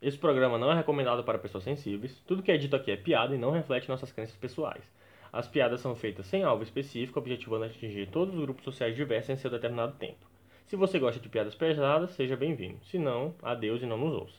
Esse 0.00 0.16
programa 0.16 0.56
não 0.56 0.70
é 0.70 0.76
recomendado 0.76 1.24
para 1.24 1.38
pessoas 1.38 1.64
sensíveis. 1.64 2.22
Tudo 2.26 2.42
que 2.42 2.52
é 2.52 2.56
dito 2.56 2.76
aqui 2.76 2.90
é 2.92 2.96
piada 2.96 3.34
e 3.34 3.38
não 3.38 3.50
reflete 3.50 3.88
nossas 3.88 4.12
crenças 4.12 4.36
pessoais. 4.36 4.84
As 5.32 5.48
piadas 5.48 5.80
são 5.80 5.94
feitas 5.94 6.26
sem 6.26 6.44
alvo 6.44 6.62
específico, 6.62 7.18
objetivando 7.18 7.64
atingir 7.64 8.08
todos 8.08 8.34
os 8.34 8.40
grupos 8.40 8.64
sociais 8.64 8.94
diversos 8.94 9.30
em 9.30 9.36
seu 9.36 9.50
determinado 9.50 9.94
tempo. 9.94 10.26
Se 10.66 10.76
você 10.76 10.98
gosta 10.98 11.20
de 11.20 11.28
piadas 11.28 11.54
pesadas, 11.54 12.12
seja 12.12 12.36
bem-vindo. 12.36 12.78
Se 12.84 12.98
não, 12.98 13.34
adeus 13.42 13.82
e 13.82 13.86
não 13.86 13.98
nos 13.98 14.14
ouça. 14.14 14.38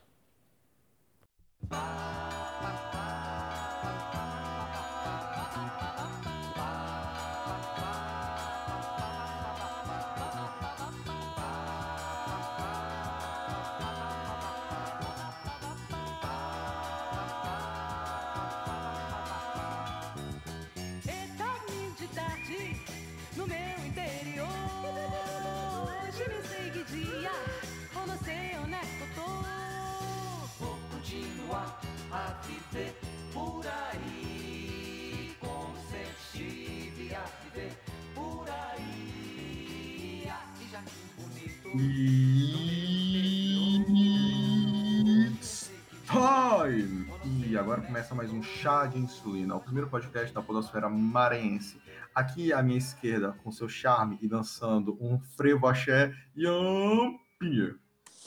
It's 45.32 45.72
time! 46.06 47.08
E 47.48 47.58
agora 47.58 47.80
começa 47.80 48.14
mais 48.14 48.34
um 48.34 48.44
Chá 48.44 48.86
de 48.86 48.98
Insulina, 48.98 49.56
o 49.56 49.62
primeiro 49.62 49.90
podcast 49.90 50.34
da 50.34 50.42
podosfera 50.42 50.90
maranhense. 50.90 51.80
Aqui 52.14 52.52
à 52.52 52.62
minha 52.62 52.78
esquerda, 52.78 53.32
com 53.44 53.50
seu 53.50 53.70
charme 53.70 54.20
e 54.22 54.28
dançando 54.28 54.98
um 55.00 55.18
frevo 55.20 55.68
axé, 55.68 56.14
Ian 56.36 57.14
Pinheiro. 57.40 57.80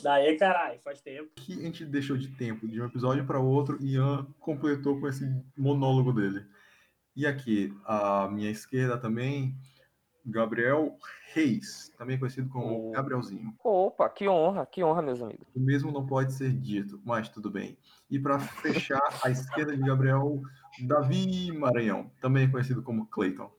Daí, 0.02 0.34
caralho, 0.38 0.80
faz 0.80 1.02
tempo. 1.02 1.28
que 1.36 1.52
a 1.52 1.62
gente 1.62 1.84
deixou 1.84 2.16
de 2.16 2.28
tempo 2.28 2.66
de 2.66 2.80
um 2.80 2.86
episódio 2.86 3.26
para 3.26 3.38
outro 3.38 3.76
e 3.82 3.96
Ian 3.96 4.26
completou 4.40 4.98
com 4.98 5.06
esse 5.06 5.30
monólogo 5.54 6.10
dele. 6.10 6.42
E 7.14 7.26
aqui, 7.26 7.70
à 7.84 8.30
minha 8.32 8.50
esquerda 8.50 8.96
também, 8.96 9.54
Gabriel 10.24 10.96
Reis, 11.32 11.90
também 11.96 12.18
conhecido 12.18 12.48
como 12.48 12.88
Oh. 12.88 12.92
Gabrielzinho. 12.92 13.54
Opa, 13.64 14.08
que 14.08 14.28
honra, 14.28 14.66
que 14.66 14.82
honra, 14.84 15.02
meus 15.02 15.22
amigos. 15.22 15.46
O 15.54 15.60
mesmo 15.60 15.90
não 15.90 16.06
pode 16.06 16.32
ser 16.32 16.52
dito, 16.52 17.00
mas 17.04 17.28
tudo 17.28 17.50
bem. 17.50 17.76
E 18.10 18.18
para 18.18 18.38
fechar, 18.38 19.02
à 19.24 19.30
esquerda 19.30 19.76
de 19.76 19.82
Gabriel, 19.82 20.40
Davi 20.86 21.50
Maranhão, 21.52 22.10
também 22.20 22.50
conhecido 22.50 22.82
como 22.82 23.06
Clayton. 23.06 23.50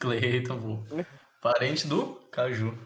Cleiton, 0.00 0.60
pô. 0.60 1.04
Parente 1.42 1.86
do 1.86 2.14
Caju. 2.30 2.76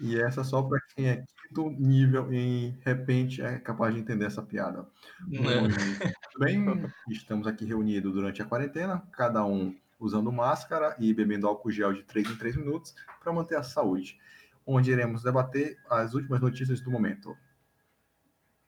E 0.00 0.18
essa 0.18 0.42
só 0.42 0.62
para 0.62 0.80
quem 0.94 1.08
é 1.08 1.24
quinto 1.52 1.70
nível 1.70 2.32
em 2.32 2.78
repente 2.80 3.42
é 3.42 3.58
capaz 3.58 3.94
de 3.94 4.00
entender 4.00 4.24
essa 4.24 4.42
piada. 4.42 4.86
Né? 5.28 5.60
Muito 5.60 6.38
bem, 6.38 6.64
estamos 7.10 7.46
aqui 7.46 7.64
reunidos 7.64 8.14
durante 8.14 8.40
a 8.40 8.46
quarentena, 8.46 9.02
cada 9.12 9.44
um 9.44 9.76
usando 10.04 10.32
máscara 10.32 10.96
e 10.98 11.14
bebendo 11.14 11.46
álcool 11.46 11.70
gel 11.70 11.92
de 11.92 12.02
3 12.02 12.30
em 12.30 12.36
3 12.36 12.56
minutos 12.56 12.94
para 13.20 13.32
manter 13.32 13.56
a 13.56 13.62
saúde, 13.62 14.18
onde 14.66 14.90
iremos 14.90 15.22
debater 15.22 15.78
as 15.88 16.14
últimas 16.14 16.40
notícias 16.40 16.80
do 16.80 16.90
momento. 16.90 17.36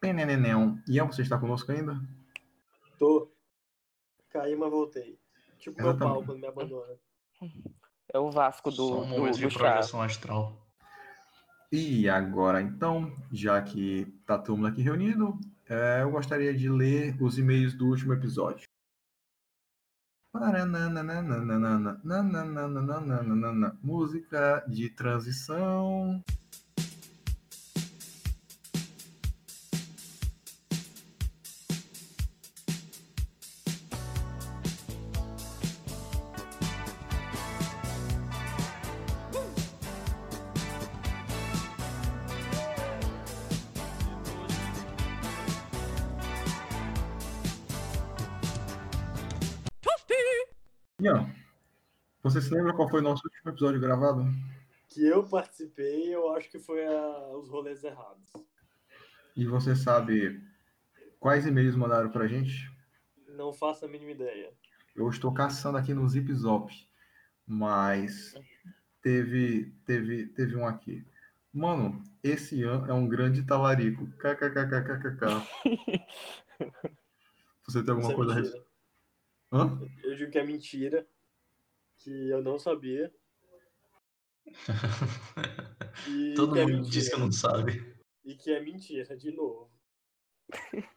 Penenenão. 0.00 0.78
Ian, 0.86 1.06
você 1.06 1.22
está 1.22 1.38
conosco 1.38 1.72
ainda? 1.72 2.00
Tô. 2.98 3.30
Caí, 4.30 4.54
mas 4.54 4.70
voltei. 4.70 5.18
Tipo 5.58 5.80
meu 5.80 5.90
Exatamente. 5.90 6.14
pau 6.14 6.24
quando 6.24 6.40
me 6.40 6.46
abandona. 6.46 6.94
É 8.12 8.18
o 8.18 8.30
Vasco 8.30 8.70
do, 8.70 9.02
um 9.02 9.30
do, 9.30 9.38
do 9.38 9.48
projeção 9.48 10.00
astral. 10.00 10.64
E 11.72 12.08
agora, 12.08 12.62
então, 12.62 13.12
já 13.32 13.60
que 13.60 14.06
tá 14.24 14.38
todo 14.38 14.56
mundo 14.56 14.68
aqui 14.68 14.82
reunido, 14.82 15.38
é, 15.68 16.02
eu 16.02 16.10
gostaria 16.10 16.54
de 16.54 16.68
ler 16.68 17.20
os 17.20 17.38
e-mails 17.38 17.74
do 17.74 17.88
último 17.88 18.12
episódio. 18.12 18.63
Música 23.82 24.64
de 24.66 24.90
transição. 24.90 26.24
Você 52.44 52.54
lembra 52.54 52.74
qual 52.74 52.88
foi 52.88 53.00
o 53.00 53.02
nosso 53.02 53.22
último 53.24 53.50
episódio 53.50 53.80
gravado? 53.80 54.24
Que 54.88 55.06
eu 55.06 55.24
participei, 55.28 56.14
eu 56.14 56.32
acho 56.34 56.48
que 56.50 56.58
foi 56.58 56.84
a- 56.86 57.28
os 57.36 57.48
rolês 57.48 57.82
errados. 57.82 58.32
E 59.36 59.44
você 59.46 59.74
sabe 59.74 60.40
quais 61.18 61.46
e-mails 61.46 61.74
mandaram 61.74 62.10
pra 62.10 62.26
gente? 62.28 62.70
Não 63.28 63.52
faço 63.52 63.84
a 63.84 63.88
mínima 63.88 64.12
ideia. 64.12 64.52
Eu 64.94 65.08
estou 65.08 65.34
caçando 65.34 65.76
aqui 65.76 65.92
no 65.92 66.08
Zip 66.08 66.32
Zop, 66.32 66.72
mas 67.46 68.34
teve, 69.02 69.74
teve, 69.84 70.26
teve 70.28 70.54
um 70.56 70.66
aqui. 70.66 71.04
Mano, 71.52 72.02
esse 72.22 72.56
Ian 72.60 72.84
é 72.88 72.92
um 72.92 73.08
grande 73.08 73.42
talarico. 73.44 74.06
KKKKKK. 74.18 75.42
Você 77.66 77.82
tem 77.82 77.94
alguma 77.94 78.02
Isso 78.02 78.12
é 78.12 78.14
coisa 78.14 78.32
a 78.32 78.34
mentira. 78.36 78.56
res- 78.58 78.64
Hã? 79.52 79.78
Eu 80.02 80.14
digo 80.16 80.30
que 80.30 80.38
é 80.38 80.44
mentira. 80.44 81.06
Que 81.98 82.28
eu 82.30 82.42
não 82.42 82.58
sabia. 82.58 83.12
E 86.08 86.34
Todo 86.34 86.58
é 86.58 86.62
mundo 86.62 86.76
mentira. 86.78 86.90
diz 86.90 87.08
que 87.08 87.18
não 87.18 87.30
sabe. 87.32 87.94
E 88.24 88.34
que 88.34 88.50
é 88.50 88.60
mentira, 88.60 89.16
de 89.16 89.30
novo. 89.30 89.70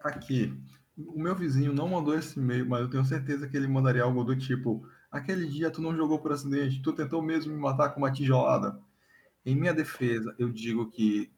Aqui. 0.00 0.52
O 0.98 1.18
meu 1.18 1.34
vizinho 1.34 1.72
não 1.72 1.88
mandou 1.88 2.18
esse 2.18 2.38
e-mail, 2.38 2.66
mas 2.68 2.80
eu 2.82 2.90
tenho 2.90 3.04
certeza 3.04 3.48
que 3.48 3.56
ele 3.56 3.68
mandaria 3.68 4.02
algo 4.02 4.24
do 4.24 4.36
tipo: 4.36 4.86
Aquele 5.10 5.46
dia 5.46 5.70
tu 5.70 5.80
não 5.80 5.96
jogou 5.96 6.18
por 6.18 6.32
acidente, 6.32 6.82
tu 6.82 6.92
tentou 6.92 7.22
mesmo 7.22 7.52
me 7.52 7.58
matar 7.58 7.90
com 7.90 7.98
uma 7.98 8.12
tijolada. 8.12 8.78
Em 9.44 9.56
minha 9.56 9.72
defesa, 9.72 10.34
eu 10.38 10.50
digo 10.50 10.90
que 10.90 11.32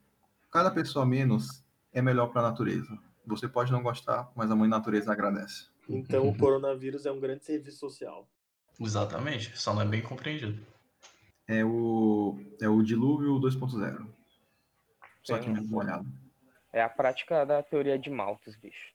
cada 0.50 0.70
pessoa 0.70 1.06
menos 1.06 1.64
é 1.92 2.02
melhor 2.02 2.28
para 2.28 2.40
a 2.40 2.50
natureza. 2.50 2.98
Você 3.26 3.48
pode 3.48 3.70
não 3.70 3.82
gostar, 3.82 4.30
mas 4.34 4.50
a 4.50 4.56
mãe 4.56 4.68
natureza 4.68 5.12
agradece. 5.12 5.68
Então 5.88 6.28
o 6.28 6.36
coronavírus 6.38 7.06
é 7.06 7.12
um 7.12 7.20
grande 7.20 7.44
serviço 7.44 7.78
social. 7.78 8.28
Exatamente, 8.80 9.56
só 9.56 9.72
não 9.72 9.82
é 9.82 9.86
bem 9.86 10.02
compreendido. 10.02 10.64
É 11.46 11.64
o, 11.64 12.38
é 12.60 12.68
o 12.68 12.82
dilúvio 12.82 13.38
2.0. 13.40 14.06
Só 15.22 15.38
que 15.38 15.44
Sim. 15.44 15.52
menos 15.52 15.70
molhado. 15.70 16.06
É 16.72 16.82
a 16.82 16.88
prática 16.88 17.44
da 17.44 17.62
teoria 17.62 17.98
de 17.98 18.10
Malthus, 18.10 18.56
bicho. 18.56 18.94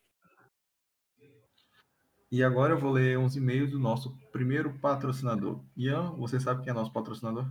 E 2.30 2.44
agora 2.44 2.74
eu 2.74 2.78
vou 2.78 2.92
ler 2.92 3.18
uns 3.18 3.34
e-mails 3.34 3.72
do 3.72 3.78
nosso 3.78 4.16
primeiro 4.30 4.78
patrocinador. 4.78 5.64
Ian, 5.76 6.12
você 6.12 6.38
sabe 6.38 6.62
quem 6.62 6.70
é 6.70 6.74
nosso 6.74 6.92
patrocinador? 6.92 7.44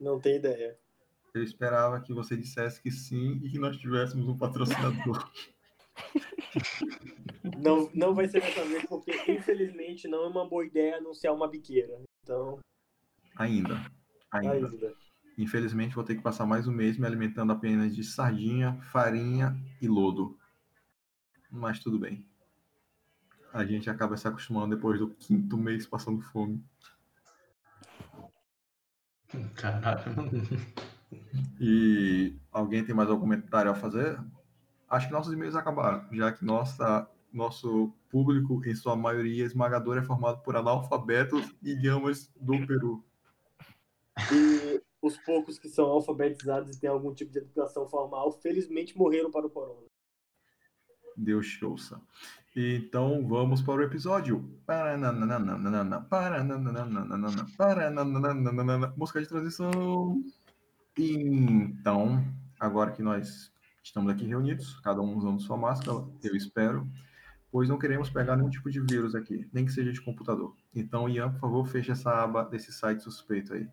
Não 0.00 0.18
tem 0.18 0.36
ideia. 0.36 0.76
Eu 1.32 1.44
esperava 1.44 2.00
que 2.00 2.12
você 2.12 2.36
dissesse 2.36 2.82
que 2.82 2.90
sim 2.90 3.40
e 3.44 3.50
que 3.50 3.58
nós 3.58 3.76
tivéssemos 3.76 4.26
um 4.26 4.36
patrocinador. 4.36 5.30
Não, 7.62 7.88
não 7.94 8.14
vai 8.14 8.28
ser 8.28 8.40
dessa 8.40 8.64
vez, 8.64 8.84
porque 8.86 9.12
infelizmente 9.30 10.08
não 10.08 10.24
é 10.24 10.28
uma 10.28 10.48
boa 10.48 10.66
ideia 10.66 10.96
anunciar 10.96 11.32
uma 11.32 11.48
biqueira. 11.48 11.96
Então, 12.22 12.58
ainda. 13.36 13.80
Ainda. 14.32 14.66
ainda. 14.68 14.94
Infelizmente, 15.38 15.94
vou 15.94 16.02
ter 16.02 16.16
que 16.16 16.22
passar 16.22 16.44
mais 16.46 16.66
um 16.66 16.72
mês 16.72 16.98
me 16.98 17.06
alimentando 17.06 17.52
apenas 17.52 17.94
de 17.94 18.02
sardinha, 18.02 18.80
farinha 18.90 19.56
e 19.80 19.86
lodo. 19.86 20.36
Mas 21.50 21.78
tudo 21.78 21.98
bem. 21.98 22.26
A 23.52 23.64
gente 23.64 23.88
acaba 23.88 24.16
se 24.16 24.26
acostumando 24.26 24.74
depois 24.74 24.98
do 24.98 25.08
quinto 25.08 25.56
mês 25.56 25.86
passando 25.86 26.20
fome. 26.20 26.62
Caralho. 29.54 30.02
E 31.60 32.36
alguém 32.50 32.84
tem 32.84 32.94
mais 32.94 33.08
algum 33.08 33.22
comentário 33.22 33.70
a 33.70 33.74
fazer? 33.74 34.18
Acho 34.88 35.08
que 35.08 35.12
nossos 35.12 35.32
e-mails 35.32 35.56
acabaram, 35.56 36.06
já 36.12 36.32
que 36.32 36.44
nossa, 36.44 37.08
nosso 37.32 37.92
público, 38.08 38.62
em 38.64 38.74
sua 38.74 38.94
maioria 38.94 39.44
esmagadora, 39.44 40.00
é 40.00 40.04
formado 40.04 40.42
por 40.42 40.56
analfabetos 40.56 41.44
e 41.62 41.72
idiomas 41.72 42.30
do 42.40 42.66
Peru. 42.66 43.04
E 44.32 44.80
os 45.02 45.16
poucos 45.18 45.58
que 45.58 45.68
são 45.68 45.86
alfabetizados 45.86 46.76
e 46.76 46.80
têm 46.80 46.88
algum 46.88 47.12
tipo 47.12 47.32
de 47.32 47.38
educação 47.38 47.88
formal, 47.88 48.32
felizmente 48.32 48.96
morreram 48.96 49.30
para 49.30 49.46
o 49.46 49.50
corona. 49.50 49.86
Deus 51.16 51.48
te 51.48 51.64
ouça. 51.64 52.00
Então 52.54 53.26
vamos 53.26 53.60
para 53.62 53.80
o 53.80 53.82
episódio. 53.82 54.38
Música 58.96 59.20
de 59.20 59.28
transição. 59.28 60.22
Então, 60.98 62.24
agora 62.58 62.92
que 62.92 63.02
nós 63.02 63.52
estamos 63.86 64.10
aqui 64.12 64.26
reunidos, 64.26 64.78
cada 64.80 65.00
um 65.00 65.16
usando 65.16 65.40
sua 65.40 65.56
máscara, 65.56 66.04
eu 66.22 66.34
espero, 66.34 66.86
pois 67.50 67.68
não 67.68 67.78
queremos 67.78 68.10
pegar 68.10 68.36
nenhum 68.36 68.50
tipo 68.50 68.68
de 68.70 68.80
vírus 68.80 69.14
aqui, 69.14 69.48
nem 69.52 69.64
que 69.64 69.72
seja 69.72 69.92
de 69.92 70.00
computador. 70.02 70.54
Então, 70.74 71.08
Ian, 71.08 71.30
por 71.32 71.40
favor, 71.40 71.66
feche 71.66 71.92
essa 71.92 72.10
aba 72.22 72.44
desse 72.44 72.72
site 72.72 73.00
suspeito 73.02 73.54
aí. 73.54 73.68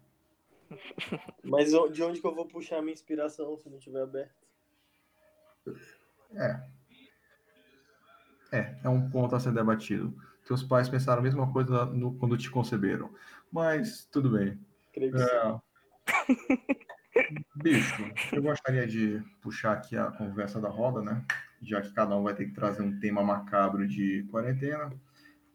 Mas 1.43 1.71
de 1.71 2.03
onde 2.03 2.21
que 2.21 2.27
eu 2.27 2.33
vou 2.35 2.45
puxar 2.45 2.77
a 2.77 2.81
minha 2.81 2.93
inspiração 2.93 3.57
se 3.57 3.69
não 3.69 3.79
tiver 3.79 4.01
aberto? 4.03 4.35
É. 6.35 6.63
É, 8.51 8.77
é 8.83 8.89
um 8.89 9.09
ponto 9.09 9.35
a 9.35 9.39
ser 9.39 9.51
debatido. 9.51 10.15
Teus 10.45 10.61
pais 10.61 10.87
pensaram 10.89 11.21
a 11.21 11.23
mesma 11.23 11.51
coisa 11.51 11.85
no- 11.85 12.15
quando 12.17 12.37
te 12.37 12.51
conceberam. 12.51 13.11
Mas 13.51 14.05
tudo 14.11 14.29
bem. 14.29 14.59
Creio 14.93 15.11
que 15.11 15.17
sim. 15.19 15.25
Bicho, 17.55 18.03
eu 18.31 18.41
gostaria 18.41 18.87
de 18.87 19.23
puxar 19.41 19.73
aqui 19.73 19.95
a 19.97 20.11
conversa 20.11 20.59
da 20.59 20.69
roda, 20.69 21.01
né? 21.01 21.23
Já 21.61 21.81
que 21.81 21.91
cada 21.93 22.15
um 22.15 22.23
vai 22.23 22.33
ter 22.33 22.45
que 22.45 22.53
trazer 22.53 22.81
um 22.81 22.99
tema 22.99 23.23
macabro 23.23 23.87
de 23.87 24.23
quarentena. 24.31 24.91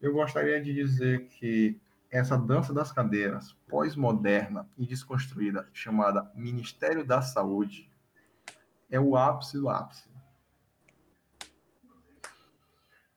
Eu 0.01 0.13
gostaria 0.13 0.61
de 0.63 0.73
dizer 0.73 1.27
que 1.27 1.81
essa 2.11 2.39
dança 2.39 2.73
das 2.73 2.93
cadeiras 2.93 3.53
pós-moderna 3.69 4.69
e 4.79 4.87
desconstruída, 4.87 5.69
chamada 5.73 6.31
Ministério 6.35 7.05
da 7.05 7.21
Saúde, 7.21 7.91
é 8.89 8.99
o 8.99 9.17
ápice 9.17 9.59
do 9.59 9.69
ápice. 9.69 10.09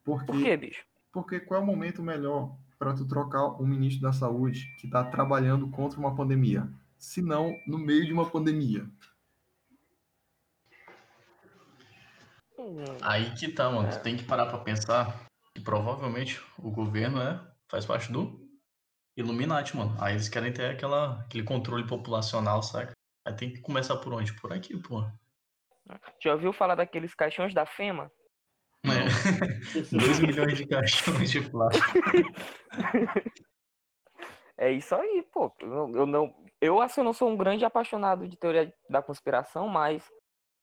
Porque, 0.03 0.25
Por 0.25 0.41
quê, 0.43 0.57
bicho? 0.57 0.83
porque 1.11 1.39
qual 1.39 1.61
é 1.61 1.63
o 1.63 1.65
momento 1.65 2.01
melhor 2.01 2.57
para 2.79 2.93
tu 2.93 3.05
trocar 3.07 3.61
um 3.61 3.65
ministro 3.67 4.01
da 4.01 4.11
saúde 4.11 4.75
que 4.79 4.87
está 4.87 5.03
trabalhando 5.03 5.69
contra 5.69 5.99
uma 5.99 6.15
pandemia? 6.15 6.67
Se 7.01 7.19
não, 7.19 7.59
no 7.65 7.79
meio 7.79 8.05
de 8.05 8.13
uma 8.13 8.29
pandemia. 8.29 8.87
Aí 13.01 13.33
que 13.33 13.51
tá, 13.51 13.71
mano. 13.71 13.89
Tu 13.89 13.99
tem 14.03 14.15
que 14.15 14.23
parar 14.23 14.45
pra 14.45 14.59
pensar 14.59 15.25
que 15.55 15.63
provavelmente 15.63 16.39
o 16.59 16.69
governo, 16.69 17.17
né, 17.17 17.43
faz 17.67 17.87
parte 17.87 18.11
do 18.11 18.47
Illuminati, 19.17 19.75
mano. 19.75 19.97
Aí 19.99 20.13
eles 20.13 20.29
querem 20.29 20.53
ter 20.53 20.69
aquela, 20.69 21.21
aquele 21.21 21.43
controle 21.43 21.87
populacional, 21.87 22.61
saca? 22.61 22.93
Aí 23.25 23.33
tem 23.33 23.51
que 23.51 23.61
começar 23.61 23.97
por 23.97 24.13
onde? 24.13 24.39
Por 24.39 24.53
aqui, 24.53 24.77
pô. 24.77 25.03
Já 26.23 26.33
ouviu 26.33 26.53
falar 26.53 26.75
daqueles 26.75 27.15
caixões 27.15 27.51
da 27.51 27.65
FEMA? 27.65 28.11
É. 28.85 29.89
2 29.91 30.19
milhões 30.21 30.55
de 30.55 30.67
caixões 30.67 31.31
de 31.31 31.41
plástico. 31.49 31.99
É 34.61 34.71
isso 34.71 34.93
aí, 34.93 35.25
pô. 35.33 35.51
Eu, 35.59 36.05
não, 36.05 36.35
eu 36.61 36.79
assim, 36.79 37.01
eu 37.01 37.05
não 37.05 37.13
sou 37.13 37.27
um 37.27 37.35
grande 37.35 37.65
apaixonado 37.65 38.27
de 38.27 38.37
teoria 38.37 38.71
da 38.87 39.01
conspiração, 39.01 39.67
mas 39.67 40.07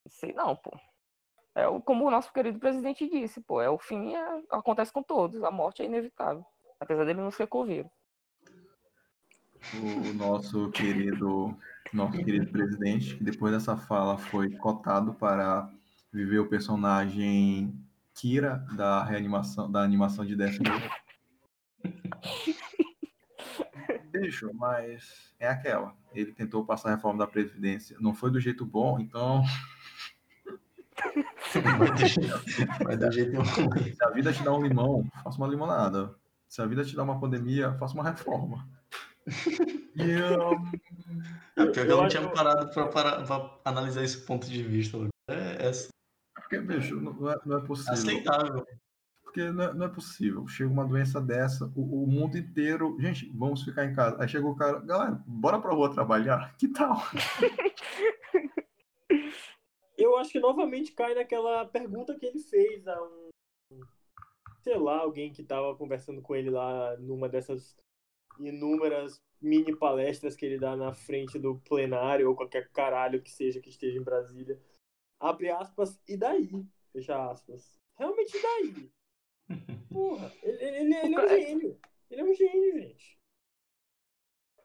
sei 0.07 0.33
não, 0.33 0.55
pô. 0.55 0.71
É 1.53 1.67
o- 1.67 1.81
como 1.83 2.07
o 2.07 2.11
nosso 2.11 2.33
querido 2.33 2.61
presidente 2.61 3.11
disse, 3.11 3.41
pô, 3.41 3.61
é 3.61 3.69
o 3.69 3.77
fim 3.77 4.15
é- 4.15 4.43
acontece 4.51 4.93
com 4.93 5.03
todos, 5.03 5.43
a 5.43 5.51
morte 5.51 5.83
é 5.83 5.85
inevitável, 5.87 6.47
apesar 6.79 7.05
dele 7.05 7.21
não 7.21 7.33
ser 7.33 7.49
coveiro. 7.49 7.91
o 9.75 10.15
nosso 10.15 10.71
querido 10.71 11.59
nosso 11.93 12.13
querido 12.25 12.53
presidente, 12.53 13.17
que 13.17 13.25
depois 13.25 13.53
dessa 13.53 13.77
fala 13.77 14.17
foi 14.17 14.49
cotado 14.59 15.13
para 15.15 15.69
viver 16.13 16.39
o 16.39 16.49
personagem 16.49 17.75
Kira 18.15 18.65
da 18.77 19.03
reanimação 19.03 19.69
da 19.69 19.83
animação 19.83 20.25
de 20.25 20.37
Death 20.37 20.59
Note. 20.61 20.89
Bicho, 24.21 24.51
mas 24.55 25.33
é 25.39 25.49
aquela. 25.49 25.95
Ele 26.15 26.33
tentou 26.33 26.65
passar 26.65 26.89
a 26.91 26.95
reforma 26.97 27.19
da 27.19 27.27
Previdência, 27.27 27.97
não 28.01 28.15
foi 28.15 28.31
do 28.31 28.41
jeito 28.41 28.65
bom, 28.65 28.99
então 28.99 29.43
Vai 32.85 32.97
ter 32.99 33.13
jeito- 33.13 33.41
ruim. 33.41 33.93
se 33.95 34.05
a 34.05 34.11
vida 34.11 34.33
te 34.33 34.43
dá 34.43 34.53
um 34.53 34.63
limão, 34.63 35.05
faça 35.23 35.39
uma 35.39 35.47
limonada. 35.49 36.15
Se 36.49 36.61
a 36.63 36.67
vida 36.67 36.85
te 36.85 36.97
dá 36.97 37.03
uma 37.03 37.21
pandemia, 37.21 37.73
faça 37.79 37.95
uma 37.95 38.05
reforma. 38.05 38.69
E 39.95 40.03
um, 40.03 40.73
É 41.57 41.67
pior 41.67 41.73
que 41.73 41.81
eu 41.81 41.85
Eu 41.85 41.97
não 42.03 42.09
tinha 42.09 42.29
parado 42.31 42.73
pra, 42.73 42.87
parar- 42.89 43.23
pra 43.25 43.51
analisar 43.65 44.03
esse 44.03 44.25
ponto 44.25 44.49
de 44.49 44.63
vista. 44.63 44.97
Lucas. 44.97 45.11
É, 45.29 45.69
é 45.69 46.41
porque, 46.41 46.59
bicho, 46.61 46.97
não 47.01 47.31
é, 47.31 47.37
não 47.45 47.59
é 47.59 47.61
possível. 47.67 47.93
aceitável. 47.93 48.67
Porque 49.29 49.51
não 49.51 49.65
é, 49.65 49.75
não 49.75 49.87
é 49.87 49.89
possível. 49.91 50.47
Chega 50.49 50.71
uma 50.71 50.87
doença 50.87 51.21
dessa, 51.21 51.71
o, 51.77 52.05
o 52.05 52.07
mundo 52.07 52.39
inteiro. 52.39 52.97
Gente, 52.99 53.31
vamos 53.35 53.63
ficar 53.63 53.85
em 53.85 53.95
casa. 53.95 54.17
Aí 54.23 54.27
chegou 54.27 54.53
o 54.53 54.57
cara, 54.57 54.81
galera, 54.81 55.23
bora 55.27 55.61
pra 55.61 55.75
rua 55.75 55.93
trabalhar? 55.93 56.57
Que 56.59 56.67
tal? 56.69 56.97
Eu 59.99 60.17
acho 60.17 60.31
que 60.31 60.41
novamente 60.41 60.93
cai 60.93 61.15
naquela 61.15 61.67
pergunta 61.67 62.19
que 62.19 62.25
ele 62.25 62.39
fez 62.39 62.89
a 62.89 63.03
um. 63.03 63.29
Sei 64.63 64.79
lá, 64.79 65.01
alguém 65.01 65.31
que 65.31 65.43
tava 65.43 65.77
conversando 65.77 66.23
com 66.23 66.35
ele 66.35 66.49
lá 66.49 66.97
numa 66.97 67.29
dessas 67.29 67.77
inúmeras 68.39 69.21
mini 69.41 69.77
palestras 69.77 70.35
que 70.35 70.47
ele 70.47 70.59
dá 70.59 70.75
na 70.75 70.95
frente 70.95 71.39
do 71.39 71.59
plenário 71.69 72.29
ou 72.29 72.35
qualquer 72.35 72.71
caralho 72.71 73.23
que 73.23 73.31
seja 73.31 73.61
que 73.61 73.69
esteja 73.69 73.99
em 73.99 74.03
Brasília. 74.03 74.59
Abre 75.21 75.51
aspas, 75.51 76.01
e 76.09 76.17
daí? 76.17 76.49
Fecha 76.93 77.31
aspas. 77.31 77.79
Realmente 77.99 78.37
e 78.37 78.43
daí? 78.43 78.98
Porra, 79.91 80.33
ele, 80.43 80.65
ele- 80.65 80.95
ele 80.95 81.15
é 81.15 81.25
um 81.25 81.29
gênio. 81.29 81.79
Ele 82.11 82.21
é 82.21 82.25
um 82.25 82.35
gênio, 82.35 82.73
gente. 82.83 83.19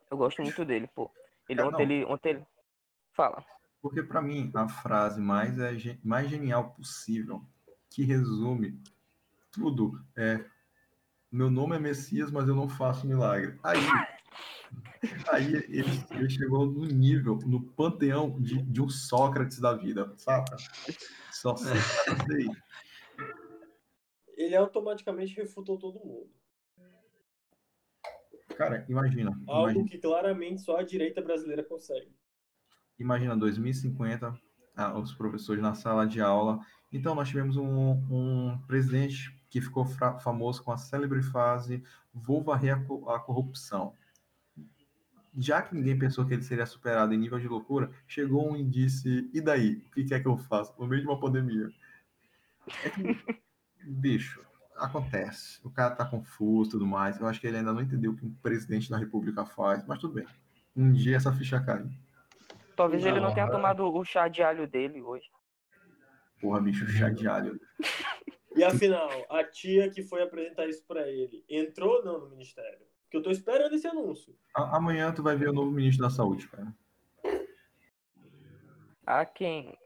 Eu 0.09 0.17
gosto 0.17 0.41
muito 0.41 0.63
dele, 0.65 0.87
pô. 0.93 1.11
Ele 1.49 1.61
É, 1.61 1.63
ontem 1.65 1.85
não. 1.85 1.91
ele 1.93 2.05
ontem 2.05 2.29
ele 2.29 2.45
fala. 3.11 3.43
Porque 3.81 4.01
pra 4.03 4.21
mim, 4.21 4.51
a 4.55 4.67
frase 4.69 5.19
mais, 5.19 5.57
é, 5.59 5.97
mais 6.03 6.29
genial 6.29 6.71
possível, 6.71 7.43
que 7.89 8.03
resume 8.03 8.79
tudo, 9.51 10.03
é 10.15 10.43
meu 11.31 11.49
nome 11.49 11.75
é 11.75 11.79
Messias, 11.79 12.31
mas 12.31 12.47
eu 12.47 12.55
não 12.55 12.69
faço 12.69 13.07
milagre. 13.07 13.59
Aí, 13.63 13.79
aí 15.31 15.53
ele, 15.53 16.03
ele 16.11 16.29
chegou 16.29 16.65
no 16.65 16.85
nível, 16.85 17.35
no 17.45 17.61
panteão 17.61 18.39
de, 18.39 18.61
de 18.61 18.81
um 18.81 18.87
Sócrates 18.87 19.59
da 19.59 19.73
vida, 19.75 20.13
saca? 20.17 20.55
Só 21.31 21.55
sei. 21.55 21.73
Ele 24.43 24.55
automaticamente 24.55 25.35
refutou 25.35 25.77
todo 25.79 25.99
mundo. 25.99 26.29
Cara, 28.55 28.85
imagina, 28.89 29.31
Algo 29.47 29.69
imagina, 29.71 29.85
que 29.85 29.97
claramente 29.99 30.61
só 30.61 30.77
a 30.77 30.83
direita 30.83 31.21
brasileira 31.21 31.63
consegue. 31.63 32.11
imagina 32.99 33.35
2050, 33.37 34.39
ah, 34.75 34.97
os 34.97 35.13
professores 35.13 35.61
na 35.61 35.73
sala 35.75 36.05
de 36.07 36.21
aula. 36.21 36.59
Então, 36.91 37.15
nós 37.15 37.27
tivemos 37.29 37.57
um, 37.57 37.91
um 38.09 38.57
presidente 38.67 39.35
que 39.49 39.61
ficou 39.61 39.85
famoso 39.85 40.63
com 40.63 40.71
a 40.71 40.77
célebre 40.77 41.21
frase: 41.21 41.83
vou 42.13 42.43
varrer 42.43 42.75
a, 42.77 42.83
co- 42.85 43.09
a 43.09 43.19
corrupção. 43.19 43.95
Já 45.35 45.61
que 45.61 45.73
ninguém 45.75 45.97
pensou 45.97 46.25
que 46.25 46.33
ele 46.33 46.43
seria 46.43 46.65
superado 46.65 47.13
em 47.13 47.17
nível 47.17 47.39
de 47.39 47.47
loucura, 47.47 47.91
chegou 48.07 48.51
um 48.51 48.55
e 48.55 48.63
disse: 48.63 49.29
e 49.33 49.41
daí? 49.41 49.77
O 49.87 49.91
que 49.91 50.05
quer 50.05 50.21
que 50.21 50.27
eu 50.27 50.37
faça? 50.37 50.73
No 50.79 50.87
meio 50.87 51.01
de 51.01 51.07
uma 51.07 51.19
pandemia. 51.19 51.71
É 52.81 52.89
que, 52.89 53.01
bicho, 53.85 54.43
acontece. 54.75 55.59
O 55.63 55.69
cara 55.69 55.95
tá 55.95 56.05
confuso 56.05 56.69
e 56.69 56.71
tudo 56.71 56.85
mais. 56.85 57.19
Eu 57.19 57.27
acho 57.27 57.39
que 57.39 57.47
ele 57.47 57.57
ainda 57.57 57.73
não 57.73 57.81
entendeu 57.81 58.11
o 58.11 58.15
que 58.15 58.25
um 58.25 58.33
presidente 58.35 58.89
da 58.89 58.97
república 58.97 59.45
faz, 59.45 59.85
mas 59.85 59.99
tudo 59.99 60.15
bem. 60.15 60.27
Um 60.75 60.91
dia 60.91 61.15
essa 61.17 61.31
ficha 61.31 61.59
cai. 61.63 61.85
Talvez 62.75 63.05
ele 63.05 63.19
não 63.19 63.27
Não, 63.27 63.33
tenha 63.33 63.45
é. 63.47 63.49
tomado 63.51 63.85
o 63.85 64.03
chá 64.05 64.27
de 64.27 64.41
alho 64.41 64.67
dele 64.67 65.01
hoje. 65.01 65.29
Porra, 66.41 66.59
bicho, 66.59 66.87
chá 66.87 67.09
de 67.09 67.27
alho. 67.27 67.59
E 68.55 68.63
afinal, 68.63 69.09
a 69.29 69.43
tia 69.43 69.89
que 69.89 70.03
foi 70.03 70.21
apresentar 70.21 70.67
isso 70.67 70.83
pra 70.87 71.07
ele 71.07 71.43
entrou 71.49 71.97
ou 71.97 72.05
não 72.05 72.19
no 72.19 72.29
ministério? 72.29 72.79
Porque 73.03 73.17
eu 73.17 73.21
tô 73.23 73.29
esperando 73.31 73.73
esse 73.75 73.87
anúncio. 73.87 74.35
A- 74.55 74.77
Amanhã 74.77 75.11
tu 75.13 75.21
vai 75.23 75.35
ver 75.35 75.49
o 75.49 75.53
novo 75.53 75.71
ministro 75.71 76.03
da 76.03 76.09
saúde, 76.09 76.47
cara. 76.47 76.73
A 79.05 79.25
quem? 79.25 79.77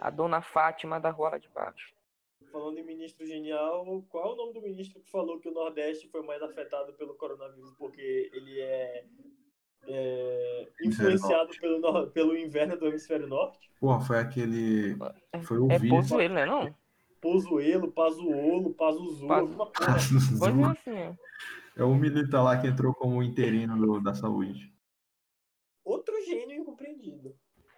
A 0.00 0.10
dona 0.10 0.42
Fátima 0.42 1.00
da 1.00 1.10
Rua 1.10 1.30
lá 1.30 1.38
de 1.38 1.48
Baixo. 1.48 1.92
Falando 2.52 2.78
em 2.78 2.84
ministro 2.84 3.26
genial, 3.26 4.04
qual 4.10 4.30
é 4.30 4.32
o 4.34 4.36
nome 4.36 4.52
do 4.52 4.60
ministro 4.60 5.00
que 5.00 5.10
falou 5.10 5.40
que 5.40 5.48
o 5.48 5.52
Nordeste 5.54 6.06
foi 6.08 6.22
mais 6.22 6.42
afetado 6.42 6.92
pelo 6.92 7.14
coronavírus 7.14 7.72
porque 7.78 8.30
ele 8.34 8.60
é, 8.60 9.04
é, 9.88 10.68
influenciado 10.84 11.50
pelo, 11.58 12.10
pelo 12.10 12.36
inverno 12.36 12.76
do 12.76 12.86
hemisfério 12.88 13.26
norte? 13.26 13.70
Porra, 13.80 14.00
foi 14.02 14.18
aquele. 14.18 14.94
Foi 15.44 15.58
o 15.58 15.70
É 15.72 15.78
vídeo. 15.78 15.96
Pozuelo, 15.96 16.34
né 16.34 16.44
não? 16.44 16.74
Pozuelo, 17.22 17.90
Pazuolo, 17.90 18.74
Pazuzu, 18.74 19.26
Pazu- 19.26 19.40
alguma. 19.46 19.66
Coisa 19.72 20.72
assim. 20.72 21.16
É 21.74 21.82
o 21.84 21.94
militar 21.94 22.42
lá 22.42 22.60
que 22.60 22.66
entrou 22.66 22.92
como 22.92 23.22
interino 23.22 23.78
do- 23.78 24.00
da 24.00 24.12
saúde. 24.12 24.70
Outro 25.84 26.14
gênio 26.26 26.60
incompreendido. 26.60 27.34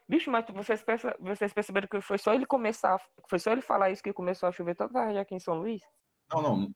Bicho, 0.08 0.30
mas 0.30 0.44
vocês, 0.50 0.82
perce- 0.82 1.16
vocês 1.18 1.52
perceberam 1.52 1.88
que 1.88 2.00
foi 2.00 2.18
só 2.18 2.34
ele 2.34 2.44
começar, 2.46 3.00
foi 3.28 3.38
só 3.38 3.50
ele 3.52 3.62
falar 3.62 3.90
isso 3.90 4.02
que 4.02 4.12
começou 4.12 4.48
a 4.48 4.52
chover 4.52 4.74
toda 4.76 4.92
tarde 4.92 5.18
aqui 5.18 5.34
em 5.34 5.40
São 5.40 5.54
Luís? 5.54 5.80
Não, 6.30 6.42
não. 6.42 6.74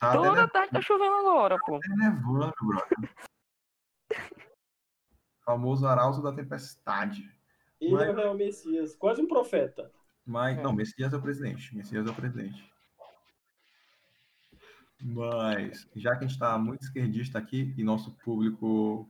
Tá 0.00 0.12
Toda 0.12 0.48
tarde 0.48 0.72
tá 0.72 0.80
chovendo 0.80 1.14
agora, 1.14 1.56
pô. 1.64 1.76
até 1.76 1.88
nevando, 1.88 2.52
brother. 2.60 3.14
Famoso 5.44 5.86
arauto 5.86 6.20
da 6.22 6.32
tempestade. 6.32 7.30
Ele 7.80 7.92
Mas- 7.92 8.18
é 8.18 8.28
o 8.28 8.34
Messias, 8.34 8.96
quase 8.96 9.22
um 9.22 9.28
profeta. 9.28 9.92
Mas, 10.26 10.58
É. 10.58 10.62
não, 10.62 10.72
Messias 10.72 11.12
é 11.12 11.16
o 11.16 11.22
presidente. 11.22 11.76
Messias 11.76 12.06
é 12.06 12.10
o 12.10 12.14
presidente. 12.14 12.72
Mas, 15.02 15.86
já 15.94 16.12
que 16.12 16.18
a 16.24 16.26
gente 16.26 16.30
está 16.32 16.56
muito 16.56 16.82
esquerdista 16.82 17.38
aqui 17.38 17.74
e 17.76 17.84
nosso 17.84 18.12
público, 18.24 19.08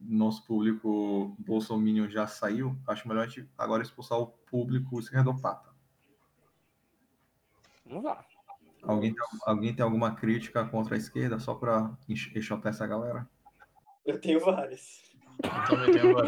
nosso 0.00 0.44
público 0.46 1.34
bolsominion 1.38 2.08
já 2.08 2.26
saiu, 2.26 2.76
acho 2.86 3.08
melhor 3.08 3.24
a 3.24 3.26
gente 3.26 3.48
agora 3.56 3.82
expulsar 3.82 4.18
o 4.18 4.26
público 4.26 4.98
esquerdopata. 5.00 5.68
Vamos 7.86 8.04
lá. 8.04 8.24
Alguém, 8.82 9.12
tem- 9.12 9.22
alguém 9.44 9.74
tem 9.74 9.84
alguma 9.84 10.14
crítica 10.14 10.64
contra 10.64 10.94
a 10.94 10.98
esquerda 10.98 11.38
só 11.38 11.54
para 11.54 11.96
enxotar 12.08 12.70
essa 12.70 12.86
galera? 12.86 13.28
Eu 14.06 14.20
tenho 14.20 14.40
várias. 14.40 15.02
Eu 15.42 15.64
também 15.76 15.92
tenho 15.92 16.12
vou, 16.12 16.24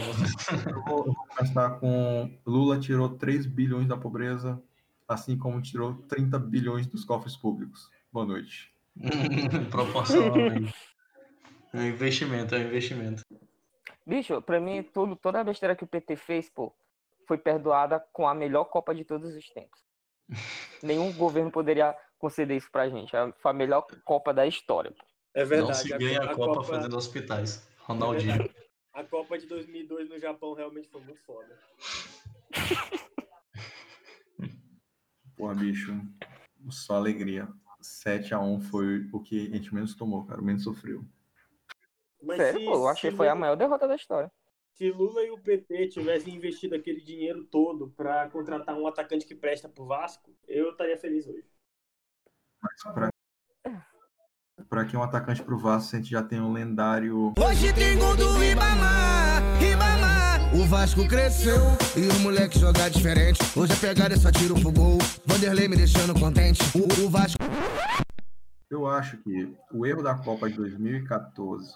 eu 1.06 1.12
vou 1.12 1.14
começar 1.26 1.70
com 1.78 2.38
Lula 2.46 2.78
tirou 2.78 3.16
3 3.16 3.46
bilhões 3.46 3.86
da 3.88 3.96
pobreza, 3.96 4.62
assim 5.08 5.36
como 5.36 5.60
tirou 5.62 5.94
30 6.02 6.38
bilhões 6.38 6.86
dos 6.86 7.04
cofres 7.04 7.36
públicos. 7.36 7.90
Boa 8.12 8.26
noite. 8.26 8.72
Proporcionalmente. 9.70 10.74
É 11.72 11.78
um 11.78 11.86
investimento, 11.86 12.54
é 12.54 12.58
um 12.58 12.66
investimento. 12.66 13.22
Bicho, 14.06 14.40
pra 14.42 14.58
mim, 14.60 14.82
tudo, 14.82 15.14
toda 15.16 15.40
a 15.40 15.44
besteira 15.44 15.76
que 15.76 15.84
o 15.84 15.86
PT 15.86 16.16
fez, 16.16 16.48
pô, 16.50 16.74
foi 17.26 17.38
perdoada 17.38 18.00
com 18.12 18.26
a 18.26 18.34
melhor 18.34 18.64
Copa 18.64 18.94
de 18.94 19.04
todos 19.04 19.34
os 19.34 19.48
tempos. 19.50 19.80
Nenhum 20.82 21.12
governo 21.12 21.50
poderia 21.50 21.96
conceder 22.18 22.56
isso 22.56 22.70
pra 22.70 22.88
gente. 22.88 23.14
É- 23.14 23.32
Foi 23.38 23.50
a 23.50 23.54
melhor 23.54 23.86
Copa 24.04 24.32
da 24.32 24.46
história. 24.46 24.90
pô. 24.92 25.04
É 25.34 25.44
verdade. 25.44 25.68
Não 25.70 25.74
se 25.74 25.92
a- 25.94 25.98
ganha 25.98 26.20
a 26.22 26.30
a 26.32 26.34
Copa, 26.34 26.64
fazendo 26.64 26.96
hospitais. 26.96 27.68
Ronaldinho. 27.80 28.50
A 28.92 29.04
Copa 29.04 29.38
de 29.38 29.46
2002 29.46 30.08
no 30.08 30.18
Japão 30.18 30.52
realmente 30.54 30.88
foi 30.88 31.00
muito 31.02 31.20
foda. 31.22 31.56
Porra, 35.36 35.54
bicho, 35.54 35.92
só 36.70 36.96
alegria. 36.96 37.48
7x1 37.80 38.60
foi 38.60 39.08
o 39.12 39.20
que 39.20 39.46
a 39.46 39.56
gente 39.56 39.74
menos 39.74 39.94
tomou, 39.94 40.26
cara, 40.26 40.42
menos 40.42 40.64
sofreu. 40.64 41.02
Mas 42.22 42.36
Sério, 42.36 42.60
se- 42.60 42.66
pô, 42.66 42.72
eu 42.74 42.88
achei 42.88 43.10
se 43.10 43.12
que 43.12 43.16
foi 43.16 43.28
a 43.28 43.32
Lula- 43.32 43.40
maior 43.40 43.56
derrota 43.56 43.88
da 43.88 43.96
história. 43.96 44.30
Se 44.74 44.90
Lula 44.90 45.22
e 45.22 45.30
o 45.30 45.38
PT 45.38 45.88
tivessem 45.88 46.34
investido 46.34 46.74
aquele 46.74 47.00
dinheiro 47.00 47.44
todo 47.44 47.90
pra 47.96 48.28
contratar 48.30 48.74
um 48.76 48.86
atacante 48.86 49.26
que 49.26 49.34
presta 49.34 49.68
pro 49.68 49.84
Vasco, 49.86 50.30
eu 50.48 50.70
estaria 50.70 50.96
feliz 50.98 51.26
hoje. 51.26 51.44
Mas 52.62 52.94
pra, 52.94 53.10
pra 54.68 54.84
que 54.84 54.96
um 54.96 55.02
atacante 55.02 55.42
pro 55.42 55.58
Vasco, 55.58 55.96
a 55.96 55.98
gente 55.98 56.10
já 56.10 56.22
tem 56.22 56.40
um 56.40 56.52
lendário. 56.52 57.32
Hoje 57.38 57.72
tem 57.74 57.98
gol 57.98 58.16
do 58.16 58.32
Ribamar, 58.38 59.42
Ribamar. 59.58 60.54
O 60.54 60.64
Vasco 60.66 61.06
cresceu 61.08 61.56
e 61.96 62.08
o 62.08 62.20
moleque 62.20 62.58
jogar 62.58 62.88
diferente. 62.90 63.38
Hoje 63.56 63.72
a 63.72 63.76
pegada 63.76 64.14
é 64.14 64.16
só 64.16 64.30
tiro 64.32 64.54
pro 64.60 64.72
gol. 64.72 64.98
Vanderlei 65.26 65.68
me 65.68 65.76
deixando 65.76 66.18
contente. 66.18 66.60
O, 66.76 67.06
o 67.06 67.10
Vasco. 67.10 67.38
Eu 68.70 68.86
acho 68.86 69.16
que 69.18 69.52
o 69.72 69.84
erro 69.84 70.02
da 70.02 70.14
Copa 70.16 70.48
de 70.48 70.56
2014, 70.56 71.72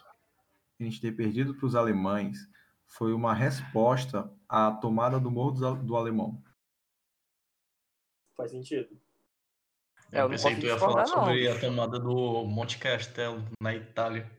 a 0.81 0.85
gente 0.85 1.01
ter 1.01 1.13
perdido 1.13 1.55
para 1.55 1.67
os 1.67 1.75
alemães, 1.75 2.39
foi 2.87 3.13
uma 3.13 3.35
resposta 3.35 4.33
à 4.49 4.73
tomada 4.73 5.21
do 5.21 5.31
Morro 5.31 5.77
do, 5.77 5.97
Alemão. 5.97 6.43
Faz 8.37 8.51
sentido. 8.51 9.01
É, 10.11 10.19
eu 10.19 10.23
Eu 10.23 10.31
pensei 10.31 10.55
que 10.55 10.61
tu 10.61 10.67
ia 10.67 10.79
falar 10.79 11.03
não, 11.03 11.09
sobre 11.09 11.49
a 11.49 11.59
tomada 11.59 11.99
do 11.99 12.45
Monte 12.45 12.79
Castelo, 12.79 13.45
na 13.61 13.75
Itália. 13.75 14.31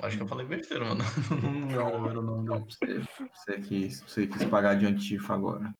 Acho 0.00 0.16
que 0.16 0.22
eu 0.22 0.28
falei 0.28 0.46
besteira, 0.46 0.84
mano. 0.84 1.02
Não 1.70 2.08
era 2.08 2.18
o 2.18 2.22
nome 2.22 2.48
Não, 2.48 2.64
você, 2.64 3.00
você, 3.32 3.60
quis, 3.60 4.00
você 4.00 4.26
quis 4.26 4.44
pagar 4.44 4.74
de 4.74 4.84
antifa 4.86 5.34
agora. 5.34 5.72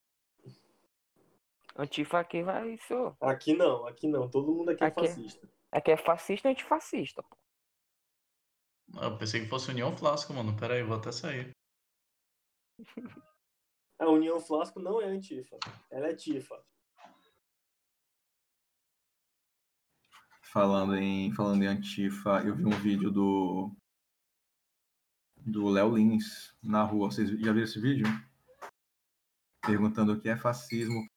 Antifa 1.76 2.20
aqui 2.20 2.42
vai. 2.42 2.74
Isso. 2.74 3.16
Aqui 3.20 3.54
não, 3.54 3.86
aqui 3.86 4.06
não. 4.06 4.28
Todo 4.28 4.54
mundo 4.54 4.70
aqui 4.70 4.84
é 4.84 4.86
Aqui 4.86 5.00
é- 5.00 5.08
fascista. 5.08 5.48
É 5.72 5.96
fascista 5.96 6.48
e 6.48 6.52
antifascista, 6.52 7.22
pô. 7.22 7.36
Eu 9.00 9.16
pensei 9.16 9.40
que 9.40 9.48
fosse 9.48 9.70
União 9.70 9.96
Flasco, 9.96 10.34
mano. 10.34 10.54
Pera 10.56 10.74
aí, 10.74 10.82
vou 10.82 10.96
até 10.96 11.10
sair. 11.10 11.50
A 13.98 14.08
União 14.08 14.40
Flasco 14.40 14.80
não 14.80 15.00
é 15.00 15.06
antifa. 15.06 15.56
Ela 15.90 16.08
é 16.08 16.14
tifa. 16.14 16.60
Falando 20.42 20.96
em, 20.96 21.32
falando 21.32 21.62
em 21.62 21.68
antifa, 21.68 22.42
eu 22.44 22.54
vi 22.54 22.66
um 22.66 22.70
vídeo 22.70 23.10
do 23.10 23.72
do 25.36 25.68
Léo 25.68 25.96
Lins 25.96 26.54
na 26.62 26.82
rua. 26.82 27.10
Vocês 27.10 27.30
já 27.30 27.52
viram 27.52 27.62
esse 27.62 27.80
vídeo? 27.80 28.06
Perguntando 29.64 30.12
o 30.12 30.20
que 30.20 30.28
é 30.28 30.36
fascismo. 30.36 31.08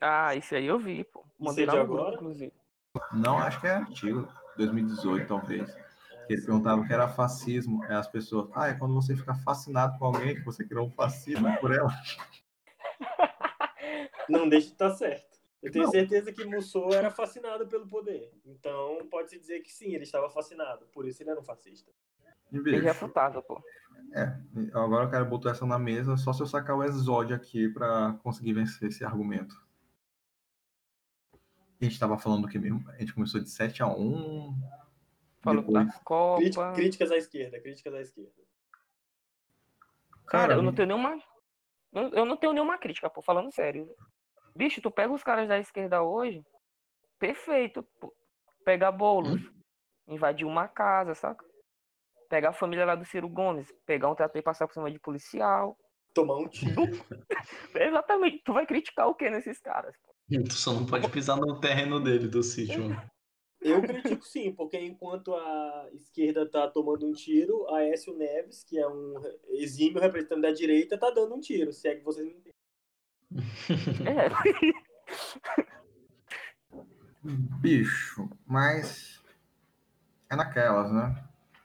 Ah, 0.00 0.34
isso 0.34 0.54
aí 0.54 0.66
eu 0.66 0.78
vi, 0.78 1.04
pô. 1.04 1.24
Mandei 1.38 1.64
é 1.64 1.66
lá 1.66 1.72
de 1.74 1.78
no 1.80 1.86
grupo, 1.86 2.00
agora? 2.00 2.16
inclusive. 2.16 2.52
Não, 3.12 3.38
acho 3.38 3.60
que 3.60 3.66
é 3.66 3.76
antigo, 3.76 4.28
2018 4.56 5.26
talvez. 5.26 5.72
Que 6.26 6.34
ele 6.34 6.42
perguntava 6.42 6.80
o 6.80 6.86
que 6.86 6.92
era 6.92 7.08
fascismo. 7.08 7.82
Aí 7.84 7.94
as 7.94 8.08
pessoas, 8.08 8.48
ah, 8.54 8.68
é 8.68 8.74
quando 8.74 8.94
você 8.94 9.16
fica 9.16 9.34
fascinado 9.34 9.98
com 9.98 10.06
alguém, 10.06 10.34
que 10.34 10.44
você 10.44 10.64
criou 10.64 10.86
um 10.86 10.90
fascismo 10.90 11.48
por 11.60 11.72
ela. 11.72 11.90
Não 14.28 14.48
deixa 14.48 14.68
de 14.68 14.72
estar 14.72 14.90
certo. 14.90 15.30
Eu 15.62 15.70
tenho 15.70 15.84
Não. 15.84 15.90
certeza 15.90 16.32
que 16.32 16.44
Mussou 16.44 16.94
era 16.94 17.10
fascinado 17.10 17.66
pelo 17.66 17.86
poder. 17.86 18.32
Então 18.46 19.06
pode-se 19.10 19.38
dizer 19.38 19.60
que 19.60 19.70
sim, 19.70 19.94
ele 19.94 20.04
estava 20.04 20.30
fascinado. 20.30 20.86
Por 20.86 21.06
isso 21.06 21.22
ele 21.22 21.30
era 21.30 21.40
um 21.40 21.44
fascista. 21.44 21.90
Bicho, 22.50 22.76
Irrefutável, 22.76 23.42
pô. 23.42 23.62
agora 24.74 25.04
eu 25.04 25.10
quero 25.10 25.24
botar 25.26 25.50
essa 25.50 25.64
na 25.66 25.78
mesa 25.78 26.16
só 26.16 26.32
se 26.32 26.42
eu 26.42 26.46
sacar 26.46 26.76
o 26.76 26.82
Exódio 26.82 27.36
aqui 27.36 27.68
pra 27.68 28.18
conseguir 28.22 28.54
vencer 28.54 28.88
esse 28.88 29.04
argumento. 29.04 29.54
A 31.80 31.84
gente 31.84 31.98
tava 31.98 32.18
falando 32.18 32.42
do 32.42 32.48
que 32.48 32.58
mesmo? 32.58 32.84
A 32.90 32.98
gente 32.98 33.14
começou 33.14 33.40
de 33.40 33.48
7 33.48 33.82
a 33.82 33.86
1 33.88 34.54
Falou 35.40 35.62
depois... 35.62 35.86
da 35.86 35.92
Copa. 36.00 36.40
Crítica- 36.40 36.72
críticas 36.72 37.10
à 37.10 37.16
esquerda, 37.16 37.60
críticas 37.60 37.94
à 37.94 38.00
esquerda. 38.02 38.32
Cara, 40.26 40.48
Cara, 40.48 40.54
eu 40.54 40.62
não 40.62 40.74
tenho 40.74 40.88
nenhuma. 40.88 41.18
Eu 41.92 42.24
não 42.24 42.36
tenho 42.36 42.52
nenhuma 42.52 42.78
crítica, 42.78 43.08
pô, 43.10 43.20
falando 43.22 43.50
sério. 43.52 43.88
Bicho, 44.54 44.80
tu 44.80 44.90
pega 44.90 45.12
os 45.12 45.22
caras 45.22 45.48
da 45.48 45.58
esquerda 45.58 46.02
hoje, 46.02 46.44
perfeito. 47.18 47.82
Pô. 47.98 48.14
Pegar 48.64 48.92
bolos, 48.92 49.40
invadir 50.06 50.46
uma 50.46 50.68
casa, 50.68 51.14
saca? 51.14 51.44
Pegar 52.28 52.50
a 52.50 52.52
família 52.52 52.84
lá 52.84 52.94
do 52.94 53.04
Ciro 53.06 53.28
Gomes, 53.28 53.72
pegar 53.86 54.08
um 54.10 54.14
trator 54.14 54.38
e 54.38 54.42
passar 54.42 54.68
por 54.68 54.74
cima 54.74 54.90
de 54.90 55.00
policial. 55.00 55.76
Tomar 56.14 56.36
um 56.36 56.48
tiro. 56.48 56.82
Exatamente. 57.74 58.42
Tu 58.44 58.52
vai 58.52 58.66
criticar 58.66 59.08
o 59.08 59.14
que 59.14 59.30
nesses 59.30 59.58
caras? 59.58 59.96
pô? 60.04 60.09
Tu 60.48 60.52
só 60.52 60.72
não 60.72 60.86
pode 60.86 61.10
pisar 61.10 61.36
no 61.36 61.60
terreno 61.60 62.00
dele, 62.00 62.28
do 62.28 62.42
sítio. 62.42 62.96
Eu 63.60 63.82
critico 63.82 64.24
sim, 64.24 64.52
porque 64.52 64.78
enquanto 64.78 65.34
a 65.34 65.88
esquerda 65.92 66.48
tá 66.48 66.66
tomando 66.68 67.06
um 67.06 67.12
tiro, 67.12 67.68
a 67.74 67.82
Écio 67.82 68.16
Neves, 68.16 68.64
que 68.64 68.78
é 68.78 68.88
um 68.88 69.14
exímio 69.48 70.00
representante 70.00 70.40
da 70.40 70.52
direita, 70.52 70.96
tá 70.96 71.10
dando 71.10 71.34
um 71.34 71.40
tiro, 71.40 71.72
se 71.72 71.88
é 71.88 71.96
que 71.96 72.04
vocês 72.04 72.26
me 72.26 72.32
entendem. 72.32 72.54
É. 74.06 74.30
Bicho, 77.22 78.30
mas 78.46 79.22
é 80.30 80.36
naquelas, 80.36 80.90
né? 80.90 81.22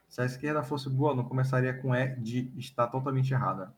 Se 0.10 0.22
a 0.22 0.26
esquerda 0.26 0.64
fosse 0.64 0.90
boa, 0.90 1.16
não 1.16 1.24
começaria 1.24 1.74
com 1.74 1.96
E 1.96 2.16
de 2.18 2.52
estar 2.58 2.88
totalmente 2.88 3.34
errada. 3.34 3.74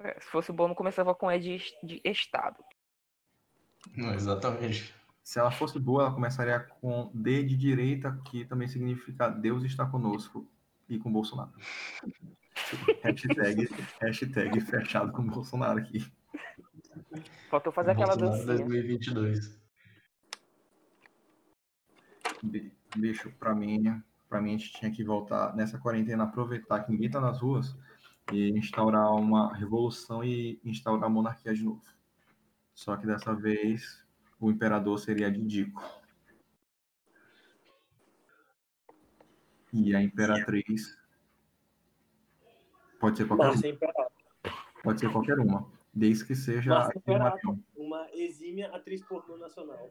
É, 0.00 0.18
Se 0.20 0.26
fosse 0.26 0.50
bom, 0.50 0.66
não 0.66 0.74
começava 0.74 1.14
com 1.14 1.30
E 1.30 1.38
de, 1.38 1.58
de 1.84 2.00
Estado. 2.04 2.64
Não, 3.94 4.14
exatamente. 4.14 4.94
Se 5.22 5.38
ela 5.38 5.50
fosse 5.50 5.78
boa, 5.78 6.04
ela 6.04 6.12
começaria 6.14 6.60
com 6.60 7.10
D 7.14 7.42
de 7.42 7.56
direita, 7.56 8.18
que 8.26 8.44
também 8.44 8.68
significa 8.68 9.28
Deus 9.28 9.64
está 9.64 9.84
conosco. 9.86 10.48
E 10.88 10.98
com 10.98 11.10
Bolsonaro. 11.12 11.50
hashtag, 13.02 13.68
hashtag 14.00 14.60
fechado 14.60 15.10
com 15.10 15.26
Bolsonaro 15.26 15.80
aqui. 15.80 16.06
Faltou 17.50 17.72
fazer 17.72 17.90
aquela 17.90 18.14
Bolsonaro 18.16 18.46
dancinha. 18.46 18.68
2022. 18.68 19.58
Bi- 22.42 22.72
Bicho, 22.96 23.32
pra 23.38 23.54
mim, 23.54 24.00
pra 24.28 24.40
mim 24.40 24.54
a 24.54 24.58
gente 24.58 24.72
tinha 24.74 24.90
que 24.92 25.02
voltar 25.04 25.54
nessa 25.56 25.76
quarentena, 25.78 26.24
aproveitar 26.24 26.80
que 26.84 26.92
ninguém 26.92 27.10
tá 27.10 27.20
nas 27.20 27.40
ruas 27.40 27.76
e 28.32 28.50
instaurar 28.50 29.10
uma 29.12 29.54
revolução 29.54 30.22
e 30.24 30.60
instaurar 30.64 31.04
a 31.04 31.08
monarquia 31.08 31.52
de 31.52 31.62
novo. 31.64 31.82
Só 32.76 32.94
que 32.94 33.06
dessa 33.06 33.34
vez 33.34 34.04
o 34.38 34.50
imperador 34.50 34.98
seria 34.98 35.30
Didico. 35.30 35.82
E 39.72 39.96
a 39.96 40.02
Imperatriz. 40.02 40.94
Pode 43.00 43.16
ser 43.16 43.26
qualquer 43.26 43.50
uma. 43.50 44.10
Pode 44.82 45.00
ser 45.00 45.10
qualquer 45.10 45.38
uma. 45.38 45.72
Desde 45.92 46.26
que 46.26 46.34
seja 46.36 46.70
Márcia 46.70 47.58
uma 47.74 48.08
exímia 48.12 48.68
atriz 48.68 49.02
pornô 49.02 49.38
nacional. 49.38 49.90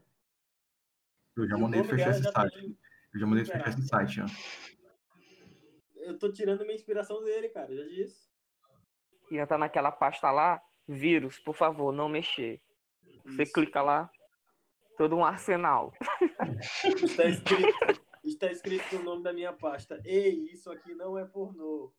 Eu 1.36 1.48
já 1.48 1.58
mandei 1.58 1.84
fechar 1.84 2.12
esse 2.12 2.22
já 2.22 2.32
site. 2.32 2.78
Eu 3.14 3.20
já 3.20 3.26
mandei 3.26 3.46
fechar 3.46 3.68
esse 3.68 3.88
site, 3.88 4.22
ó. 4.22 4.26
Eu 5.96 6.20
tô 6.20 6.32
tirando 6.32 6.62
minha 6.62 6.76
inspiração 6.76 7.24
dele, 7.24 7.50
cara, 7.50 7.76
já 7.76 7.84
disse. 7.88 8.30
E 9.32 9.38
entrar 9.38 9.58
naquela 9.58 9.92
pasta 9.92 10.30
lá, 10.30 10.62
vírus, 10.88 11.40
por 11.40 11.56
favor, 11.56 11.92
não 11.92 12.08
mexer. 12.08 12.62
Você 13.26 13.44
Isso. 13.44 13.54
clica 13.54 13.82
lá, 13.82 14.10
todo 14.98 15.16
um 15.16 15.26
arsenal. 15.26 15.92
Está 17.04 17.26
escrito, 17.26 18.02
está 18.24 18.52
escrito 18.52 18.96
no 18.98 19.04
nome 19.04 19.24
da 19.24 19.34
minha 19.34 19.52
pasta. 19.54 20.00
Ei, 20.06 20.52
isso 20.52 20.72
aqui 20.72 20.94
não 20.96 21.18
é 21.18 21.26
pornô. 21.26 21.92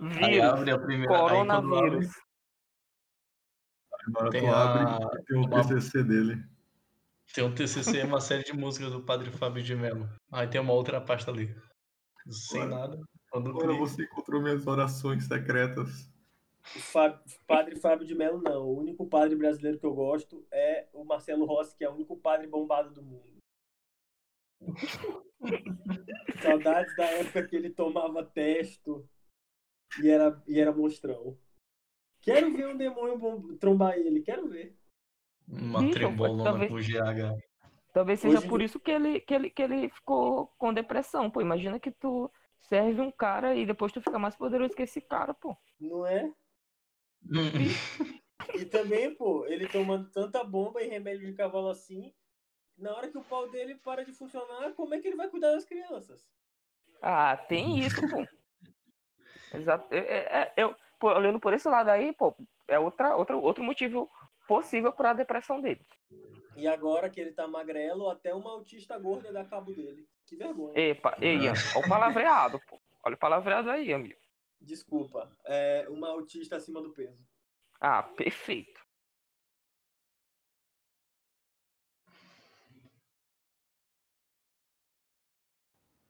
Vírus, 0.00 1.06
coronavírus. 1.06 2.08
Na 4.08 4.20
hora 4.20 4.30
Tem 4.30 4.40
tu 4.42 4.46
a- 4.48 4.62
abre 5.02 5.24
tem 5.24 5.36
o 5.38 5.40
uma- 5.46 5.62
TCC 5.62 6.02
dele. 6.02 6.42
Tem 7.34 7.44
um 7.44 7.54
TCC 7.54 7.98
e 8.00 8.02
uma 8.04 8.20
série 8.20 8.42
de 8.42 8.52
músicas 8.54 8.90
do 8.92 9.04
Padre 9.04 9.30
Fábio 9.30 9.62
de 9.62 9.76
Mello. 9.76 10.08
Aí 10.32 10.48
tem 10.48 10.60
uma 10.60 10.72
outra 10.72 11.00
pasta 11.00 11.30
ali. 11.30 11.54
Sem 12.28 12.62
Agora- 12.62 12.80
nada. 12.88 13.00
Quando 13.30 13.50
Agora 13.50 13.68
clica. 13.68 13.80
você 13.80 14.02
encontrou 14.04 14.42
minhas 14.42 14.66
orações 14.66 15.24
secretas. 15.26 16.09
O 16.62 16.78
Fá- 16.78 17.22
padre 17.46 17.76
Fábio 17.76 18.06
de 18.06 18.14
Mello, 18.14 18.40
não. 18.40 18.62
O 18.66 18.78
único 18.78 19.06
padre 19.06 19.34
brasileiro 19.36 19.78
que 19.78 19.86
eu 19.86 19.94
gosto 19.94 20.46
é 20.52 20.88
o 20.92 21.04
Marcelo 21.04 21.44
Rossi, 21.44 21.76
que 21.76 21.84
é 21.84 21.88
o 21.88 21.94
único 21.94 22.16
padre 22.16 22.46
bombado 22.46 22.90
do 22.92 23.02
mundo. 23.02 23.38
Saudades 26.42 26.94
da 26.96 27.04
época 27.04 27.46
que 27.46 27.56
ele 27.56 27.70
tomava 27.70 28.24
testo 28.24 29.08
e 30.02 30.08
era, 30.08 30.42
e 30.46 30.60
era 30.60 30.72
monstrão. 30.72 31.36
Quero 32.20 32.54
ver 32.54 32.68
um 32.68 32.76
demônio 32.76 33.18
bom- 33.18 33.56
trombar 33.56 33.96
ele, 33.96 34.20
quero 34.22 34.48
ver. 34.48 34.76
Uma 35.48 35.80
Bicho, 35.80 35.94
trebolona 35.94 36.44
talvez- 36.44 36.70
com 36.70 36.76
GH. 36.78 37.40
Talvez 37.92 38.20
seja 38.20 38.38
Hoje- 38.38 38.48
por 38.48 38.62
isso 38.62 38.78
que 38.78 38.90
ele, 38.90 39.20
que, 39.20 39.34
ele, 39.34 39.50
que 39.50 39.62
ele 39.62 39.88
ficou 39.88 40.46
com 40.58 40.72
depressão, 40.72 41.28
pô. 41.30 41.40
Imagina 41.40 41.80
que 41.80 41.90
tu 41.90 42.30
serve 42.60 43.00
um 43.00 43.10
cara 43.10 43.56
e 43.56 43.66
depois 43.66 43.90
tu 43.90 44.00
fica 44.00 44.16
mais 44.18 44.36
poderoso 44.36 44.74
que 44.76 44.82
esse 44.82 45.00
cara, 45.00 45.34
pô. 45.34 45.56
Não 45.80 46.06
é? 46.06 46.30
E 48.54 48.64
também, 48.64 49.14
pô, 49.14 49.46
ele 49.46 49.68
tomando 49.68 50.10
tanta 50.10 50.42
bomba 50.42 50.82
e 50.82 50.88
remédio 50.88 51.26
de 51.26 51.34
cavalo 51.34 51.68
assim, 51.68 52.12
na 52.76 52.94
hora 52.94 53.08
que 53.08 53.18
o 53.18 53.24
pau 53.24 53.48
dele 53.50 53.74
para 53.74 54.04
de 54.04 54.12
funcionar, 54.12 54.72
como 54.74 54.94
é 54.94 55.00
que 55.00 55.08
ele 55.08 55.16
vai 55.16 55.28
cuidar 55.28 55.52
das 55.52 55.64
crianças? 55.64 56.26
Ah, 57.02 57.36
tem 57.36 57.78
isso, 57.78 58.00
pô. 58.08 58.26
Exato. 59.52 59.92
É, 59.94 59.98
é- 59.98 60.42
é- 60.42 60.52
eu, 60.56 60.74
pô, 60.98 61.08
olhando 61.12 61.40
por 61.40 61.52
esse 61.52 61.68
lado 61.68 61.88
aí, 61.90 62.12
pô, 62.12 62.34
é 62.68 62.78
outra, 62.78 63.16
outra, 63.16 63.36
outro 63.36 63.64
motivo 63.64 64.10
possível 64.46 64.92
para 64.92 65.10
a 65.10 65.14
depressão 65.14 65.60
dele. 65.60 65.84
E 66.56 66.66
agora 66.66 67.08
que 67.08 67.20
ele 67.20 67.32
tá 67.32 67.46
magrelo, 67.46 68.10
até 68.10 68.34
uma 68.34 68.50
autista 68.50 68.98
gorda 68.98 69.32
dá 69.32 69.44
cabo 69.44 69.72
dele. 69.72 70.08
Que 70.26 70.36
vergonha. 70.36 70.78
Epa, 70.78 71.16
ei, 71.20 71.48
olha 71.48 71.54
o 71.74 71.88
palavreado, 71.88 72.60
pô. 72.68 72.80
Olha 73.02 73.14
o 73.14 73.18
palavreado 73.18 73.70
aí, 73.70 73.92
amigo. 73.92 74.18
Desculpa. 74.60 75.30
É 75.44 75.86
uma 75.88 76.08
autista 76.08 76.56
acima 76.56 76.82
do 76.82 76.92
peso. 76.92 77.26
Ah, 77.80 78.02
perfeito. 78.02 78.80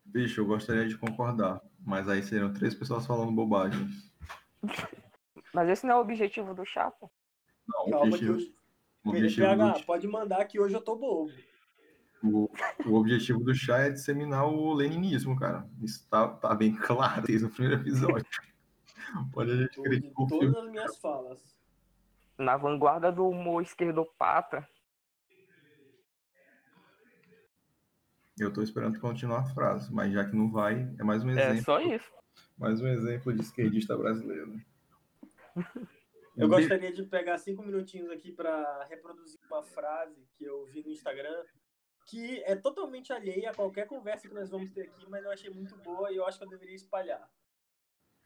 Bicho, 0.05 0.41
eu 0.41 0.47
gostaria 0.47 0.89
de 0.89 0.99
concordar, 0.99 1.63
mas 1.79 2.09
aí 2.09 2.21
seriam 2.21 2.53
três 2.53 2.75
pessoas 2.75 3.07
falando 3.07 3.31
bobagens. 3.31 4.11
Mas 5.53 5.69
esse 5.69 5.87
não 5.87 5.95
é 5.95 5.97
o 5.97 6.01
objetivo 6.01 6.55
do 6.55 6.65
chá, 6.65 6.91
pô. 6.91 7.11
Não, 7.67 7.87
o 7.87 7.91
Calma 7.91 8.19
que 8.19 8.25
o 8.25 9.09
objetivo, 9.09 9.47
PH, 9.47 9.73
do, 9.73 9.85
pode 9.85 10.07
mandar 10.07 10.45
que 10.45 10.61
hoje 10.61 10.75
eu 10.75 10.81
tô 10.81 10.97
bobo. 10.97 11.33
O, 12.23 12.51
o 12.87 12.95
objetivo 12.95 13.43
do 13.43 13.55
chá 13.55 13.79
é 13.79 13.91
disseminar 13.91 14.47
o 14.47 14.73
leninismo, 14.73 15.39
cara. 15.39 15.69
Isso 15.83 16.07
tá, 16.09 16.29
tá 16.29 16.55
bem 16.55 16.75
claro 16.75 17.23
desde 17.23 17.47
o 17.47 17.51
primeiro 17.51 17.81
episódio. 17.81 18.27
Pode 19.33 19.51
a 19.53 19.57
gente 19.57 19.81
o 20.17 20.27
todas 20.27 20.55
as 20.57 20.71
minhas 20.71 20.97
falas. 20.99 21.57
Na 22.39 22.57
vanguarda 22.57 23.11
do 23.11 23.29
humor 23.29 23.63
esquerdopata. 23.63 24.67
Eu 28.39 28.53
tô 28.53 28.63
esperando 28.63 28.99
continuar 28.99 29.41
a 29.41 29.45
frase, 29.45 29.93
mas 29.93 30.13
já 30.13 30.25
que 30.25 30.35
não 30.35 30.51
vai, 30.51 30.91
é 30.99 31.05
mais 31.05 31.23
um 31.23 31.31
É 31.31 31.51
exemplo. 31.51 31.65
só 31.65 31.81
isso. 31.81 32.11
Mais 32.57 32.81
um 32.81 32.87
exemplo 32.89 33.35
de 33.35 33.43
esquerdista 33.43 33.97
brasileiro. 33.97 34.59
Eu 36.37 36.49
gostaria 36.49 36.91
de 36.93 37.03
pegar 37.03 37.37
cinco 37.37 37.63
minutinhos 37.63 38.11
aqui 38.11 38.33
para 38.33 38.85
reproduzir 38.85 39.39
uma 39.51 39.63
frase 39.63 40.27
que 40.39 40.45
eu 40.45 40.65
vi 40.67 40.83
no 40.83 40.91
Instagram, 40.91 41.45
que 42.11 42.43
é 42.45 42.57
totalmente 42.57 43.13
alheia 43.13 43.51
a 43.51 43.55
qualquer 43.55 43.87
conversa 43.87 44.27
que 44.27 44.35
nós 44.35 44.51
vamos 44.51 44.71
ter 44.73 44.83
aqui, 44.83 45.07
mas 45.09 45.25
eu 45.25 45.31
achei 45.31 45.49
muito 45.51 45.77
boa 45.77 46.11
e 46.11 46.17
eu 46.17 46.27
acho 46.27 46.39
que 46.39 46.45
eu 46.45 46.49
deveria 46.49 46.75
espalhar. 46.75 47.31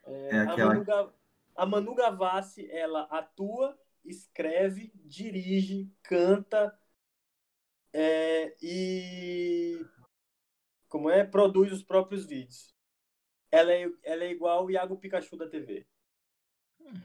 É, 0.04 0.28
É 0.30 0.38
a, 0.38 0.52
aquela- 0.52 0.68
Manu 0.74 0.84
Ga- 0.84 1.12
a 1.56 1.66
Manu 1.66 1.94
Gavassi, 1.94 2.70
ela 2.70 3.02
atua, 3.10 3.78
escreve, 4.04 4.90
dirige, 5.04 5.90
canta 6.02 6.76
é, 7.92 8.56
e 8.62 9.84
como 10.88 11.10
é 11.10 11.22
produz 11.24 11.70
os 11.72 11.82
próprios 11.82 12.24
vídeos. 12.26 12.74
Ela 13.52 13.72
é, 13.72 13.88
ela 14.02 14.24
é 14.24 14.30
igual 14.30 14.64
o 14.64 14.70
Iago 14.70 14.96
Pikachu 14.96 15.36
da 15.36 15.48
TV. 15.48 15.86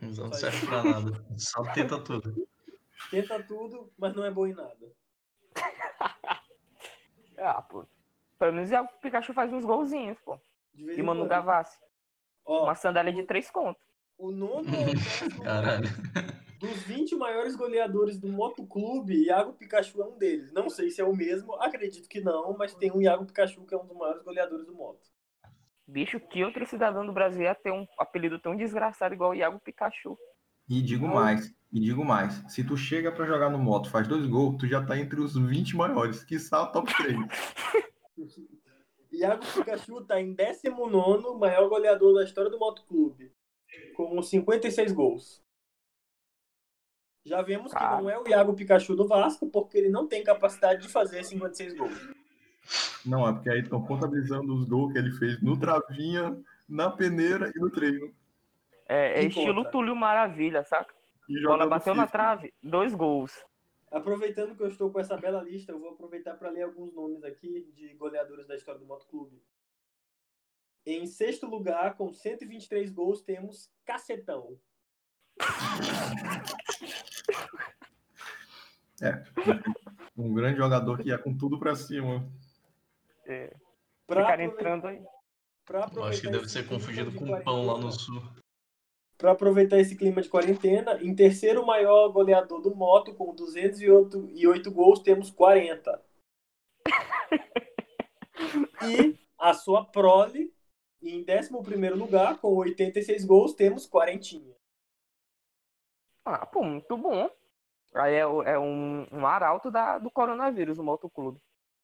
Não 0.01 0.31
serve 0.33 0.65
pra 0.65 0.83
nada. 0.83 1.25
Só 1.37 1.61
tenta 1.73 2.01
tudo. 2.03 2.47
Tenta 3.11 3.41
tudo, 3.43 3.91
mas 3.97 4.15
não 4.15 4.25
é 4.25 4.31
boa 4.31 4.49
em 4.49 4.53
nada. 4.53 4.91
Ah, 7.39 7.61
pô. 7.61 7.85
Pelo 8.37 8.53
menos 8.53 8.71
é 8.71 8.79
o 8.81 8.87
Pikachu 8.87 9.33
faz 9.33 9.51
uns 9.51 9.65
golzinhos, 9.65 10.17
pô. 10.21 10.39
E 10.75 11.01
Manu 11.01 11.21
quando. 11.21 11.29
Gavassi. 11.29 11.77
Ó, 12.45 12.63
Uma 12.65 12.75
sandália 12.75 13.11
de 13.13 13.23
três 13.23 13.49
contos. 13.51 13.81
o 14.17 14.31
nono 14.31 14.63
décimo 14.69 15.43
Caralho. 15.43 15.87
dos 16.59 16.83
20 16.83 17.15
maiores 17.15 17.55
goleadores 17.55 18.17
do 18.19 18.27
Motoclube, 18.27 19.25
Iago 19.25 19.53
Pikachu 19.53 20.01
é 20.01 20.05
um 20.05 20.17
deles. 20.17 20.51
Não 20.51 20.69
sei 20.69 20.89
se 20.89 20.99
é 21.01 21.03
o 21.05 21.15
mesmo, 21.15 21.53
acredito 21.55 22.07
que 22.09 22.19
não, 22.21 22.55
mas 22.57 22.73
tem 22.75 22.91
um 22.91 23.01
Iago 23.01 23.25
Pikachu 23.25 23.65
que 23.65 23.73
é 23.73 23.77
um 23.77 23.85
dos 23.85 23.95
maiores 23.97 24.21
goleadores 24.23 24.65
do 24.65 24.73
Moto. 24.73 25.07
Bicho, 25.87 26.19
que 26.19 26.43
outro 26.43 26.65
cidadão 26.65 27.05
do 27.05 27.11
Brasil 27.13 27.43
ia 27.43 27.55
ter 27.55 27.71
um 27.71 27.85
apelido 27.97 28.37
tão 28.39 28.55
desgraçado 28.55 29.13
igual 29.13 29.31
o 29.31 29.35
Iago 29.35 29.59
Pikachu? 29.59 30.17
E 30.69 30.81
digo 30.83 31.07
mais, 31.07 31.51
e 31.71 31.79
digo 31.79 32.05
mais. 32.05 32.43
Se 32.47 32.63
tu 32.63 32.77
chega 32.77 33.11
pra 33.11 33.25
jogar 33.25 33.49
no 33.49 33.57
moto, 33.57 33.89
faz 33.89 34.07
dois 34.07 34.27
gols, 34.27 34.57
tu 34.59 34.67
já 34.67 34.85
tá 34.85 34.97
entre 34.97 35.19
os 35.19 35.35
20 35.35 35.75
maiores, 35.75 36.23
que 36.23 36.35
o 36.35 36.65
top 36.67 36.93
3. 36.95 37.17
Iago 39.11 39.43
Pikachu 39.53 40.05
tá 40.05 40.21
em 40.21 40.33
19 40.33 41.39
maior 41.39 41.67
goleador 41.67 42.13
da 42.13 42.23
história 42.23 42.51
do 42.51 42.59
Motoclube, 42.59 43.33
com 43.95 44.21
56 44.21 44.91
gols. 44.91 45.43
Já 47.25 47.41
vemos 47.41 47.73
que 47.73 47.77
Cara. 47.77 48.01
não 48.01 48.09
é 48.09 48.17
o 48.17 48.27
Iago 48.27 48.53
Pikachu 48.53 48.95
do 48.95 49.07
Vasco, 49.07 49.49
porque 49.49 49.77
ele 49.77 49.89
não 49.89 50.07
tem 50.07 50.23
capacidade 50.23 50.83
de 50.83 50.89
fazer 50.89 51.23
56 51.23 51.75
gols. 51.75 52.09
Não, 53.05 53.27
é 53.27 53.33
porque 53.33 53.49
aí 53.49 53.61
estão 53.61 53.81
contabilizando 53.81 54.55
os 54.55 54.65
gols 54.65 54.93
que 54.93 54.99
ele 54.99 55.11
fez 55.11 55.41
no 55.41 55.59
travinha, 55.59 56.37
na 56.67 56.89
peneira 56.89 57.51
e 57.53 57.59
no 57.59 57.69
treino. 57.69 58.13
É, 58.89 59.19
é 59.19 59.23
estilo 59.25 59.55
conta. 59.63 59.69
Túlio 59.71 59.95
Maravilha, 59.95 60.63
saca? 60.63 60.93
E 61.29 61.43
Bola 61.43 61.67
bateu 61.67 61.93
na 61.93 62.07
trave, 62.07 62.51
dois 62.61 62.93
gols. 62.95 63.31
Aproveitando 63.91 64.55
que 64.55 64.63
eu 64.63 64.67
estou 64.67 64.91
com 64.91 64.99
essa 64.99 65.15
bela 65.15 65.43
lista, 65.43 65.71
eu 65.71 65.79
vou 65.79 65.91
aproveitar 65.91 66.33
para 66.35 66.49
ler 66.49 66.63
alguns 66.63 66.91
nomes 66.93 67.23
aqui 67.23 67.71
de 67.75 67.93
goleadores 67.93 68.47
da 68.47 68.55
história 68.55 68.79
do 68.79 68.87
Motoclube. 68.87 69.39
Em 70.85 71.05
sexto 71.05 71.45
lugar, 71.47 71.95
com 71.95 72.11
123 72.11 72.89
gols, 72.91 73.21
temos 73.21 73.71
Cacetão. 73.85 74.57
Um 80.17 80.33
grande 80.33 80.57
jogador 80.57 80.97
que 81.01 81.07
ia 81.07 81.17
com 81.17 81.35
tudo 81.37 81.57
pra 81.57 81.73
cima. 81.75 82.29
É, 83.25 83.55
Pra 84.05 84.23
aproveitar- 84.23 84.43
entrando 84.43 84.87
aí. 84.87 85.01
pra 85.65 85.89
Eu 85.95 86.03
acho 86.03 86.21
que 86.21 86.29
deve 86.29 86.49
ser 86.49 86.67
confundido 86.67 87.11
com 87.13 87.41
pão 87.41 87.65
lá 87.65 87.77
no 87.77 87.91
sul. 87.91 88.21
Para 89.19 89.31
aproveitar 89.31 89.77
esse 89.77 89.97
clima 89.97 90.21
de 90.21 90.29
quarentena, 90.29 90.97
em 91.03 91.13
terceiro 91.13 91.65
maior 91.65 92.07
goleador 92.07 92.61
do 92.61 92.73
Moto, 92.73 93.13
com 93.13 93.35
208 93.35 94.71
gols, 94.71 94.99
temos 94.99 95.29
40. 95.29 96.01
E 98.81 99.19
a 99.37 99.53
sua 99.53 99.83
prole, 99.83 100.53
em 101.01 101.25
11º 101.25 101.95
lugar, 101.95 102.39
com 102.39 102.55
86 102.55 103.25
gols, 103.25 103.53
temos 103.53 103.85
Quarentinha. 103.85 104.55
Ah, 106.23 106.45
pô, 106.45 106.63
muito 106.63 106.97
bom. 106.97 107.29
Aí 107.93 108.13
é, 108.13 108.19
é 108.19 108.57
um, 108.57 109.05
um 109.11 109.27
arauto 109.27 109.69
da, 109.69 109.97
do 109.97 110.09
coronavírus, 110.09 110.79
o 110.79 110.83
motoclube. 110.83 111.41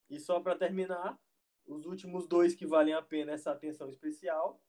E 0.09 0.19
só 0.21 0.39
para 0.39 0.55
terminar, 0.55 1.19
os 1.67 1.85
últimos 1.85 2.25
dois 2.27 2.55
que 2.55 2.65
valem 2.65 2.93
a 2.93 3.01
pena 3.01 3.33
essa 3.33 3.51
atenção 3.51 3.89
especial, 3.89 4.61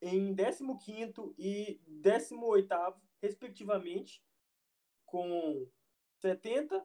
em 0.00 0.34
15º 0.34 1.34
e 1.38 1.80
18º, 2.02 2.94
respectivamente, 3.22 4.22
com 5.04 5.66
70 6.18 6.84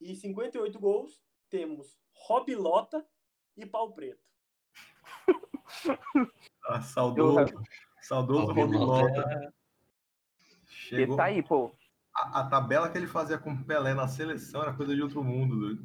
e 0.00 0.14
58 0.14 0.78
gols, 0.78 1.22
temos 1.48 1.98
Rob 2.12 2.54
Lota 2.54 3.06
e 3.56 3.66
Pau 3.66 3.92
Preto. 3.92 4.26
Ah, 6.66 6.80
saudoso, 6.80 7.54
saudoso 8.00 8.52
Rob 8.52 8.74
Lota. 8.74 9.20
Ele 9.30 9.52
Chegou. 10.66 11.16
tá 11.16 11.24
aí, 11.24 11.42
pô. 11.42 11.74
A, 12.14 12.40
a 12.40 12.48
tabela 12.48 12.90
que 12.90 12.96
ele 12.96 13.06
fazia 13.06 13.38
com 13.38 13.52
o 13.52 13.64
Pelé 13.64 13.92
na 13.92 14.08
seleção 14.08 14.62
era 14.62 14.74
coisa 14.74 14.94
de 14.94 15.02
outro 15.02 15.22
mundo, 15.22 15.58
doido. 15.58 15.82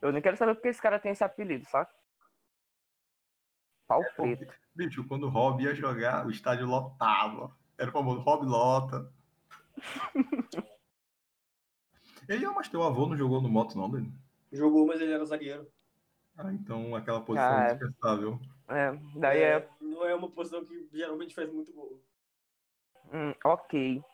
Eu 0.00 0.12
nem 0.12 0.22
quero 0.22 0.36
saber 0.36 0.54
porque 0.54 0.68
esse 0.68 0.80
cara 0.80 0.98
tem 0.98 1.12
esse 1.12 1.24
apelido, 1.24 1.66
saca? 1.66 1.94
Pau 3.86 4.02
preto. 4.16 4.54
Bicho, 4.74 5.04
quando 5.04 5.24
o 5.24 5.28
Rob 5.30 5.62
ia 5.62 5.74
jogar, 5.74 6.26
o 6.26 6.30
estádio 6.30 6.66
lotava. 6.66 7.56
Era 7.78 7.90
o 7.90 7.92
famoso 7.92 8.20
Rob 8.20 8.44
Lota. 8.46 9.12
Ele, 12.28 12.46
mas 12.48 12.68
teu 12.68 12.82
avô 12.82 13.06
não 13.06 13.16
jogou 13.16 13.40
no 13.40 13.48
moto, 13.48 13.76
não, 13.76 13.88
doido? 13.88 14.10
Jogou, 14.50 14.86
mas 14.86 15.00
ele 15.00 15.12
era 15.12 15.24
zagueiro. 15.26 15.68
Ah, 16.38 16.52
então 16.52 16.94
aquela 16.96 17.20
posição 17.20 17.50
Ah, 17.50 17.64
é. 17.64 17.74
dispensável. 17.74 18.40
É, 18.68 18.98
daí 19.16 19.42
é. 19.42 19.68
Não 19.80 20.06
é 20.06 20.14
uma 20.14 20.30
posição 20.30 20.64
que 20.64 20.88
geralmente 20.92 21.34
faz 21.34 21.52
muito 21.52 21.72
gol. 21.72 22.00
Hum, 23.12 23.34
ok. 23.44 23.98
O 23.98 24.04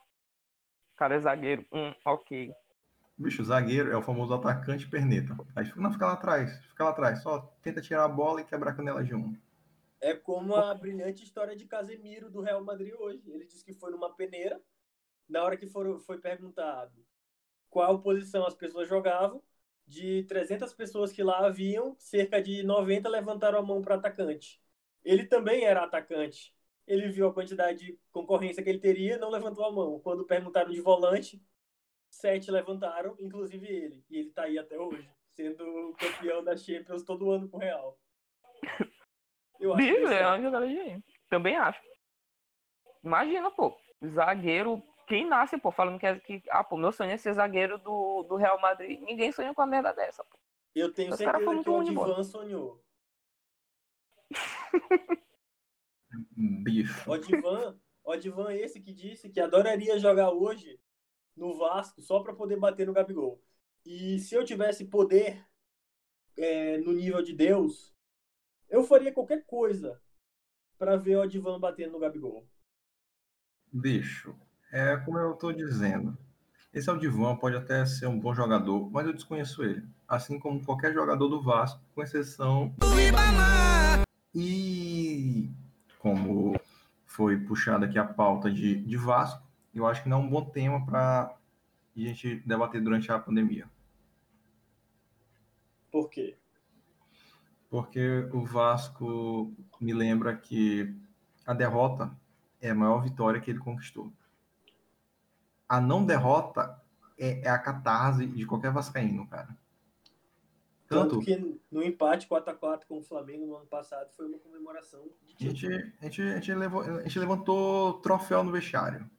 cara 0.97 1.15
é 1.15 1.19
zagueiro. 1.19 1.65
Hum, 1.71 1.93
ok. 2.05 2.53
Bicho, 3.17 3.43
zagueiro 3.43 3.91
é 3.91 3.95
o 3.95 4.01
famoso 4.01 4.33
atacante 4.33 4.87
perneta. 4.89 5.37
Aí 5.55 5.71
não 5.77 5.91
fica 5.93 6.05
lá 6.05 6.13
atrás, 6.13 6.65
fica 6.65 6.83
lá 6.83 6.89
atrás. 6.89 7.21
Só 7.21 7.39
tenta 7.63 7.81
tirar 7.81 8.03
a 8.03 8.09
bola 8.09 8.41
e 8.41 8.45
quebrar 8.45 8.71
a 8.71 8.75
canela 8.75 9.03
de 9.03 9.15
um. 9.15 9.35
É 10.01 10.15
como 10.15 10.55
a 10.55 10.73
brilhante 10.73 11.23
história 11.23 11.55
de 11.55 11.65
Casemiro 11.65 12.29
do 12.29 12.41
Real 12.41 12.63
Madrid 12.63 12.93
hoje. 12.97 13.21
Ele 13.31 13.45
disse 13.45 13.63
que 13.63 13.71
foi 13.71 13.91
numa 13.91 14.11
peneira. 14.15 14.59
Na 15.29 15.43
hora 15.43 15.55
que 15.55 15.67
foram, 15.67 15.99
foi 15.99 16.17
perguntado 16.17 17.05
qual 17.69 18.01
posição 18.01 18.45
as 18.45 18.55
pessoas 18.55 18.89
jogavam, 18.89 19.41
de 19.87 20.23
300 20.23 20.73
pessoas 20.73 21.11
que 21.11 21.23
lá 21.23 21.45
haviam, 21.45 21.95
cerca 21.97 22.41
de 22.41 22.63
90 22.63 23.07
levantaram 23.07 23.59
a 23.59 23.61
mão 23.61 23.81
para 23.81 23.95
atacante. 23.95 24.59
Ele 25.03 25.25
também 25.25 25.65
era 25.65 25.83
atacante. 25.83 26.53
Ele 26.87 27.09
viu 27.09 27.27
a 27.27 27.33
quantidade 27.33 27.85
de 27.85 27.99
concorrência 28.11 28.63
que 28.63 28.69
ele 28.69 28.79
teria, 28.79 29.17
não 29.17 29.29
levantou 29.29 29.63
a 29.63 29.71
mão. 29.71 29.99
Quando 29.99 30.25
perguntaram 30.25 30.71
de 30.71 30.81
volante, 30.81 31.41
sete 32.09 32.51
levantaram, 32.51 33.15
inclusive 33.19 33.67
ele. 33.67 34.03
E 34.09 34.17
ele 34.17 34.31
tá 34.31 34.43
aí 34.43 34.57
até 34.57 34.77
hoje, 34.79 35.09
sendo 35.29 35.93
campeão 35.97 36.43
da 36.43 36.57
Champions 36.57 37.03
todo 37.03 37.31
ano 37.31 37.47
com 37.47 37.57
o 37.57 37.59
Real. 37.59 37.99
Eu 39.61 39.73
acho 39.75 39.87
é 39.87 40.21
é- 40.21 40.27
uma 40.27 40.41
jogada 40.41 40.67
de 40.67 40.73
gênio. 40.73 41.03
Também 41.29 41.55
acho. 41.55 41.79
Imagina, 43.03 43.51
pô. 43.51 43.77
Zagueiro. 44.03 44.83
Quem 45.07 45.27
nasce, 45.27 45.57
pô, 45.57 45.71
falando 45.71 45.99
que, 45.99 46.05
é, 46.05 46.19
que. 46.19 46.41
Ah, 46.49 46.63
pô, 46.63 46.77
meu 46.77 46.91
sonho 46.91 47.11
é 47.11 47.17
ser 47.17 47.33
zagueiro 47.33 47.77
do, 47.77 48.23
do 48.23 48.35
Real 48.35 48.59
Madrid. 48.59 48.99
Ninguém 49.01 49.31
sonha 49.31 49.53
com 49.53 49.61
a 49.61 49.67
merda 49.67 49.93
dessa, 49.93 50.23
pô. 50.23 50.37
Eu 50.73 50.91
tenho 50.93 51.11
Os 51.11 51.17
certeza 51.17 51.63
que 51.63 51.69
o. 51.69 51.75
Odivan 51.77 52.23
sonhou. 52.23 52.81
Bicho. 56.35 57.09
Odivan, 57.11 57.79
Odivan 58.03 58.51
é 58.51 58.61
esse 58.61 58.79
que 58.79 58.93
disse 58.93 59.29
que 59.29 59.39
adoraria 59.39 59.99
jogar 59.99 60.31
hoje 60.31 60.79
no 61.35 61.57
Vasco 61.57 62.01
só 62.01 62.21
para 62.21 62.33
poder 62.33 62.57
bater 62.57 62.87
no 62.87 62.93
Gabigol. 62.93 63.41
E 63.85 64.19
se 64.19 64.35
eu 64.35 64.43
tivesse 64.45 64.85
poder 64.85 65.45
é, 66.37 66.77
no 66.77 66.93
nível 66.93 67.21
de 67.21 67.33
Deus, 67.33 67.90
eu 68.71 68.83
faria 68.83 69.13
qualquer 69.13 69.45
coisa 69.45 70.01
para 70.79 70.95
ver 70.95 71.17
o 71.17 71.21
Odivan 71.21 71.59
batendo 71.59 71.91
no 71.91 71.99
Gabigol. 71.99 72.47
Bicho, 73.71 74.35
é 74.71 74.97
como 74.97 75.19
eu 75.19 75.33
tô 75.35 75.51
dizendo. 75.51 76.17
Esse 76.73 76.89
Aldivan 76.89 77.35
pode 77.35 77.57
até 77.57 77.85
ser 77.85 78.07
um 78.07 78.17
bom 78.17 78.33
jogador, 78.33 78.89
mas 78.89 79.05
eu 79.05 79.13
desconheço 79.13 79.61
ele. 79.61 79.85
Assim 80.07 80.39
como 80.39 80.63
qualquer 80.63 80.93
jogador 80.93 81.27
do 81.27 81.41
Vasco, 81.41 81.81
com 81.93 82.01
exceção. 82.01 82.73
E 84.33 85.49
como 85.99 86.57
foi 87.05 87.37
puxada 87.37 87.85
aqui 87.85 87.99
a 87.99 88.05
pauta 88.05 88.49
de, 88.49 88.77
de 88.77 88.95
Vasco, 88.95 89.45
eu 89.75 89.85
acho 89.85 90.01
que 90.01 90.09
não 90.09 90.21
é 90.21 90.23
um 90.23 90.29
bom 90.29 90.45
tema 90.45 90.85
para 90.85 91.37
a 91.95 91.99
gente 91.99 92.35
debater 92.47 92.81
durante 92.81 93.11
a 93.11 93.19
pandemia. 93.19 93.69
Por 95.91 96.09
quê? 96.09 96.37
Porque 97.71 98.27
o 98.33 98.43
Vasco 98.43 99.49
me 99.79 99.93
lembra 99.93 100.35
que 100.35 100.93
a 101.47 101.53
derrota 101.53 102.11
é 102.59 102.69
a 102.69 102.75
maior 102.75 103.01
vitória 103.01 103.39
que 103.39 103.49
ele 103.49 103.59
conquistou. 103.59 104.11
A 105.69 105.79
não 105.79 106.05
derrota 106.05 106.77
é, 107.17 107.47
é 107.47 107.49
a 107.49 107.57
catarse 107.57 108.27
de 108.27 108.45
qualquer 108.45 108.73
vascaíno, 108.73 109.25
cara. 109.25 109.57
Tanto, 110.85 111.11
Tanto 111.11 111.19
que 111.21 111.61
no 111.71 111.81
empate 111.81 112.27
4x4 112.27 112.81
com 112.85 112.99
o 112.99 113.03
Flamengo 113.03 113.45
no 113.45 113.55
ano 113.55 113.65
passado 113.65 114.11
foi 114.17 114.27
uma 114.27 114.37
comemoração 114.39 115.07
de 115.25 115.47
a 115.47 115.49
gente, 115.49 115.65
a, 115.65 116.03
gente, 116.03 116.21
a, 116.21 116.35
gente 116.35 116.53
levou- 116.53 116.81
a 116.81 117.03
gente 117.03 117.19
levantou 117.19 118.01
troféu 118.01 118.43
no 118.43 118.51
vestiário. 118.51 119.09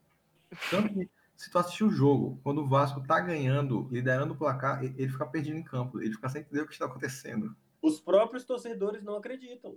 Tanto 0.70 0.92
que, 0.92 1.10
se 1.38 1.50
tu 1.50 1.58
assistir 1.58 1.84
o 1.84 1.90
jogo, 1.90 2.38
quando 2.42 2.58
o 2.60 2.68
Vasco 2.68 3.00
tá 3.00 3.18
ganhando, 3.18 3.88
liderando 3.90 4.34
o 4.34 4.36
placar, 4.36 4.84
ele 4.84 5.08
fica 5.08 5.24
perdido 5.24 5.56
em 5.56 5.62
campo. 5.62 5.98
Ele 6.02 6.12
fica 6.12 6.28
sem 6.28 6.42
entender 6.42 6.60
o 6.60 6.66
que 6.66 6.74
está 6.74 6.84
acontecendo. 6.84 7.56
Os 7.82 8.00
próprios 8.00 8.44
torcedores 8.44 9.02
não 9.02 9.16
acreditam. 9.16 9.76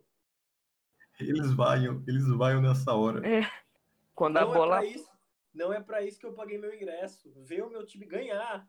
Eles 1.20 1.52
vaiam, 1.54 2.04
eles 2.08 2.28
vaiam 2.28 2.62
nessa 2.62 2.94
hora. 2.94 3.22
Quando 4.14 4.38
a 4.38 4.42
Não 4.42 4.52
é 4.52 4.54
bola. 4.54 4.78
pra 4.78 4.86
isso. 4.86 5.16
Não 5.54 5.74
é 5.74 5.82
para 5.82 6.02
isso 6.04 6.20
que 6.20 6.26
eu 6.26 6.34
paguei 6.34 6.58
meu 6.58 6.74
ingresso. 6.74 7.32
Ver 7.38 7.64
o 7.64 7.70
meu 7.70 7.86
time 7.86 8.06
ganhar. 8.06 8.68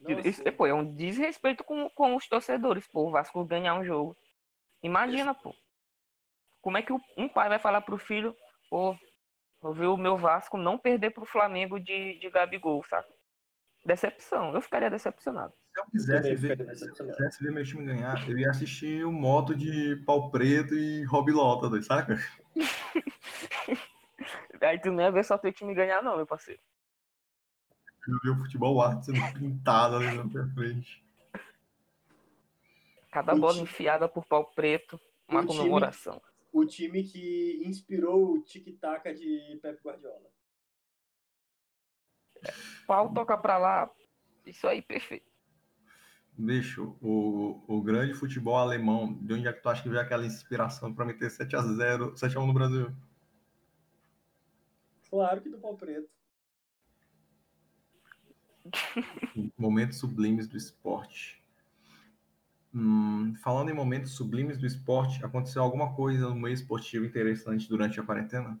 Nossa, 0.00 0.28
Isso, 0.28 0.42
pô, 0.52 0.66
é 0.66 0.74
um 0.74 0.94
desrespeito 0.94 1.64
com, 1.64 1.88
com 1.90 2.14
os 2.14 2.28
torcedores, 2.28 2.86
pô, 2.86 3.06
o 3.08 3.10
Vasco 3.10 3.42
ganhar 3.44 3.74
um 3.74 3.84
jogo. 3.84 4.16
Imagina, 4.82 5.34
pô. 5.34 5.54
Como 6.60 6.76
é 6.76 6.82
que 6.82 6.92
um 7.16 7.28
pai 7.28 7.48
vai 7.48 7.58
falar 7.58 7.80
pro 7.80 7.96
filho, 7.96 8.36
pô, 8.68 8.96
eu 9.62 9.72
vi 9.72 9.86
o 9.86 9.96
meu 9.96 10.16
Vasco 10.16 10.58
não 10.58 10.76
perder 10.76 11.10
pro 11.10 11.24
Flamengo 11.24 11.80
de, 11.80 12.18
de 12.18 12.28
Gabigol, 12.28 12.84
sabe? 12.84 13.08
Decepção, 13.84 14.52
eu 14.52 14.60
ficaria 14.60 14.90
decepcionado. 14.90 15.54
Se 15.76 15.80
eu 15.80 15.86
quisesse 15.90 16.34
ver, 16.36 16.74
se 16.74 16.88
eu 16.88 16.94
quisesse 16.94 17.44
ver 17.44 17.52
meu 17.52 17.62
time 17.62 17.84
ganhar, 17.84 18.26
eu 18.30 18.38
ia 18.38 18.48
assistir 18.48 19.04
o 19.04 19.12
moto 19.12 19.54
de 19.54 19.96
pau 20.06 20.30
preto 20.30 20.74
e 20.74 21.04
Rob 21.04 21.30
Lota, 21.30 21.68
doido, 21.68 21.84
saca? 21.84 22.16
Aí 24.62 24.80
tu 24.80 24.90
não 24.90 25.02
ia 25.02 25.10
ver 25.12 25.22
só 25.22 25.36
teu 25.36 25.52
time 25.52 25.74
ganhar, 25.74 26.02
não, 26.02 26.16
meu 26.16 26.26
parceiro. 26.26 26.58
Eu 28.08 28.18
vi 28.22 28.30
o 28.30 28.36
futebol 28.42 28.80
arte 28.80 29.06
sendo 29.06 29.20
pintado 29.38 29.96
ali 29.96 30.16
na 30.16 30.24
minha 30.24 30.46
frente. 30.54 31.04
Cada 33.12 33.34
O 33.34 33.38
bola 33.38 33.52
ti- 33.54 33.60
enfiada 33.60 34.08
por 34.08 34.24
pau 34.24 34.46
preto, 34.54 34.98
uma 35.28 35.40
o 35.40 35.46
time- 35.46 35.58
comemoração. 35.58 36.22
O 36.52 36.64
time 36.64 37.04
que 37.04 37.62
inspirou 37.66 38.32
o 38.32 38.40
tic-tac 38.42 39.12
de 39.12 39.58
Pep 39.60 39.78
Guardiola. 39.84 40.30
Pau 42.86 43.12
toca 43.12 43.36
pra 43.36 43.58
lá, 43.58 43.90
isso 44.46 44.66
aí, 44.66 44.80
perfeito. 44.80 45.35
Bicho, 46.38 46.94
o, 47.00 47.62
o 47.66 47.80
grande 47.82 48.12
futebol 48.12 48.56
alemão, 48.56 49.14
de 49.14 49.32
onde 49.32 49.48
é 49.48 49.52
que 49.52 49.62
tu 49.62 49.68
acha 49.70 49.82
que 49.82 49.88
veio 49.88 50.00
aquela 50.02 50.26
inspiração 50.26 50.92
para 50.92 51.04
meter 51.06 51.30
7x0, 51.30 52.12
7x1 52.14 52.46
no 52.46 52.52
Brasil? 52.52 52.92
Claro 55.08 55.40
que 55.40 55.48
do 55.48 55.58
pau 55.58 55.74
preto. 55.76 56.08
Momentos 59.56 59.98
sublimes 59.98 60.46
do 60.46 60.56
esporte. 60.58 61.42
Hum, 62.74 63.34
falando 63.42 63.70
em 63.70 63.74
momentos 63.74 64.12
sublimes 64.12 64.58
do 64.58 64.66
esporte, 64.66 65.24
aconteceu 65.24 65.62
alguma 65.62 65.94
coisa 65.94 66.28
no 66.28 66.34
meio 66.34 66.52
esportivo 66.52 67.06
interessante 67.06 67.66
durante 67.66 67.98
a 67.98 68.02
quarentena? 68.02 68.60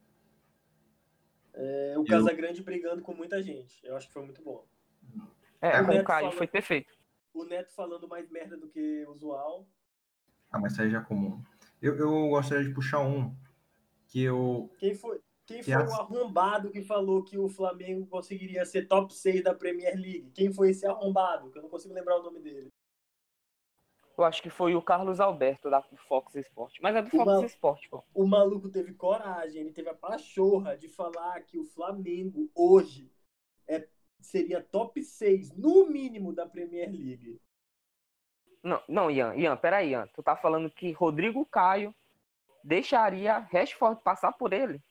É, 1.52 1.94
o 1.98 2.00
Eu- 2.00 2.06
Casagrande 2.06 2.62
brigando 2.62 3.02
com 3.02 3.12
muita 3.12 3.42
gente. 3.42 3.78
Eu 3.84 3.94
acho 3.96 4.06
que 4.06 4.14
foi 4.14 4.24
muito 4.24 4.40
bom. 4.42 4.64
É, 5.60 5.68
É, 5.68 5.80
com 5.82 5.88
Neto 5.88 6.02
o 6.02 6.04
Caio 6.06 6.20
falou- 6.26 6.32
foi 6.38 6.46
perfeito. 6.46 6.95
O 7.36 7.44
Neto 7.44 7.70
falando 7.74 8.08
mais 8.08 8.30
merda 8.30 8.56
do 8.56 8.66
que 8.66 9.04
usual. 9.08 9.68
Ah, 10.50 10.58
mas 10.58 10.72
isso 10.72 10.80
aí 10.82 10.90
já 10.90 11.00
é 11.00 11.04
comum. 11.04 11.42
Eu, 11.82 11.94
eu 11.96 12.28
gostaria 12.28 12.64
de 12.64 12.72
puxar 12.74 13.00
um 13.00 13.36
que 14.08 14.22
eu. 14.22 14.70
Quem 14.78 14.94
foi, 14.94 15.20
quem 15.44 15.58
Que 15.58 15.72
foi 15.74 15.84
o 15.84 15.92
arrombado 15.92 16.70
que 16.70 16.82
falou 16.82 17.22
que 17.22 17.36
o 17.36 17.48
Flamengo 17.48 18.06
conseguiria 18.06 18.64
ser 18.64 18.88
top 18.88 19.12
6 19.12 19.44
da 19.44 19.54
Premier 19.54 19.94
League? 19.94 20.30
Quem 20.34 20.50
foi 20.50 20.70
esse 20.70 20.86
arrombado? 20.86 21.50
Que 21.50 21.58
eu 21.58 21.62
não 21.62 21.68
consigo 21.68 21.92
lembrar 21.92 22.18
o 22.18 22.22
nome 22.22 22.40
dele. 22.40 22.72
Eu 24.16 24.24
acho 24.24 24.42
que 24.42 24.48
foi 24.48 24.74
o 24.74 24.80
Carlos 24.80 25.20
Alberto 25.20 25.68
da 25.68 25.82
Fox 25.82 26.34
Sport. 26.36 26.78
Mas 26.80 26.96
é 26.96 27.02
do 27.02 27.10
Fox 27.10 27.26
Uma- 27.26 27.44
Sport, 27.44 27.88
pô. 27.90 28.02
O 28.14 28.26
maluco 28.26 28.70
teve 28.70 28.94
coragem, 28.94 29.60
ele 29.60 29.72
teve 29.72 29.90
a 29.90 29.94
pachorra 29.94 30.74
de 30.74 30.88
falar 30.88 31.42
que 31.42 31.58
o 31.58 31.64
Flamengo 31.64 32.50
hoje 32.54 33.12
é 33.68 33.86
seria 34.20 34.62
top 34.62 35.02
6, 35.02 35.56
no 35.56 35.88
mínimo, 35.88 36.32
da 36.32 36.46
Premier 36.46 36.90
League. 36.90 37.40
Não, 38.62 38.82
não, 38.88 39.10
Ian, 39.10 39.34
Ian, 39.34 39.56
peraí, 39.56 39.90
Ian. 39.90 40.08
Tu 40.14 40.22
tá 40.22 40.36
falando 40.36 40.70
que 40.70 40.90
Rodrigo 40.92 41.44
Caio 41.46 41.94
deixaria 42.64 43.38
Rashford 43.38 44.00
passar 44.02 44.32
por 44.32 44.52
ele? 44.52 44.82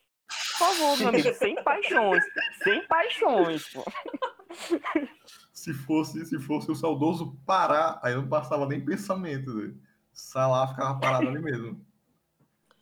Por 0.57 0.67
favor, 0.67 0.97
meu 0.97 1.09
amigo, 1.09 1.33
sem 1.35 1.61
paixões. 1.63 2.23
Sem 2.63 2.88
paixões, 2.88 3.73
pô. 3.73 3.83
Se 5.51 5.73
fosse, 5.73 6.23
se 6.25 6.38
fosse 6.39 6.69
o 6.69 6.75
saudoso 6.75 7.35
Pará, 7.45 7.99
aí 8.03 8.13
eu 8.13 8.21
não 8.21 8.29
passava 8.29 8.67
nem 8.67 8.83
pensamento. 8.83 9.53
Né? 9.53 9.73
Salah 10.13 10.67
ficava 10.67 10.99
parado 10.99 11.29
ali 11.29 11.41
mesmo. 11.41 11.83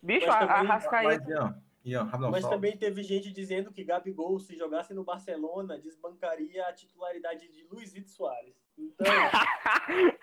Bicho, 0.02 0.26
Mas 0.26 0.50
a, 0.50 0.54
a 0.54 0.62
Rascaeta. 0.62 1.24
Mas, 1.24 1.28
Ian, 1.28 1.63
Rapidão, 1.92 2.30
Mas 2.30 2.48
também 2.48 2.76
teve 2.76 3.02
gente 3.02 3.30
dizendo 3.30 3.70
que 3.70 3.84
Gabigol, 3.84 4.38
se 4.38 4.56
jogasse 4.56 4.94
no 4.94 5.04
Barcelona, 5.04 5.78
desbancaria 5.78 6.64
a 6.66 6.72
titularidade 6.72 7.46
de 7.48 7.62
Luizito 7.64 8.08
Soares. 8.08 8.56
Então, 8.78 9.06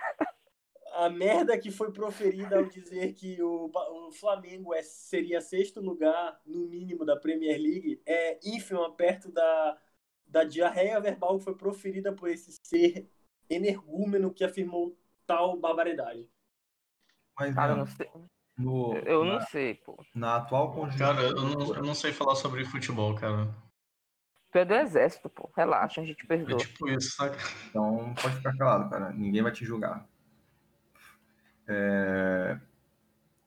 a 0.93 1.07
merda 1.07 1.57
que 1.59 1.69
foi 1.69 1.91
proferida 1.91 2.57
ao 2.57 2.65
dizer 2.65 3.13
que 3.13 3.41
o, 3.43 3.71
o 4.07 4.11
Flamengo 4.11 4.73
é, 4.73 4.81
seria 4.81 5.39
sexto 5.39 5.79
lugar, 5.79 6.41
no 6.45 6.67
mínimo, 6.67 7.05
da 7.05 7.15
Premier 7.15 7.61
League, 7.61 8.01
é 8.07 8.39
ínfima 8.43 8.91
perto 8.93 9.31
da, 9.31 9.79
da 10.25 10.43
diarreia 10.43 10.99
verbal 10.99 11.37
que 11.37 11.43
foi 11.43 11.55
proferida 11.55 12.11
por 12.11 12.27
esse 12.27 12.57
ser 12.63 13.07
energúmeno 13.47 14.33
que 14.33 14.43
afirmou 14.43 14.97
tal 15.27 15.59
barbaridade. 15.59 16.27
mas, 17.37 17.53
Cara, 17.53 17.73
Ian, 17.73 17.77
não 17.77 17.85
sei. 17.85 18.09
No- 18.57 18.93
Eu 19.05 19.23
não 19.25 19.35
na, 19.35 19.41
sei, 19.41 19.75
pô. 19.75 20.03
na 20.13 20.35
atual 20.37 20.71
conjuntura. 20.73 21.13
Cara, 21.15 21.27
eu 21.27 21.33
não, 21.35 21.75
eu 21.75 21.83
não 21.83 21.95
sei 21.95 22.11
falar 22.13 22.35
sobre 22.35 22.63
futebol, 22.65 23.15
cara. 23.15 23.53
Tu 24.51 24.57
é 24.57 24.65
do 24.65 24.73
exército, 24.73 25.29
pô. 25.29 25.49
Relaxa, 25.55 26.01
a 26.01 26.05
gente 26.05 26.23
É 26.23 26.27
perdoa. 26.27 26.57
tipo 26.57 26.89
isso, 26.89 27.15
saca? 27.15 27.37
Então 27.69 28.13
pode 28.21 28.35
ficar 28.35 28.55
calado, 28.57 28.89
cara. 28.89 29.11
Ninguém 29.11 29.41
vai 29.41 29.51
te 29.51 29.63
julgar. 29.65 30.05
É, 31.67 32.59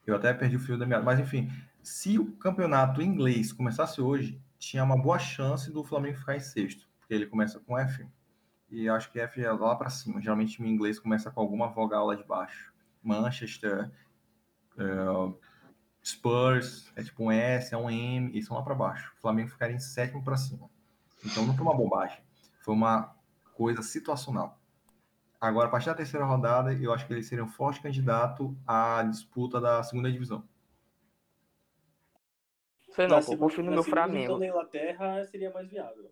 Eu 0.07 0.17
até 0.17 0.33
perdi 0.35 0.57
o 0.57 0.61
fio 0.61 0.77
da 0.79 0.85
meada. 0.87 1.05
Mas 1.05 1.19
enfim, 1.21 1.51
se 1.83 2.19
o 2.19 2.33
campeonato 2.37 3.01
inglês 3.03 3.53
começasse 3.53 4.01
hoje, 4.01 4.41
tinha 4.59 4.83
uma 4.85 4.97
boa 5.01 5.19
chance 5.19 5.71
do 5.73 5.83
Flamengo 5.85 6.19
ficar 6.19 6.37
em 6.37 6.41
sexto. 6.41 6.87
Porque 6.99 7.15
ele 7.15 7.27
começa 7.27 7.59
com 7.61 7.79
F. 7.79 8.07
E 8.71 8.89
acho 8.89 9.11
que 9.13 9.21
F 9.21 9.43
é 9.43 9.51
lá 9.53 9.77
pra 9.77 9.89
cima. 9.91 10.21
Geralmente 10.21 10.61
o 10.61 10.67
inglês 10.67 10.99
começa 10.99 11.31
com 11.31 11.41
alguma 11.41 11.69
vogal 11.69 12.07
lá 12.07 12.15
de 12.15 12.25
baixo. 12.25 12.73
Manchester, 13.03 13.79
é, 13.85 13.91
Spurs, 16.05 16.93
é 16.97 17.03
tipo 17.03 17.25
um 17.25 17.31
S, 17.31 17.75
é 17.75 17.79
um 17.79 17.91
M, 17.91 18.31
e 18.37 18.43
são 18.43 18.57
lá 18.57 18.63
pra 18.63 18.75
baixo. 18.75 19.13
O 19.17 19.21
Flamengo 19.21 19.49
ficaria 19.51 19.75
em 19.77 19.81
sétimo 19.81 20.23
pra 20.23 20.37
cima. 20.37 20.69
Então 21.25 21.47
não 21.47 21.55
foi 21.55 21.63
uma 21.65 21.75
bobagem. 21.77 22.23
Foi 22.63 22.75
uma 22.75 23.15
coisa 23.55 23.83
situacional. 23.83 24.59
Agora, 25.41 25.69
a 25.69 25.71
partir 25.71 25.87
da 25.87 25.95
terceira 25.95 26.25
rodada, 26.25 26.73
eu 26.75 26.93
acho 26.93 27.07
que 27.07 27.13
ele 27.13 27.23
seria 27.23 27.45
um 27.45 27.49
forte 27.49 27.81
candidato 27.81 28.57
à 28.67 29.03
disputa 29.03 29.61
da 29.61 29.83
segunda 29.83 30.11
divisão. 30.11 30.47
Sei 32.95 33.07
não, 33.07 33.17
Na 33.19 33.23
pô. 33.23 33.37
Confio 33.37 33.63
no 33.65 33.71
na 33.71 33.75
meu 33.77 33.83
segunda 33.83 34.03
Flamengo. 34.03 34.19
divisão 34.19 34.39
da 34.39 34.47
Inglaterra 34.47 35.25
seria 35.27 35.51
mais 35.53 35.69
viável. 35.69 36.05
A 36.05 36.07
Eu 36.07 36.11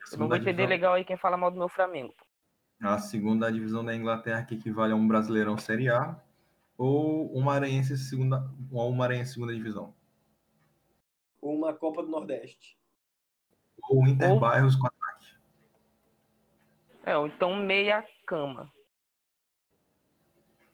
não 0.00 0.06
segunda 0.08 0.28
vou 0.28 0.36
entender 0.36 0.52
divisão- 0.52 0.68
legal 0.68 0.94
aí 0.94 1.04
quem 1.04 1.16
fala 1.16 1.36
mal 1.36 1.50
do 1.50 1.58
meu 1.58 1.68
Flamengo. 1.68 2.14
A 2.82 2.98
segunda 2.98 3.50
divisão 3.52 3.84
da 3.84 3.94
Inglaterra, 3.94 4.42
que 4.42 4.54
equivale 4.56 4.92
a 4.92 4.96
um 4.96 5.06
Brasileirão 5.06 5.56
Série 5.56 5.88
A, 5.88 6.20
ou 6.76 7.32
uma 7.32 7.52
Maranhense 7.54 7.96
segunda, 7.96 8.50
ou 8.70 8.88
uma 8.88 8.96
Maranhense 8.98 9.34
segunda 9.34 9.54
divisão. 9.54 9.94
Ou 11.40 11.54
uma 11.56 11.74
Copa 11.74 12.02
do 12.02 12.08
Nordeste. 12.10 12.78
Ou 13.90 14.02
o 14.02 14.08
Inter 14.08 14.32
Ou- 14.32 14.40
Bairros 14.40 14.76
com 14.76 14.86
ataque. 14.86 15.34
É, 17.04 17.16
ou 17.16 17.26
então 17.26 17.54
meia 17.56 18.06
cama. 18.26 18.72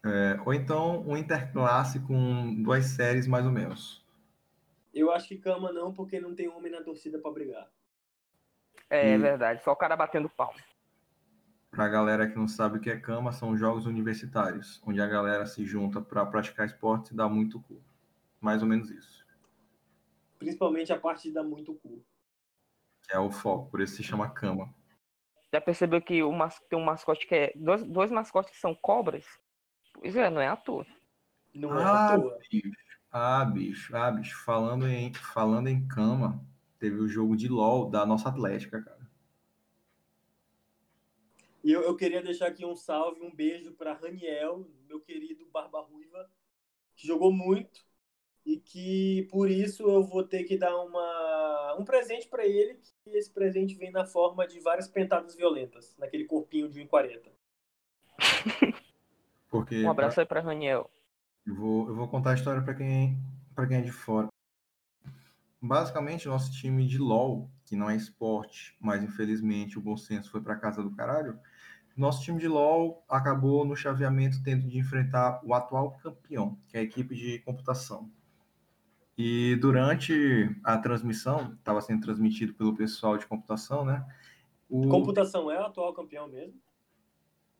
É, 0.03 0.39
ou 0.45 0.53
então 0.53 1.01
um 1.01 1.15
Interclasse 1.17 1.99
com 1.99 2.61
duas 2.63 2.85
séries 2.85 3.27
mais 3.27 3.45
ou 3.45 3.51
menos. 3.51 4.01
Eu 4.93 5.11
acho 5.11 5.27
que 5.27 5.37
cama 5.37 5.71
não, 5.71 5.93
porque 5.93 6.19
não 6.19 6.33
tem 6.35 6.49
homem 6.49 6.71
na 6.71 6.81
torcida 6.81 7.19
pra 7.19 7.31
brigar. 7.31 7.69
É, 8.89 9.13
E- 9.13 9.17
verdade, 9.17 9.63
só 9.63 9.71
o 9.71 9.75
cara 9.75 9.95
batendo 9.95 10.27
palma. 10.29 10.59
Pra 11.71 11.87
galera 11.87 12.27
que 12.29 12.37
não 12.37 12.49
sabe 12.49 12.77
o 12.77 12.81
que 12.81 12.89
é 12.89 12.99
cama, 12.99 13.31
são 13.31 13.55
jogos 13.57 13.85
universitários, 13.85 14.81
onde 14.85 15.01
a 15.01 15.07
galera 15.07 15.45
se 15.45 15.65
junta 15.65 16.01
para 16.01 16.25
praticar 16.25 16.65
esporte 16.65 17.13
e 17.13 17.15
dá 17.15 17.29
muito 17.29 17.61
cu. 17.61 17.81
Mais 18.41 18.61
ou 18.61 18.67
menos 18.67 18.91
isso. 18.91 19.25
Principalmente 20.37 20.91
a 20.91 20.99
parte 20.99 21.29
de 21.29 21.33
dar 21.33 21.43
muito 21.43 21.73
cu. 21.75 22.03
Que 23.07 23.15
é 23.15 23.19
o 23.19 23.31
foco, 23.31 23.71
por 23.71 23.79
isso 23.79 23.95
se 23.95 24.03
chama 24.03 24.29
cama. 24.29 24.73
Já 25.53 25.61
percebeu 25.61 26.01
que 26.01 26.21
o 26.21 26.31
mas... 26.31 26.59
tem 26.69 26.77
um 26.77 26.83
mascote 26.83 27.25
que 27.25 27.35
é. 27.35 27.53
Dois, 27.55 27.83
dois 27.83 28.11
mascotes 28.11 28.51
que 28.51 28.59
são 28.59 28.75
cobras? 28.75 29.25
Pois 29.93 30.15
é, 30.15 30.29
não 30.29 30.41
é 30.41 30.47
à 30.47 30.55
toa. 30.57 30.85
Não 31.53 31.79
é 31.79 31.83
Ah, 31.83 32.13
à 32.15 32.19
toa. 32.19 32.37
bicho. 32.49 32.71
Ah, 33.11 33.45
bicho. 33.45 33.95
Ah, 33.95 34.11
bicho. 34.11 34.43
Falando 34.43 34.87
em, 34.87 35.13
falando 35.13 35.67
em 35.67 35.87
cama, 35.87 36.43
teve 36.79 36.97
o 36.97 37.07
jogo 37.07 37.35
de 37.37 37.47
LOL 37.47 37.89
da 37.89 38.05
nossa 38.05 38.29
Atlética, 38.29 38.81
cara. 38.81 39.00
E 41.63 41.71
eu, 41.71 41.81
eu 41.81 41.95
queria 41.95 42.21
deixar 42.21 42.47
aqui 42.47 42.65
um 42.65 42.75
salve, 42.75 43.21
um 43.21 43.33
beijo 43.33 43.71
para 43.73 43.93
Raniel, 43.93 44.67
meu 44.87 44.99
querido 44.99 45.45
Barba 45.47 45.81
Ruiva, 45.81 46.29
que 46.95 47.07
jogou 47.07 47.31
muito 47.31 47.85
e 48.45 48.57
que 48.59 49.27
por 49.29 49.49
isso 49.49 49.83
eu 49.83 50.03
vou 50.03 50.23
ter 50.23 50.43
que 50.43 50.57
dar 50.57 50.75
uma, 50.75 51.75
um 51.79 51.85
presente 51.85 52.27
para 52.27 52.45
ele, 52.45 52.79
que 53.03 53.11
esse 53.11 53.29
presente 53.31 53.75
vem 53.75 53.91
na 53.91 54.05
forma 54.05 54.47
de 54.47 54.59
várias 54.59 54.87
pentadas 54.87 55.35
violentas, 55.35 55.95
naquele 55.97 56.25
corpinho 56.25 56.69
de 56.69 56.81
1,40. 56.81 57.31
Porque 59.49 59.83
Um 59.83 59.89
abraço 59.89 60.19
aí 60.19 60.25
pra 60.25 60.41
Raniel. 60.41 60.89
eu, 61.45 61.55
vou, 61.55 61.87
eu 61.87 61.95
vou 61.95 62.07
contar 62.07 62.31
a 62.31 62.35
história 62.35 62.61
para 62.63 62.73
quem, 62.73 63.17
pra 63.53 63.67
quem 63.67 63.77
é 63.77 63.81
de 63.81 63.91
fora. 63.91 64.27
Basicamente, 65.61 66.27
nosso 66.27 66.51
time 66.51 66.87
de 66.87 66.97
LOL, 66.97 67.49
que 67.71 67.75
não 67.77 67.89
é 67.89 67.95
esporte, 67.95 68.75
mas 68.81 69.01
infelizmente 69.01 69.79
o 69.79 69.81
bom 69.81 69.95
senso 69.95 70.29
foi 70.29 70.41
para 70.41 70.57
casa 70.57 70.83
do 70.83 70.91
caralho. 70.91 71.39
Nosso 71.95 72.21
time 72.21 72.37
de 72.37 72.45
LOL 72.45 73.01
acabou 73.07 73.63
no 73.63 73.77
chaveamento 73.77 74.43
tendo 74.43 74.67
de 74.67 74.77
enfrentar 74.77 75.39
o 75.41 75.53
atual 75.53 75.91
campeão, 76.03 76.59
que 76.67 76.75
é 76.75 76.81
a 76.81 76.83
equipe 76.83 77.15
de 77.15 77.39
computação. 77.39 78.11
E 79.17 79.55
durante 79.55 80.13
a 80.65 80.77
transmissão, 80.79 81.53
estava 81.53 81.79
sendo 81.79 82.01
transmitido 82.01 82.53
pelo 82.55 82.75
pessoal 82.75 83.17
de 83.17 83.25
computação, 83.25 83.85
né? 83.85 84.05
O, 84.69 84.81
Computação 84.89 85.49
é 85.49 85.57
o 85.61 85.65
atual 85.65 85.93
campeão 85.93 86.27
mesmo? 86.27 86.59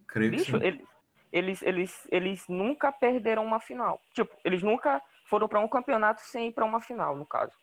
creio 0.06 0.34
que 0.34 0.40
Bicho, 0.40 0.58
sim. 0.58 0.64
ele- 0.64 0.86
eles, 1.32 1.62
eles, 1.62 2.08
eles 2.12 2.46
nunca 2.50 2.92
perderam 2.92 3.46
uma 3.46 3.62
final. 3.62 4.02
Tipo, 4.14 4.36
eles 4.44 4.62
nunca 4.62 5.02
foram 5.30 5.48
pra 5.48 5.62
um 5.62 5.70
campeonato 5.70 6.20
sem 6.26 6.50
ir 6.50 6.52
pra 6.52 6.66
uma 6.66 6.82
final, 6.82 7.16
no 7.16 7.26
caso. 7.26 7.54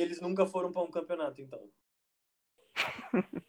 Eles 0.00 0.20
nunca 0.20 0.46
foram 0.46 0.72
para 0.72 0.82
um 0.82 0.90
campeonato, 0.90 1.40
então. 1.40 1.60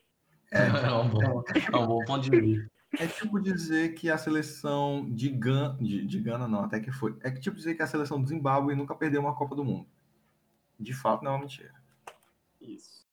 É, 0.54 0.68
É 0.68 0.92
um 0.92 1.08
bom, 1.10 1.44
é 1.72 1.78
um 1.78 1.88
bom 1.88 2.04
ponto 2.04 2.30
de 2.30 2.42
vista. 2.42 2.70
É 3.00 3.08
tipo 3.08 3.40
dizer 3.40 3.94
que 3.94 4.10
a 4.10 4.18
seleção 4.18 5.10
de 5.10 5.30
Gana, 5.30 5.78
de, 5.80 6.06
de 6.06 6.20
Gana 6.20 6.46
não, 6.46 6.66
até 6.66 6.82
que 6.82 6.92
foi. 6.92 7.18
É 7.22 7.32
que 7.32 7.40
tipo 7.40 7.56
dizer 7.56 7.74
que 7.76 7.82
a 7.82 7.88
seleção 7.88 8.22
do 8.22 8.28
Zimbábue 8.28 8.76
nunca 8.76 8.94
perdeu 8.94 9.22
uma 9.22 9.34
Copa 9.34 9.56
do 9.56 9.64
Mundo. 9.64 9.88
De 10.78 10.94
fato, 10.94 11.24
não 11.24 11.32
é 11.32 11.36
uma 11.36 11.40
mentira. 11.42 11.74
Isso. 12.60 13.08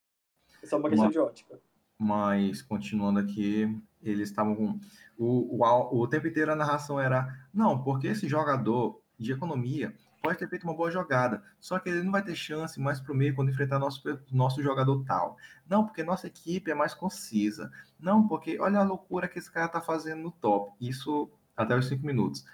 É 0.61 0.67
só 0.67 0.79
uma 0.79 0.89
questão 0.89 1.07
Uma- 1.07 1.13
de 1.13 1.19
ótica. 1.21 1.61
Mas, 1.97 2.61
continuando 2.61 3.21
aqui, 3.21 3.81
eles 4.03 4.31
estavam 4.31 4.57
com. 4.57 4.81
O, 5.17 5.57
o, 5.63 6.01
o 6.01 6.09
tempo 6.09 6.27
inteiro 6.27 6.51
a 6.51 6.57
narração 6.57 6.99
era: 7.01 7.47
não, 7.55 7.81
porque 7.85 8.09
esse 8.09 8.27
jogador 8.27 9.01
de 9.17 9.31
economia 9.33 9.95
pode 10.23 10.39
ter 10.39 10.49
feito 10.49 10.65
uma 10.65 10.75
boa 10.75 10.91
jogada, 10.91 11.43
só 11.61 11.79
que 11.79 11.89
ele 11.89 12.03
não 12.03 12.13
vai 12.13 12.23
ter 12.23 12.35
chance 12.35 12.79
mais 12.81 13.01
pro 13.01 13.15
meio 13.15 13.35
quando 13.35 13.51
enfrentar 13.51 13.79
nosso, 13.79 14.03
nosso 14.31 14.63
jogador 14.63 15.05
tal. 15.05 15.37
Não, 15.69 15.85
porque 15.85 16.03
nossa 16.03 16.27
equipe 16.27 16.71
é 16.71 16.75
mais 16.75 16.95
concisa. 16.95 17.71
Não, 17.99 18.27
porque 18.27 18.59
olha 18.61 18.81
a 18.81 18.85
loucura 18.85 19.29
que 19.29 19.39
esse 19.39 19.51
cara 19.51 19.69
tá 19.69 19.81
fazendo 19.81 20.23
no 20.23 20.31
top. 20.31 20.73
Isso 20.81 21.31
até 21.57 21.77
os 21.77 21.87
5 21.87 22.05
minutos. 22.05 22.45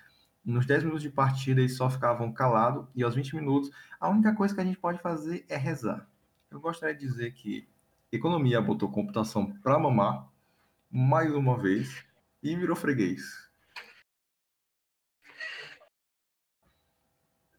Nos 0.45 0.67
10 0.67 0.85
minutos 0.85 1.03
de 1.03 1.11
partida, 1.11 1.61
eles 1.61 1.77
só 1.77 1.89
ficavam 1.89 2.33
calados, 2.33 2.87
e 2.95 3.03
aos 3.03 3.15
20 3.15 3.37
minutos, 3.37 3.71
a 3.99 4.09
única 4.09 4.35
coisa 4.35 4.55
que 4.55 4.61
a 4.61 4.65
gente 4.65 4.79
pode 4.79 5.01
fazer 5.01 5.45
é 5.49 5.57
rezar. 5.57 6.07
Eu 6.51 6.61
gostaria 6.61 6.95
de 6.95 7.01
dizer 7.01 7.33
que 7.33 7.67
Economia 8.13 8.61
botou 8.61 8.89
computação 8.89 9.51
para 9.61 9.77
mamar 9.77 10.29
mais 10.89 11.35
uma 11.35 11.59
vez 11.59 12.05
e 12.41 12.55
virou 12.55 12.77
freguês. 12.77 13.44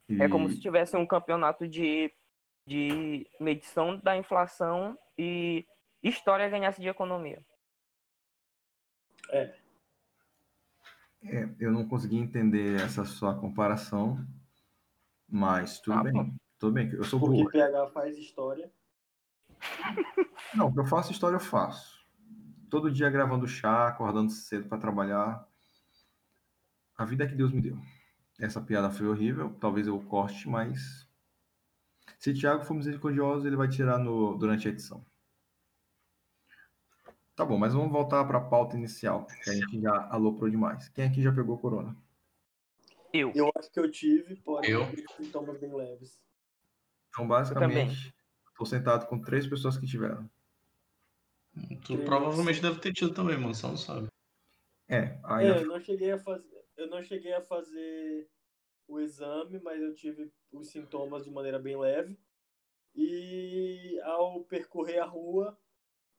É 0.09 0.27
como 0.27 0.47
E- 0.47 0.51
se 0.53 0.59
tivesse 0.59 0.95
um 0.95 1.05
campeonato 1.05 1.67
de, 1.67 2.13
de 2.67 3.27
medição 3.39 3.97
da 3.97 4.15
inflação 4.15 4.97
e 5.17 5.65
história 6.03 6.47
ganhasse 6.49 6.79
de 6.81 6.87
economia. 6.87 7.43
é, 11.23 11.49
eu 11.59 11.71
não 11.71 11.87
consegui 11.87 12.17
entender 12.17 12.79
essa 12.79 13.03
sua 13.03 13.33
comparação, 13.39 14.23
mas 15.27 15.79
tudo 15.79 15.97
Ah, 15.97 16.03
bem. 16.03 16.35
Tudo 16.59 16.73
bem, 16.73 16.89
eu 16.91 17.03
sou 17.03 17.19
Porque 17.19 17.37
burro. 17.37 17.49
PH 17.51 17.87
faz 17.87 18.17
história. 18.17 18.71
Não, 20.53 20.71
que 20.71 20.79
eu 20.79 20.85
faço 20.85 21.11
história, 21.11 21.35
eu 21.35 21.39
faço. 21.39 22.05
Todo 22.69 22.91
dia 22.91 23.09
gravando 23.09 23.47
chá, 23.47 23.87
acordando 23.87 24.31
cedo 24.31 24.69
para 24.69 24.77
trabalhar. 24.77 25.45
A 26.97 27.03
vida 27.03 27.27
que 27.27 27.35
Deus 27.35 27.51
me 27.51 27.61
deu. 27.61 27.77
Essa 28.39 28.61
piada 28.61 28.91
foi 28.91 29.07
horrível, 29.07 29.53
talvez 29.59 29.87
eu 29.87 29.99
corte, 30.01 30.47
mas 30.47 31.07
se 32.19 32.33
Thiago 32.33 32.65
for 32.65 32.73
misericordioso, 32.73 33.47
ele 33.47 33.55
vai 33.55 33.69
tirar 33.69 33.97
no, 33.97 34.37
durante 34.37 34.67
a 34.67 34.71
edição. 34.71 35.05
Tá 37.35 37.45
bom, 37.45 37.57
mas 37.57 37.73
vamos 37.73 37.91
voltar 37.91 38.23
para 38.25 38.37
a 38.37 38.41
pauta 38.41 38.77
inicial, 38.77 39.25
que 39.25 39.49
a 39.49 39.53
gente 39.53 39.81
já 39.81 40.07
aloprou 40.09 40.49
demais. 40.49 40.87
Quem 40.89 41.05
aqui 41.05 41.21
já 41.21 41.33
pegou 41.33 41.57
corona? 41.57 41.95
Eu. 43.11 43.31
Eu 43.35 43.51
acho 43.57 43.71
que 43.71 43.79
eu 43.79 43.91
tive, 43.91 44.35
porém, 44.37 44.71
Eu? 44.71 44.85
sintomas 45.17 45.59
bem 45.59 45.73
leves. 45.73 46.17
Então, 47.09 47.27
basicamente, 47.27 48.13
estou 48.49 48.65
sentado 48.65 49.05
com 49.07 49.19
três 49.19 49.47
pessoas 49.47 49.77
que 49.77 49.85
tiveram. 49.85 50.29
Tu 51.85 51.97
provavelmente 51.99 52.61
deve 52.61 52.79
ter 52.79 52.91
tido 52.91 53.13
também, 53.13 53.37
mano, 53.37 53.55
só 53.55 53.69
não 53.69 53.77
sabe. 53.77 54.07
É, 54.87 55.19
aí 55.23 55.47
É, 55.47 55.61
eu 55.61 55.67
não 55.67 55.79
cheguei 55.79 56.11
a 56.11 56.19
fazer, 56.19 56.54
eu 56.77 56.87
não 56.87 57.01
cheguei 57.01 57.33
a 57.33 57.41
fazer 57.41 58.29
o 58.87 58.99
exame, 58.99 59.59
mas 59.59 59.81
eu 59.81 59.93
tive 59.93 60.31
os 60.51 60.69
sintomas 60.69 61.23
de 61.23 61.31
maneira 61.31 61.59
bem 61.59 61.77
leve. 61.77 62.17
E 62.93 63.99
ao 64.03 64.43
percorrer 64.43 64.99
a 64.99 65.05
rua 65.05 65.57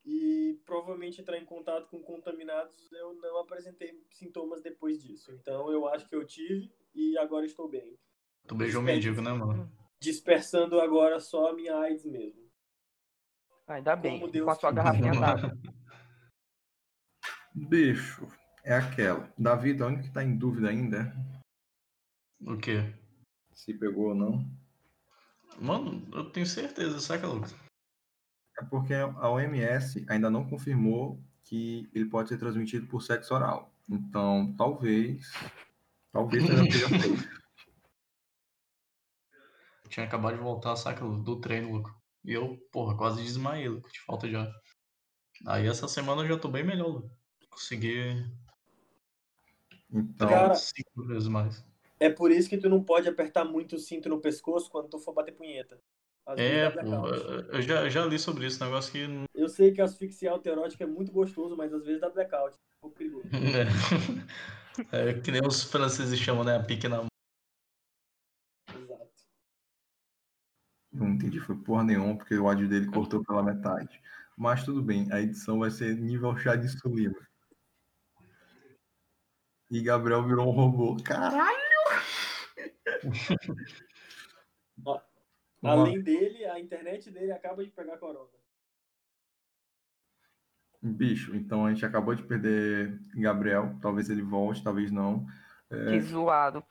e 0.05 0.61
provavelmente 0.65 1.21
entrar 1.21 1.39
em 1.39 1.45
contato 1.45 1.89
com 1.89 2.03
contaminados, 2.03 2.93
eu 2.93 3.15
não 3.15 3.39
apresentei 3.39 3.99
sintomas 4.11 4.63
depois 4.63 5.03
disso. 5.03 5.33
Então 5.33 5.71
eu 5.73 5.89
acho 5.89 6.09
que 6.09 6.15
eu 6.15 6.25
tive 6.25 6.71
e 6.95 7.17
agora 7.19 7.47
estou 7.47 7.69
bem. 7.69 7.99
Tu 8.47 8.55
beijou 8.55 8.81
o 8.81 8.85
mendigo, 8.85 9.21
né, 9.21 9.33
mano? 9.33 9.71
Dispersando 10.01 10.81
agora 10.81 11.19
só 11.19 11.49
a 11.49 11.53
minha 11.55 11.77
AIDS 11.79 12.05
mesmo. 12.05 12.47
Ainda 13.67 13.97
bem, 13.97 14.21
Como 14.21 14.31
Deus 14.31 14.45
com 14.45 14.51
a 14.51 14.55
sua 14.55 14.71
garrafinha 14.71 15.13
d'água. 15.13 15.59
Bicho, 17.53 18.29
é 18.67 18.75
aquela. 18.75 19.33
Davi, 19.39 19.81
a 19.81 19.87
única 19.87 20.03
que 20.03 20.11
tá 20.11 20.23
em 20.23 20.37
dúvida 20.37 20.69
ainda 20.69 20.99
é 20.99 22.51
O 22.51 22.59
quê? 22.59 22.93
se 23.53 23.73
pegou 23.73 24.09
ou 24.09 24.15
não. 24.15 24.45
Mano, 25.59 26.07
eu 26.13 26.31
tenho 26.31 26.47
certeza, 26.47 27.01
saca, 27.01 27.27
Lucas? 27.27 27.55
É 28.61 28.65
porque 28.65 28.93
a 28.93 29.31
OMS 29.31 30.05
ainda 30.09 30.29
não 30.29 30.47
confirmou 30.49 31.19
que 31.45 31.89
ele 31.95 32.07
pode 32.07 32.29
ser 32.29 32.39
transmitido 32.39 32.87
por 32.87 33.01
sexo 33.01 33.35
oral. 33.35 33.73
Então, 33.89 34.55
talvez. 34.57 35.31
Talvez 36.13 36.45
seja 36.45 36.89
feito. 36.89 37.37
Tinha 39.89 40.05
acabado 40.05 40.37
de 40.37 40.43
voltar, 40.43 40.77
saca, 40.77 41.07
do 41.07 41.41
treino, 41.41 41.73
Lucas. 41.73 41.95
E 42.25 42.33
eu, 42.33 42.59
porra, 42.73 42.97
quase 42.97 43.23
desmaiei, 43.23 43.69
Lucas, 43.69 43.93
de 43.93 44.01
falta 44.01 44.29
já. 44.29 44.53
Aí 45.47 45.67
essa 45.67 45.89
semana 45.89 46.23
eu 46.23 46.29
já 46.29 46.39
tô 46.39 46.49
bem 46.49 46.65
melhor, 46.65 46.89
Lucas. 46.89 47.17
Consegui 47.49 48.27
Então, 49.97 50.29
Cara, 50.29 50.55
cinco 50.55 51.03
vezes 51.05 51.29
mais. 51.29 51.65
É 51.99 52.11
por 52.11 52.31
isso 52.31 52.49
que 52.49 52.59
tu 52.59 52.69
não 52.69 52.83
pode 52.83 53.09
apertar 53.09 53.45
muito 53.45 53.77
o 53.77 53.79
cinto 53.79 54.09
no 54.09 54.21
pescoço 54.21 54.71
quando 54.71 54.89
tu 54.89 54.99
for 54.99 55.15
bater 55.15 55.33
punheta. 55.33 55.81
Às 56.27 56.37
vezes 56.37 56.53
É, 56.53 56.71
dá 56.71 56.83
pô, 56.83 57.01
blackout. 57.03 57.49
eu 57.55 57.63
já, 57.63 57.89
já 57.89 58.05
li 58.05 58.19
sobre 58.19 58.47
isso, 58.47 58.63
negócio 58.63 58.93
que. 58.93 59.07
Eu 59.35 59.49
sei 59.49 59.73
que 59.73 59.81
asfixia 59.81 60.31
autoerótica 60.31 60.85
é 60.85 60.87
muito 60.87 61.13
gostoso, 61.13 61.57
mas 61.57 61.73
às 61.73 61.85
vezes 61.85 62.01
dá 62.01 62.11
blackout. 62.11 62.55
É 62.55 62.77
um 62.77 62.81
pouco 62.81 62.97
perigoso. 62.97 63.27
É, 64.93 65.09
é 65.09 65.15
que 65.19 65.31
nem 65.31 65.41
os 65.43 65.63
franceses 65.63 66.19
chamam, 66.19 66.45
né? 66.45 66.55
A 66.55 66.63
pique 66.63 66.87
na 66.87 66.99
mão. 66.99 67.07
Exato. 68.79 69.11
não 70.93 71.09
entendi, 71.09 71.41
foi 71.41 71.57
porra 71.57 71.83
nenhuma, 71.85 72.15
porque 72.15 72.37
o 72.37 72.47
áudio 72.47 72.69
dele 72.69 72.87
cortou 72.91 73.25
pela 73.25 73.43
metade. 73.43 73.99
Mas 74.37 74.65
tudo 74.67 74.83
bem, 74.83 75.11
a 75.11 75.19
edição 75.19 75.61
vai 75.61 75.71
ser 75.71 75.97
nível 75.97 76.37
chá 76.37 76.57
de 76.57 76.69
Sulima. 76.69 77.17
E 79.71 79.83
Gabriel 79.83 80.23
virou 80.23 80.49
um 80.49 80.53
robô. 80.53 80.97
Caralho! 81.03 81.57
Ó. 84.85 85.01
Além 85.63 86.01
dele, 86.01 86.45
a 86.45 86.61
internet 86.61 87.11
dele 87.11 87.33
acaba 87.33 87.65
de 87.65 87.71
pegar 87.71 87.99
corona. 87.99 88.31
Bicho, 90.81 91.35
então 91.35 91.67
a 91.67 91.71
gente 91.71 91.85
acabou 91.85 92.15
de 92.15 92.23
perder 92.23 93.01
Gabriel. 93.15 93.77
Talvez 93.81 94.09
ele 94.09 94.23
volte, 94.23 94.63
talvez 94.63 94.93
não. 94.93 95.27
Que 95.69 96.01
zoado. 96.01 96.63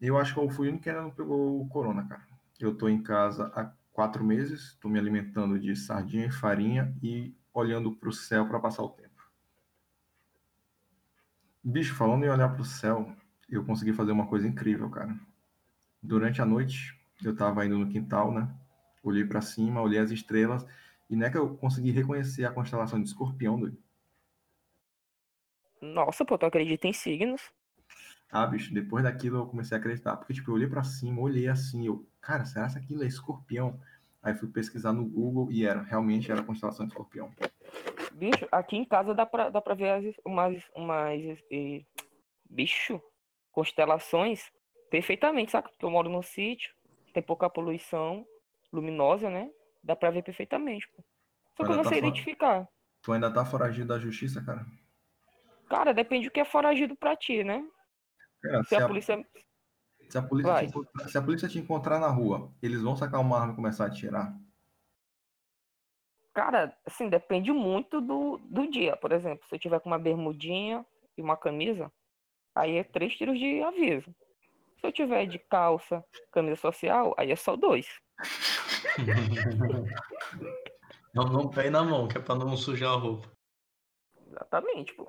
Eu 0.00 0.16
acho 0.16 0.34
que 0.34 0.40
eu 0.40 0.48
fui 0.50 0.68
o 0.68 0.70
único 0.70 0.84
que 0.84 0.90
ainda 0.90 1.02
não 1.02 1.10
pegou 1.10 1.60
o 1.60 1.68
corona, 1.68 2.06
cara. 2.06 2.24
Eu 2.60 2.76
tô 2.76 2.88
em 2.88 3.02
casa 3.02 3.50
há 3.54 3.72
quatro 3.92 4.22
meses, 4.22 4.76
tô 4.80 4.88
me 4.88 4.98
alimentando 4.98 5.58
de 5.58 5.74
sardinha 5.74 6.26
e 6.26 6.32
farinha 6.32 6.94
e 7.02 7.34
olhando 7.52 7.96
pro 7.96 8.12
céu 8.12 8.46
para 8.46 8.60
passar 8.60 8.82
o 8.84 8.90
tempo. 8.90 9.03
Bicho, 11.66 11.94
falando 11.94 12.24
em 12.24 12.28
olhar 12.28 12.50
pro 12.50 12.62
céu, 12.62 13.10
eu 13.48 13.64
consegui 13.64 13.94
fazer 13.94 14.12
uma 14.12 14.26
coisa 14.26 14.46
incrível, 14.46 14.90
cara. 14.90 15.18
Durante 16.02 16.42
a 16.42 16.44
noite, 16.44 16.94
eu 17.24 17.34
tava 17.34 17.64
indo 17.64 17.78
no 17.78 17.88
quintal, 17.88 18.30
né? 18.30 18.54
Olhei 19.02 19.24
para 19.24 19.40
cima, 19.40 19.80
olhei 19.80 19.98
as 19.98 20.10
estrelas 20.10 20.66
e 21.08 21.16
não 21.16 21.26
é 21.26 21.30
que 21.30 21.38
eu 21.38 21.56
consegui 21.56 21.90
reconhecer 21.90 22.44
a 22.44 22.52
constelação 22.52 23.00
de 23.00 23.08
Escorpião, 23.08 23.58
doido. 23.58 23.78
Nossa, 25.80 26.22
pô, 26.22 26.36
tu 26.36 26.44
acredita 26.44 26.86
em 26.86 26.92
signos? 26.92 27.50
Ah, 28.30 28.46
bicho, 28.46 28.74
depois 28.74 29.04
daquilo 29.04 29.38
eu 29.38 29.46
comecei 29.46 29.74
a 29.74 29.80
acreditar. 29.80 30.16
Porque, 30.18 30.34
tipo, 30.34 30.50
eu 30.50 30.54
olhei 30.56 30.68
pra 30.68 30.84
cima, 30.84 31.20
olhei 31.22 31.48
assim, 31.48 31.86
eu, 31.86 32.06
cara, 32.20 32.44
será 32.44 32.68
que 32.68 32.76
aquilo 32.76 33.04
é 33.04 33.06
escorpião? 33.06 33.80
Aí 34.22 34.34
fui 34.34 34.48
pesquisar 34.48 34.92
no 34.92 35.04
Google 35.06 35.50
e 35.50 35.64
era, 35.64 35.82
realmente 35.82 36.30
era 36.30 36.42
a 36.42 36.44
constelação 36.44 36.84
de 36.84 36.92
escorpião. 36.92 37.30
Bicho, 38.14 38.46
aqui 38.52 38.76
em 38.76 38.84
casa 38.84 39.12
dá 39.12 39.26
pra, 39.26 39.50
dá 39.50 39.60
pra 39.60 39.74
ver 39.74 39.90
as, 39.90 40.14
umas, 40.24 40.62
umas 40.76 41.20
eh, 41.50 41.82
bicho, 42.48 43.02
constelações 43.50 44.52
perfeitamente, 44.88 45.50
saca? 45.50 45.68
Porque 45.68 45.84
eu 45.84 45.90
moro 45.90 46.08
num 46.08 46.22
sítio, 46.22 46.72
tem 47.12 47.20
pouca 47.20 47.50
poluição 47.50 48.24
luminosa, 48.72 49.28
né? 49.28 49.50
Dá 49.82 49.96
pra 49.96 50.12
ver 50.12 50.22
perfeitamente, 50.22 50.88
pô. 50.94 51.02
Só 51.56 51.64
que 51.64 51.72
eu 51.72 51.76
não 51.76 51.82
tá 51.82 51.88
sei 51.88 51.98
fora. 52.00 52.08
identificar. 52.08 52.68
Tu 53.02 53.12
ainda 53.12 53.32
tá 53.32 53.44
foragido 53.44 53.88
da 53.88 53.98
justiça, 53.98 54.40
cara? 54.44 54.64
Cara, 55.68 55.92
depende 55.92 56.28
do 56.28 56.32
que 56.32 56.38
é 56.40 56.44
foragido 56.44 56.94
pra 56.94 57.16
ti, 57.16 57.42
né? 57.42 57.66
Cara, 58.40 58.62
Se 58.62 58.76
a 58.76 58.86
polícia. 58.86 59.26
se 60.08 60.18
a 60.18 60.22
polícia 60.22 60.52
Vai. 60.52 60.66
te 60.66 60.70
encontrar, 60.70 61.08
se 61.08 61.18
a 61.18 61.22
polícia 61.22 61.48
te 61.48 61.58
encontrar 61.58 61.98
na 61.98 62.08
rua, 62.08 62.52
eles 62.62 62.80
vão 62.80 62.94
sacar 62.94 63.20
uma 63.20 63.40
arma 63.40 63.54
e 63.54 63.56
começar 63.56 63.84
a 63.84 63.88
atirar? 63.88 64.38
Cara, 66.34 66.76
assim, 66.84 67.08
depende 67.08 67.52
muito 67.52 68.00
do, 68.00 68.38
do 68.38 68.68
dia. 68.68 68.96
Por 68.96 69.12
exemplo, 69.12 69.46
se 69.48 69.54
eu 69.54 69.58
tiver 69.58 69.78
com 69.78 69.88
uma 69.88 69.98
bermudinha 69.98 70.84
e 71.16 71.22
uma 71.22 71.36
camisa, 71.36 71.92
aí 72.54 72.76
é 72.76 72.84
três 72.84 73.14
tiros 73.16 73.38
de 73.38 73.62
aviso. 73.62 74.12
Se 74.80 74.86
eu 74.86 74.92
tiver 74.92 75.26
de 75.26 75.38
calça, 75.38 76.04
camisa 76.32 76.56
social, 76.56 77.14
aí 77.16 77.30
é 77.30 77.36
só 77.36 77.56
dois. 77.56 77.86
Não, 81.14 81.26
não 81.26 81.48
pé 81.48 81.70
na 81.70 81.84
mão, 81.84 82.08
que 82.08 82.18
é 82.18 82.20
pra 82.20 82.34
não 82.34 82.56
sujar 82.56 82.90
a 82.90 82.96
roupa. 82.96 83.30
Exatamente, 84.26 84.92
pô. 84.94 85.06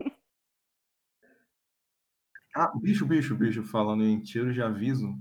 Ah, 2.54 2.70
bicho, 2.80 3.06
bicho, 3.06 3.34
bicho, 3.34 3.62
falando 3.62 4.04
em 4.04 4.20
tiro 4.20 4.52
de 4.52 4.62
aviso, 4.62 5.14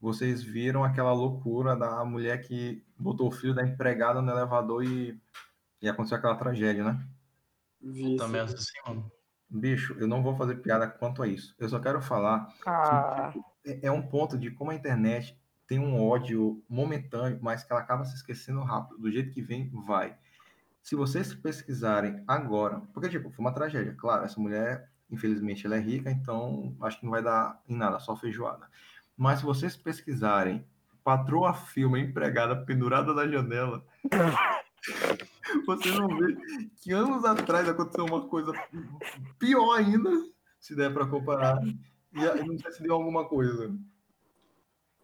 vocês 0.00 0.42
viram 0.42 0.82
aquela 0.82 1.12
loucura 1.12 1.76
da 1.76 2.02
mulher 2.06 2.40
que 2.42 2.82
botou 3.00 3.28
o 3.28 3.32
filho 3.32 3.54
da 3.54 3.62
empregada 3.66 4.20
no 4.20 4.30
elevador 4.30 4.84
e, 4.84 5.18
e 5.80 5.88
aconteceu 5.88 6.18
aquela 6.18 6.36
tragédia, 6.36 6.84
né? 6.84 7.06
Vi 7.80 8.16
Também 8.16 8.40
assim, 8.42 8.64
mano. 8.86 9.10
Bicho, 9.48 9.96
eu 9.98 10.06
não 10.06 10.22
vou 10.22 10.36
fazer 10.36 10.56
piada 10.56 10.86
quanto 10.86 11.22
a 11.22 11.26
isso. 11.26 11.54
Eu 11.58 11.68
só 11.68 11.80
quero 11.80 12.00
falar 12.00 12.54
Ah, 12.64 13.32
é 13.64 13.86
é 13.86 13.90
um 13.90 14.02
ponto 14.02 14.38
de 14.38 14.50
como 14.50 14.70
a 14.70 14.74
internet 14.74 15.38
tem 15.66 15.78
um 15.78 16.02
ódio 16.04 16.62
momentâneo, 16.68 17.38
mas 17.40 17.62
que 17.62 17.72
ela 17.72 17.80
acaba 17.80 18.04
se 18.04 18.14
esquecendo 18.14 18.60
rápido. 18.62 18.98
Do 18.98 19.10
jeito 19.10 19.30
que 19.30 19.40
vem, 19.40 19.70
vai. 19.70 20.16
Se 20.82 20.96
vocês 20.96 21.34
pesquisarem 21.34 22.24
agora, 22.26 22.80
porque, 22.92 23.08
tipo, 23.08 23.30
foi 23.30 23.44
uma 23.44 23.52
tragédia, 23.54 23.94
claro, 23.96 24.24
essa 24.24 24.40
mulher, 24.40 24.90
infelizmente, 25.10 25.66
ela 25.66 25.76
é 25.76 25.80
rica, 25.80 26.10
então 26.10 26.76
acho 26.80 26.98
que 26.98 27.04
não 27.04 27.12
vai 27.12 27.22
dar 27.22 27.62
em 27.68 27.76
nada, 27.76 28.00
só 28.00 28.16
feijoada. 28.16 28.68
Mas 29.16 29.40
se 29.40 29.44
vocês 29.44 29.76
pesquisarem 29.76 30.66
patroa 31.10 31.52
filma 31.52 31.98
empregada 31.98 32.64
pendurada 32.64 33.12
na 33.12 33.26
janela, 33.26 33.84
vocês 35.66 35.96
vão 35.96 36.06
ver 36.06 36.36
que 36.80 36.92
anos 36.92 37.24
atrás 37.24 37.68
aconteceu 37.68 38.04
uma 38.04 38.28
coisa 38.28 38.52
pior 39.36 39.76
ainda, 39.76 40.08
se 40.60 40.76
der 40.76 40.94
para 40.94 41.08
comparar. 41.08 41.60
E 42.12 42.44
não 42.44 42.56
sei 42.58 42.72
se 42.72 42.82
deu 42.82 42.94
alguma 42.94 43.28
coisa. 43.28 43.76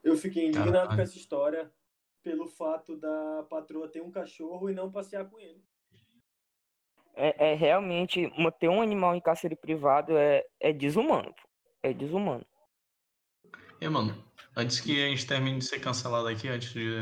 Eu 0.04 0.16
fiquei 0.16 0.46
indignado 0.46 0.94
com 0.94 1.02
essa 1.02 1.16
história 1.16 1.72
pelo 2.22 2.46
fato 2.46 2.96
da 2.96 3.44
patroa 3.50 3.88
ter 3.88 4.00
um 4.00 4.10
cachorro 4.10 4.70
e 4.70 4.74
não 4.74 4.92
passear 4.92 5.28
com 5.28 5.40
ele. 5.40 5.60
é, 7.16 7.50
é 7.50 7.54
realmente 7.54 8.32
manter 8.38 8.68
um 8.68 8.80
animal 8.80 9.16
em 9.16 9.20
cárcere 9.20 9.56
privado 9.56 10.16
é, 10.16 10.44
é 10.60 10.72
desumano, 10.72 11.34
pô. 11.34 11.48
É 11.82 11.92
desumano. 11.92 12.46
E, 13.80 13.88
mano, 13.88 14.25
antes 14.56 14.80
que 14.80 15.04
a 15.04 15.08
gente 15.08 15.26
termine 15.26 15.58
de 15.58 15.66
ser 15.66 15.78
cancelado 15.78 16.26
aqui, 16.28 16.48
antes 16.48 16.72
de 16.72 17.00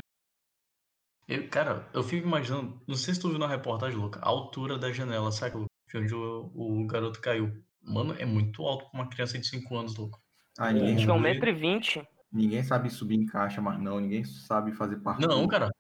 Eu, 1.28 1.48
cara, 1.48 1.88
eu 1.94 2.02
fico 2.02 2.26
imaginando, 2.26 2.82
não 2.86 2.96
sei 2.96 3.14
se 3.14 3.20
tu 3.20 3.30
viu 3.30 3.38
na 3.38 3.46
reportagem, 3.46 3.98
Luca, 3.98 4.20
a 4.20 4.28
altura 4.28 4.76
da 4.76 4.92
janela, 4.92 5.30
sabe, 5.32 5.56
Luca? 5.56 5.68
De 5.88 5.98
onde 5.98 6.14
o, 6.14 6.50
o 6.54 6.86
garoto 6.86 7.20
caiu. 7.20 7.64
Mano, 7.80 8.14
é 8.18 8.24
muito 8.24 8.62
alto 8.64 8.90
pra 8.90 9.00
uma 9.00 9.08
criança 9.08 9.38
de 9.38 9.46
5 9.46 9.76
anos, 9.76 9.96
Luca. 9.96 10.18
Ah, 10.58 10.72
ninguém, 10.72 10.94
é 10.94 10.98
sabe, 10.98 11.12
1,20m. 11.12 12.06
ninguém 12.32 12.62
sabe 12.62 12.90
subir 12.90 13.16
em 13.16 13.26
caixa, 13.26 13.60
mas 13.60 13.80
não. 13.80 14.00
Ninguém 14.00 14.24
sabe 14.24 14.72
fazer 14.72 14.96
parkour. 14.96 15.26
Não, 15.26 15.46
cara. 15.46 15.70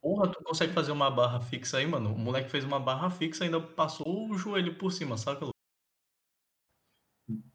Porra, 0.00 0.30
tu 0.30 0.42
consegue 0.42 0.72
fazer 0.72 0.90
uma 0.90 1.10
barra 1.10 1.40
fixa 1.40 1.78
aí, 1.78 1.86
mano? 1.86 2.12
O 2.12 2.18
moleque 2.18 2.50
fez 2.50 2.64
uma 2.64 2.80
barra 2.80 3.08
fixa 3.08 3.44
e 3.44 3.46
ainda 3.46 3.60
passou 3.60 4.28
o 4.28 4.36
joelho 4.36 4.76
por 4.76 4.90
cima, 4.90 5.16
saca, 5.16 5.44
Luca? 5.44 5.52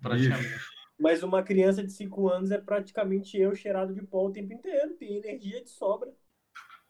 Praticamente. 0.02 0.77
Mas 1.00 1.22
uma 1.22 1.44
criança 1.44 1.84
de 1.84 1.92
5 1.92 2.30
anos 2.30 2.52
é 2.52 2.58
praticamente 2.58 3.38
eu 3.38 3.54
cheirado 3.56 3.94
de 3.94 4.02
pó 4.02 4.26
o 4.26 4.32
tempo 4.32 4.54
inteiro. 4.54 4.96
Tem 4.96 5.18
energia 5.18 5.64
de 5.64 5.70
sobra. 5.70 6.12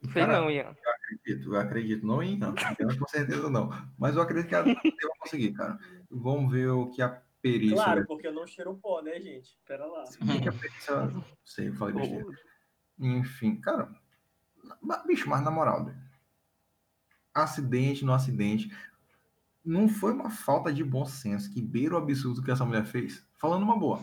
Sei 0.04 0.22
Cara, 0.22 0.42
não, 0.42 0.52
Ian. 0.52 0.76
acredito, 0.86 1.54
eu 1.54 1.60
acredito. 1.60 2.06
Não 2.06 2.22
em 2.22 2.38
não. 2.38 2.54
Eu, 2.78 3.00
com 3.00 3.08
certeza 3.08 3.50
não. 3.50 3.70
Mas 3.98 4.16
eu 4.16 4.22
acredito 4.22 4.48
que 4.48 4.56
ela 4.56 4.68
eu 4.70 5.08
vou 5.08 5.18
conseguir, 5.20 5.54
cara. 5.54 5.78
Vamos 6.10 6.52
ver 6.52 6.70
o 6.70 6.90
que 6.90 7.02
a 7.02 7.22
perícia. 7.42 7.76
Claro, 7.76 8.06
porque 8.06 8.28
eu 8.28 8.34
não 8.34 8.46
cheiro 8.46 8.78
pó, 8.78 9.02
né, 9.02 9.20
gente? 9.20 9.58
Pera 9.66 9.86
lá. 9.86 10.04
O 10.04 10.42
que, 10.42 10.50
a 10.50 10.54
perícia. 10.54 10.96
Não 11.06 11.26
sei, 11.44 11.70
eu 11.70 11.74
falei 11.74 11.96
besteira. 11.96 12.26
Enfim, 13.00 13.60
cara. 13.60 13.92
Bicho, 15.06 15.30
mas 15.30 15.44
na 15.44 15.52
moral, 15.52 15.86
velho, 15.86 15.98
acidente 17.34 18.06
no 18.06 18.14
acidente. 18.14 18.70
Não 19.68 19.90
foi 19.90 20.14
uma 20.14 20.30
falta 20.30 20.72
de 20.72 20.82
bom 20.82 21.06
senso 21.06 21.52
que 21.52 21.62
beira 21.62 21.96
o 21.96 21.98
absurdo 21.98 22.42
que 22.42 22.50
essa 22.50 22.64
mulher 22.64 22.86
fez? 22.86 23.28
Falando 23.36 23.64
uma 23.64 23.78
boa. 23.78 24.02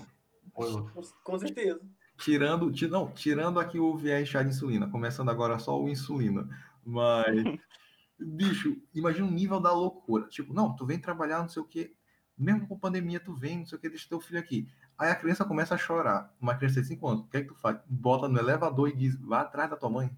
Com, 1.24 1.38
certeza. 1.38 1.80
Tirando, 2.18 2.70
ti- 2.70 2.86
não, 2.86 3.10
tirando 3.10 3.58
aqui 3.58 3.78
o 3.78 3.96
viés 3.96 4.28
chá 4.28 4.42
de 4.42 4.50
insulina, 4.50 4.90
começando 4.90 5.30
agora 5.30 5.58
só 5.58 5.82
o 5.82 5.88
insulina. 5.88 6.46
Mas, 6.84 7.42
bicho, 8.20 8.76
imagina 8.94 9.26
o 9.26 9.30
nível 9.30 9.58
da 9.58 9.72
loucura. 9.72 10.26
Tipo, 10.28 10.52
não, 10.52 10.76
tu 10.76 10.84
vem 10.84 10.98
trabalhar, 10.98 11.38
não 11.40 11.48
sei 11.48 11.62
o 11.62 11.66
quê. 11.66 11.94
Mesmo 12.36 12.68
com 12.68 12.78
pandemia, 12.78 13.18
tu 13.18 13.32
vem, 13.34 13.60
não 13.60 13.66
sei 13.66 13.78
o 13.78 13.80
quê, 13.80 13.88
deixa 13.88 14.06
teu 14.06 14.20
filho 14.20 14.38
aqui. 14.38 14.68
Aí 14.98 15.10
a 15.10 15.14
criança 15.16 15.46
começa 15.46 15.74
a 15.74 15.78
chorar. 15.78 16.30
Uma 16.38 16.54
criança 16.56 16.82
de 16.82 16.88
5 16.88 17.08
anos, 17.08 17.22
o 17.22 17.28
que 17.30 17.38
é 17.38 17.40
que 17.40 17.48
tu 17.48 17.54
faz? 17.54 17.80
Bota 17.88 18.28
no 18.28 18.38
elevador 18.38 18.90
e 18.90 18.94
diz, 18.94 19.16
vá 19.16 19.40
atrás 19.40 19.70
da 19.70 19.76
tua 19.78 19.88
mãe. 19.88 20.14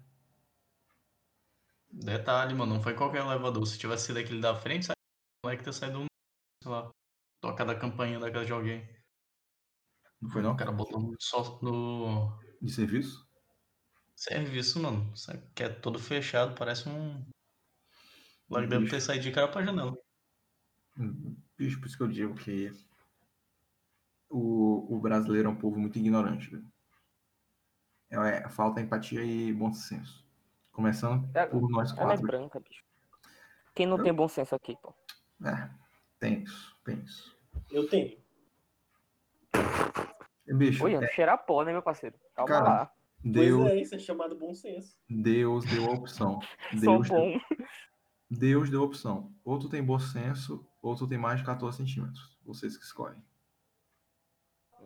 Detalhe, 1.89 2.53
mano, 2.53 2.73
não 2.73 2.83
foi 2.83 2.93
qualquer 2.93 3.21
elevador. 3.25 3.65
Se 3.65 3.77
tivesse 3.79 4.07
sido 4.07 4.19
aquele 4.19 4.41
da 4.41 4.53
frente, 4.53 4.87
moleque 5.43 5.63
ter 5.63 5.73
saído 5.73 5.99
um, 5.99 6.05
sei 6.61 6.71
lá, 6.71 6.89
tocar 7.41 7.65
da 7.65 7.77
campainha 7.77 8.19
da 8.19 8.31
casa 8.31 8.45
de 8.45 8.53
alguém. 8.53 8.87
Não 10.21 10.29
foi 10.29 10.41
não? 10.41 10.53
O 10.53 10.57
cara 10.57 10.71
botou 10.71 11.13
só 11.19 11.59
no 11.61 12.37
De 12.61 12.71
serviço? 12.71 13.27
serviço, 14.15 14.79
mano. 14.81 15.15
Sabe? 15.15 15.47
Que 15.55 15.63
é 15.63 15.69
todo 15.69 15.99
fechado, 15.99 16.55
parece 16.57 16.89
um. 16.89 17.23
Lá 18.49 18.61
que 18.61 18.67
deve 18.67 18.89
ter 18.89 19.01
saído 19.01 19.23
de 19.23 19.31
cara 19.31 19.47
pra 19.49 19.63
janela. 19.63 19.93
Bicho, 21.57 21.79
por 21.79 21.87
isso 21.87 21.97
que 21.97 22.03
eu 22.03 22.07
digo 22.07 22.35
que 22.35 22.71
o, 24.29 24.95
o 24.95 24.99
brasileiro 24.99 25.49
é 25.49 25.51
um 25.51 25.55
povo 25.59 25.79
muito 25.79 25.99
ignorante. 25.99 26.49
velho. 26.49 26.65
É, 28.09 28.15
é, 28.15 28.49
falta 28.49 28.81
empatia 28.81 29.23
e 29.23 29.53
bom 29.53 29.73
senso. 29.73 30.25
Começando 30.71 31.29
É- 31.35 31.45
por 31.45 31.69
nós 31.69 31.91
é 31.91 31.95
quatro. 31.95 32.25
branca, 32.25 32.59
bicho. 32.59 32.83
Quem 33.75 33.85
não 33.85 34.01
tem 34.01 34.13
bom 34.13 34.27
senso 34.27 34.55
aqui, 34.55 34.75
pô? 34.81 34.93
É, 35.45 35.69
tem 36.19 36.43
isso, 36.43 36.75
tem 36.83 36.99
isso. 37.03 37.37
Eu 37.71 37.87
tenho. 37.87 38.17
Bicho, 40.47 40.83
Oi, 40.85 40.93
Ian, 40.93 41.07
cheirar 41.09 41.45
pó, 41.45 41.63
né, 41.63 41.71
meu 41.71 41.81
parceiro? 41.81 42.15
Calma 42.33 42.47
Cara, 42.53 42.63
lá. 42.69 42.93
Deus, 43.23 43.61
Pois 43.61 43.73
é, 43.73 43.81
isso 43.81 43.95
é 43.95 43.99
chamado 43.99 44.37
bom 44.37 44.53
senso. 44.53 44.97
Deus 45.09 45.65
deu 45.65 45.85
a 45.85 45.93
opção. 45.93 46.39
Sou 46.71 46.79
Deus, 46.79 47.09
bom. 47.09 47.39
Deus 48.29 48.69
deu 48.69 48.81
a 48.81 48.85
opção. 48.85 49.33
Ou 49.43 49.59
tu 49.59 49.69
tem 49.69 49.83
bom 49.83 49.99
senso, 49.99 50.65
ou 50.81 50.95
tu 50.95 51.07
tem 51.07 51.17
mais 51.17 51.39
de 51.39 51.45
14 51.45 51.77
centímetros. 51.77 52.37
Vocês 52.45 52.77
que 52.77 52.83
escolhem. 52.83 53.21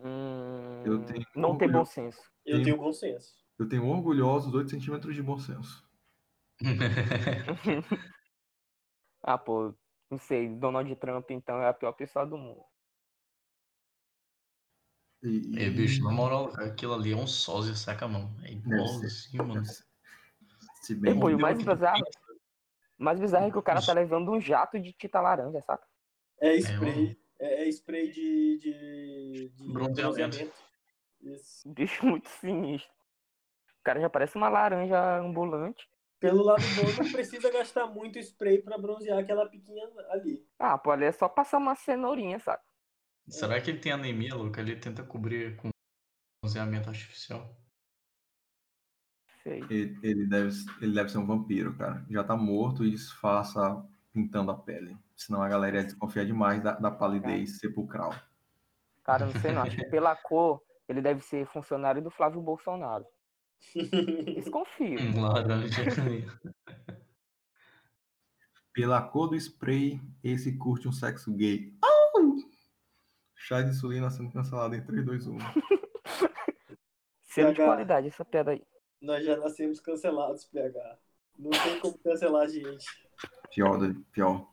Hum, 0.04 0.84
Eu 0.84 1.06
tenho 1.06 1.26
não 1.36 1.58
tem 1.58 1.72
bom 1.72 1.86
senso. 1.86 2.20
Eu 2.46 2.58
Sim. 2.58 2.64
tenho 2.64 2.78
bom 2.78 2.92
senso. 2.92 3.36
Eu 3.60 3.70
tenho 3.70 3.86
orgulhosos 3.86 4.54
8 4.54 4.72
centímetros 4.72 5.14
de 5.14 5.22
bom 5.22 5.38
senso. 5.38 5.88
Ah, 9.24 9.38
pô, 9.38 9.72
não 10.12 10.20
sei, 10.20 10.50
Donald 10.50 10.94
Trump, 10.98 11.32
então, 11.32 11.62
é 11.62 11.70
a 11.70 11.74
pior 11.74 11.94
pessoa 11.94 12.26
do 12.26 12.38
mundo. 12.38 12.64
E, 15.24 15.54
É, 15.58 15.70
bicho, 15.70 16.04
na 16.04 16.12
moral, 16.12 16.52
aquilo 16.58 16.94
ali 16.94 17.14
é 17.14 17.16
um 17.16 17.28
sósia, 17.28 17.74
saca, 17.76 18.08
mano? 18.08 18.30
É 18.44 18.52
igual 18.52 18.86
assim, 18.86 19.38
mano. 19.38 19.64
Se 20.82 20.96
bem 20.96 21.14
Ei, 21.14 21.20
pô, 21.20 21.30
e 21.30 21.36
o 21.36 21.40
mais 21.40 21.58
bizarro, 21.58 22.04
mais 22.98 23.20
bizarro 23.20 23.48
é 23.48 23.52
que 23.52 23.58
o 23.58 23.64
cara 23.64 23.82
tá 23.82 23.94
levando 23.94 24.32
um 24.32 24.42
jato 24.42 24.80
de 24.80 24.92
tinta 24.94 25.22
laranja, 25.22 25.62
saca? 25.62 25.88
É 26.40 26.60
mano. 26.60 26.60
spray. 26.60 27.22
É, 27.40 27.64
é 27.64 27.70
spray 27.70 28.12
de, 28.12 28.58
de, 28.58 29.50
de 29.50 29.72
Bronzeamento. 29.72 30.52
Isso. 31.22 31.70
Bicho 31.70 32.04
muito 32.06 32.28
sinistro. 32.28 32.92
O 33.80 33.84
cara 33.84 34.02
já 34.02 34.10
parece 34.10 34.36
uma 34.36 34.50
laranja 34.50 35.20
ambulante. 35.20 35.88
Pelo 36.22 36.44
lado 36.44 36.62
bom, 36.76 37.04
não 37.04 37.12
precisa 37.12 37.52
gastar 37.52 37.88
muito 37.88 38.20
spray 38.20 38.62
pra 38.62 38.78
bronzear 38.78 39.18
aquela 39.18 39.50
piquinha 39.50 39.90
ali. 40.12 40.48
Ah, 40.60 40.78
pô, 40.78 40.92
ali 40.92 41.06
é 41.06 41.12
só 41.12 41.28
passar 41.28 41.58
uma 41.58 41.74
cenourinha, 41.74 42.38
saca? 42.40 42.64
Será 43.28 43.60
que 43.60 43.72
ele 43.72 43.80
tem 43.80 43.92
anemia, 43.92 44.36
Luca? 44.36 44.62
Ele 44.62 44.76
tenta 44.76 45.04
cobrir 45.04 45.58
com 45.58 45.70
bronzeamento 46.40 46.90
artificial. 46.90 47.58
Sei. 49.42 49.64
Ele, 49.64 49.98
ele 50.04 50.28
deve, 50.28 50.52
ele 50.80 50.94
deve 50.94 51.10
ser 51.10 51.18
um 51.18 51.26
vampiro, 51.26 51.76
cara. 51.76 52.06
Já 52.08 52.24
tá 52.24 52.38
morto 52.38 52.86
e 52.86 52.92
disfarça 52.92 53.84
pintando 54.14 54.52
a 54.52 54.56
pele. 54.56 54.96
Senão 55.16 55.42
a 55.42 55.50
galera 55.50 55.78
ia 55.78 55.84
desconfiar 55.84 56.26
demais 56.26 56.62
da, 56.62 56.74
da 56.74 56.92
palidez 56.92 57.58
sepulcral. 57.58 58.14
Cara, 59.04 59.26
não 59.26 59.42
sei 59.42 59.52
não. 59.54 59.64
Acho 59.64 59.76
que 59.76 59.86
pela 59.90 60.16
cor, 60.16 60.62
ele 60.88 61.02
deve 61.02 61.22
ser 61.22 61.48
funcionário 61.48 62.02
do 62.02 62.12
Flávio 62.12 62.42
Bolsonaro. 62.42 63.08
Desconfio. 64.36 64.98
Laranja. 65.22 65.84
Pela 68.74 69.02
cor 69.02 69.28
do 69.30 69.36
spray, 69.36 70.00
esse 70.24 70.58
curte 70.58 70.88
um 70.88 70.92
sexo 70.92 71.32
gay. 71.34 71.74
Au! 71.82 72.36
Chá 73.36 73.62
de 73.62 73.70
insulina 73.72 74.10
sendo 74.10 74.32
cancelado 74.32 74.76
em 74.76 74.84
3, 74.84 75.06
2, 75.06 75.28
1. 75.28 75.38
Selo 77.24 77.54
de 77.54 77.62
qualidade, 77.62 78.08
essa 78.08 78.24
piada 78.24 78.52
aí. 78.52 78.62
Nós 79.02 79.26
já 79.26 79.36
nascemos 79.38 79.80
cancelados, 79.80 80.46
PH. 80.46 80.98
Não 81.38 81.50
tem 81.50 81.80
como 81.80 81.98
cancelar 82.00 82.44
a 82.44 82.48
gente. 82.48 82.86
Pior, 83.54 83.78
do- 83.78 84.00
pior. 84.12 84.48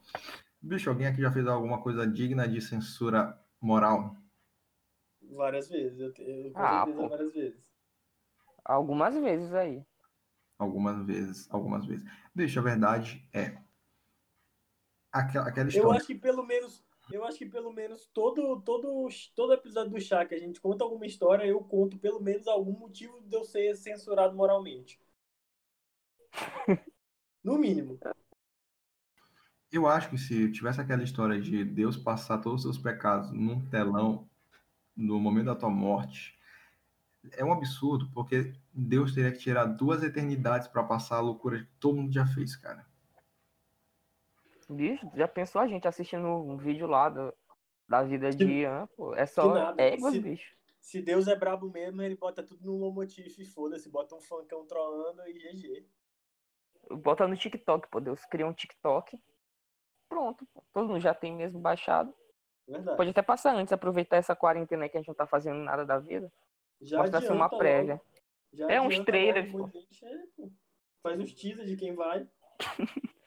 Bicho, 0.61 0.89
alguém 0.91 1.07
aqui 1.07 1.21
já 1.21 1.31
fez 1.31 1.47
alguma 1.47 1.81
coisa 1.83 2.07
digna 2.07 2.49
de 2.49 2.61
censura 2.61 3.39
moral? 3.61 4.17
Várias 5.31 5.69
vezes. 5.69 6.01
Eu 6.01 6.13
tenho, 6.13 6.51
Ah, 6.57 6.85
várias 6.87 7.33
vezes. 7.33 7.68
Algumas 8.69 9.15
vezes 9.17 9.55
aí. 9.55 9.83
Algumas 10.59 11.07
vezes, 11.07 11.49
algumas 11.51 11.87
vezes. 11.87 12.05
Bicho, 12.35 12.59
a 12.59 12.63
verdade 12.63 13.27
é. 13.33 13.57
Aquela, 15.11 15.49
aquela 15.49 15.67
Eu 15.67 15.71
história. 15.71 15.99
acho 15.99 16.07
que 16.07 16.15
pelo 16.15 16.45
menos. 16.45 16.85
Eu 17.11 17.25
acho 17.25 17.39
que 17.39 17.47
pelo 17.47 17.73
menos 17.73 18.05
todo, 18.13 18.61
todo, 18.61 19.09
todo 19.35 19.55
episódio 19.55 19.93
do 19.93 20.01
chá 20.01 20.27
que 20.27 20.35
a 20.35 20.39
gente 20.39 20.61
conta 20.61 20.85
alguma 20.85 21.07
história, 21.07 21.47
eu 21.47 21.59
conto 21.65 21.99
pelo 21.99 22.21
menos 22.21 22.47
algum 22.47 22.73
motivo 22.73 23.19
de 23.23 23.35
eu 23.35 23.45
ser 23.45 23.75
censurado 23.77 24.37
moralmente. 24.37 25.01
No 27.43 27.57
mínimo. 27.57 27.99
Eu 29.71 29.87
acho 29.87 30.11
que 30.11 30.19
se 30.19 30.51
tivesse 30.51 30.81
aquela 30.81 31.03
história 31.03 31.41
de 31.41 31.65
Deus 31.65 31.97
passar 31.97 32.39
todos 32.39 32.65
os 32.65 32.75
seus 32.75 32.79
pecados 32.83 33.31
num 33.31 33.65
telão 33.71 34.29
no 34.95 35.19
momento 35.21 35.47
da 35.47 35.55
tua 35.55 35.71
morte, 35.71 36.38
é 37.33 37.45
um 37.45 37.53
absurdo, 37.53 38.11
porque 38.13 38.53
Deus 38.73 39.15
teria 39.15 39.33
que 39.33 39.39
tirar 39.39 39.65
duas 39.67 40.03
eternidades 40.03 40.69
para 40.69 40.83
passar 40.85 41.17
a 41.17 41.21
loucura 41.21 41.59
que 41.61 41.71
todo 41.79 41.97
mundo 41.97 42.13
já 42.13 42.27
fez, 42.27 42.57
cara. 42.57 42.87
Bicho, 44.69 45.11
já 45.15 45.27
pensou 45.27 45.61
a 45.61 45.67
gente 45.67 45.89
assistindo 45.89 46.27
um 46.27 46.57
vídeo 46.57 46.87
lá 46.87 47.09
do- 47.09 47.35
da 47.89 48.03
vida 48.03 48.31
de 48.31 48.45
Ian, 48.45 48.87
pô? 48.97 49.15
É 49.15 49.25
só 49.25 49.75
éguas, 49.79 50.13
Se- 50.15 50.21
bicho. 50.21 50.57
Se 50.81 51.03
Deus 51.03 51.27
é 51.27 51.35
brabo 51.37 51.71
mesmo, 51.71 52.01
ele 52.03 52.17
bota 52.17 52.43
tudo 52.43 52.65
no 52.65 52.77
Lomotif 52.77 53.39
e 53.39 53.45
foda-se, 53.45 53.91
bota 53.91 54.15
um 54.15 54.21
funkão 54.21 54.67
troando 54.67 55.23
e 55.27 55.33
GG. 55.39 55.87
Bota 56.91 57.27
no 57.27 57.37
TikTok, 57.37 57.89
pô. 57.89 58.01
Deus 58.01 58.25
cria 58.27 58.47
um 58.47 58.53
TikTok. 58.53 59.19
Pronto, 60.09 60.47
pô. 60.53 60.63
Todo 60.73 60.89
mundo 60.89 61.01
já 61.01 61.13
tem 61.15 61.35
mesmo 61.35 61.59
baixado. 61.61 62.15
Verdade. 62.67 62.97
Pode 62.97 63.11
até 63.11 63.23
passar 63.23 63.55
antes, 63.55 63.73
aproveitar 63.73 64.17
essa 64.17 64.37
quarentena 64.37 64.85
aí 64.85 64.89
que 64.89 64.97
a 64.97 65.01
gente 65.01 65.09
não 65.09 65.15
tá 65.15 65.27
fazendo 65.27 65.59
nada 65.59 65.85
da 65.85 65.99
vida. 65.99 66.31
Já 66.81 66.99
Mostrar 66.99 67.19
assim 67.19 67.29
uma 67.29 67.47
adianta 67.47 67.59
prévia. 67.59 68.01
É 68.69 68.81
uns 68.81 68.87
adianta 68.87 69.05
trailers, 69.05 69.47
gente, 69.47 70.05
é, 70.05 70.27
pô. 70.37 70.53
Faz 71.03 71.21
uns 71.21 71.33
teasers 71.33 71.69
de 71.69 71.77
quem 71.77 71.95
vai. 71.95 72.29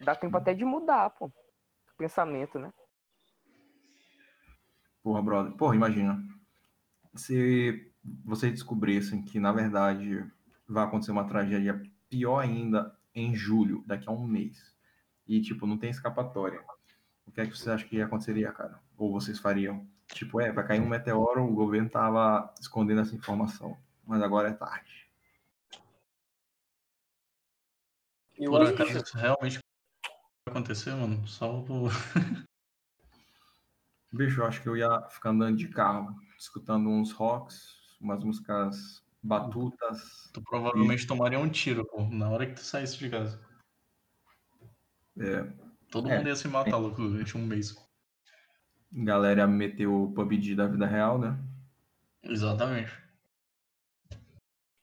Dá 0.00 0.14
tempo 0.14 0.36
até 0.36 0.54
de 0.54 0.64
mudar, 0.64 1.10
pô. 1.10 1.26
O 1.26 1.96
pensamento, 1.96 2.58
né? 2.58 2.72
Porra, 5.02 5.22
brother. 5.22 5.52
Porra, 5.52 5.74
imagina. 5.74 6.22
Se 7.14 7.92
vocês 8.24 8.52
descobrissem 8.52 9.22
que, 9.22 9.40
na 9.40 9.52
verdade, 9.52 10.24
vai 10.68 10.84
acontecer 10.84 11.12
uma 11.12 11.26
tragédia 11.26 11.80
pior 12.08 12.40
ainda 12.40 12.96
em 13.14 13.34
julho, 13.34 13.82
daqui 13.86 14.08
a 14.08 14.12
um 14.12 14.26
mês. 14.26 14.76
E, 15.26 15.40
tipo, 15.40 15.66
não 15.66 15.78
tem 15.78 15.90
escapatória. 15.90 16.62
O 17.26 17.32
que 17.32 17.40
é 17.40 17.46
que 17.46 17.56
você 17.56 17.70
acha 17.70 17.84
que 17.86 18.00
aconteceria, 18.00 18.52
cara? 18.52 18.80
Ou 18.96 19.12
vocês 19.12 19.38
fariam? 19.38 19.88
Tipo, 20.08 20.40
é, 20.40 20.52
vai 20.52 20.66
cair 20.66 20.80
um 20.80 20.88
meteoro, 20.88 21.44
o 21.44 21.54
governo 21.54 21.90
tava 21.90 22.52
escondendo 22.60 23.00
essa 23.00 23.14
informação. 23.14 23.76
Mas 24.06 24.22
agora 24.22 24.48
é 24.48 24.52
tarde. 24.52 25.06
Eu 28.34 28.50
Por 28.50 28.62
acaso 28.62 28.92
que 28.92 28.96
isso 28.98 29.16
realmente 29.16 29.58
vai 30.46 30.54
acontecer, 30.54 30.94
mano? 30.94 31.24
Por... 31.66 31.90
Bicho, 34.12 34.40
eu 34.40 34.46
acho 34.46 34.62
que 34.62 34.68
eu 34.68 34.76
ia 34.76 35.02
ficar 35.10 35.30
andando 35.30 35.56
de 35.56 35.68
carro, 35.68 36.14
escutando 36.38 36.88
uns 36.88 37.12
rocks, 37.12 37.96
umas 38.00 38.22
músicas 38.22 39.02
batutas. 39.22 40.30
Tu 40.32 40.40
provavelmente 40.42 41.06
tomaria 41.06 41.38
um 41.38 41.48
tiro, 41.48 41.84
pô, 41.86 42.04
na 42.04 42.30
hora 42.30 42.46
que 42.46 42.54
tu 42.54 42.62
saísse 42.62 42.96
de 42.96 43.10
casa. 43.10 43.44
É, 45.18 45.42
Todo 45.90 46.10
É. 46.10 46.18
mundo 46.18 46.28
ia 46.28 46.36
se 46.36 46.48
matar, 46.48 46.76
louco, 46.76 47.00
durante 47.02 47.36
um 47.36 47.46
mês. 47.46 47.74
Galera 48.92 49.40
ia 49.40 49.46
meter 49.46 49.86
o 49.86 50.12
PUBG 50.12 50.54
da 50.54 50.66
vida 50.66 50.86
real, 50.86 51.18
né? 51.18 51.38
Exatamente. 52.22 52.92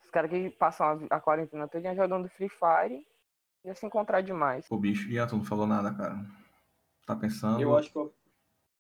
Os 0.04 0.12
caras 0.12 0.30
que 0.30 0.50
passam 0.52 1.08
a, 1.10 1.20
quarentena 1.20 1.68
toda 1.68 1.96
jogando 1.96 2.30
Free 2.30 2.50
Fire 2.50 3.06
ia 3.66 3.74
se 3.74 3.86
encontrar 3.86 4.22
demais. 4.22 4.66
O 4.70 4.78
bicho, 4.78 5.10
e 5.10 5.28
tu 5.28 5.38
não 5.38 5.44
falou 5.44 5.66
nada, 5.66 5.94
cara. 5.94 6.26
Tá 7.06 7.16
pensando? 7.16 7.62
Eu 7.62 7.76
acho 7.78 7.92
que 7.92 7.98
eu, 7.98 8.16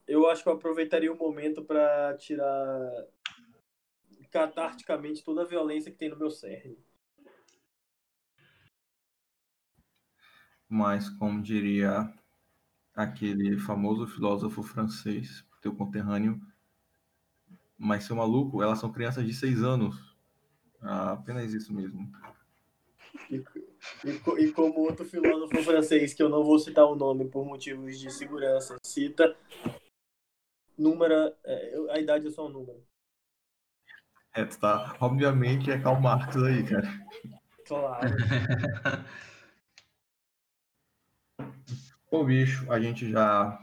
eu 0.07 0.29
acho 0.29 0.43
que 0.43 0.49
eu 0.49 0.53
aproveitaria 0.53 1.11
o 1.11 1.17
momento 1.17 1.63
pra 1.63 2.15
tirar 2.17 3.07
catarticamente 4.31 5.23
toda 5.23 5.43
a 5.43 5.47
violência 5.47 5.91
que 5.91 5.97
tem 5.97 6.09
no 6.09 6.17
meu 6.17 6.31
cerne. 6.31 6.77
Mas, 10.67 11.07
como 11.07 11.41
diria 11.41 12.11
aquele 12.95 13.57
famoso 13.59 14.07
filósofo 14.07 14.61
francês, 14.63 15.43
teu 15.61 15.73
conterrâneo, 15.75 16.39
mas 17.77 18.03
seu 18.03 18.15
maluco, 18.15 18.61
elas 18.61 18.79
são 18.79 18.91
crianças 18.91 19.25
de 19.25 19.33
seis 19.33 19.63
anos. 19.63 20.15
Ah, 20.81 21.13
apenas 21.13 21.53
isso 21.53 21.73
mesmo. 21.73 22.11
E, 23.29 23.43
e 24.05 24.45
e 24.45 24.51
como 24.51 24.79
outro 24.79 25.05
filósofo 25.05 25.61
francês, 25.63 26.13
que 26.13 26.21
eu 26.21 26.29
não 26.29 26.43
vou 26.43 26.59
citar 26.59 26.85
o 26.85 26.95
nome 26.95 27.25
por 27.25 27.45
motivos 27.45 27.99
de 27.99 28.11
segurança, 28.11 28.75
cita, 28.83 29.35
número, 30.77 31.33
é, 31.43 31.75
a 31.91 31.99
idade 31.99 32.27
é 32.27 32.31
só 32.31 32.47
um 32.47 32.49
número. 32.49 32.83
É, 34.35 34.45
tu 34.45 34.59
tá, 34.59 34.95
obviamente, 34.99 35.69
é 35.69 35.79
Karl 35.79 36.01
Marx 36.01 36.35
aí, 36.37 36.63
cara. 36.63 36.89
Claro. 37.65 38.09
Ô, 42.13 42.23
bicho, 42.23 42.71
a 42.71 42.79
gente 42.79 43.09
já 43.09 43.59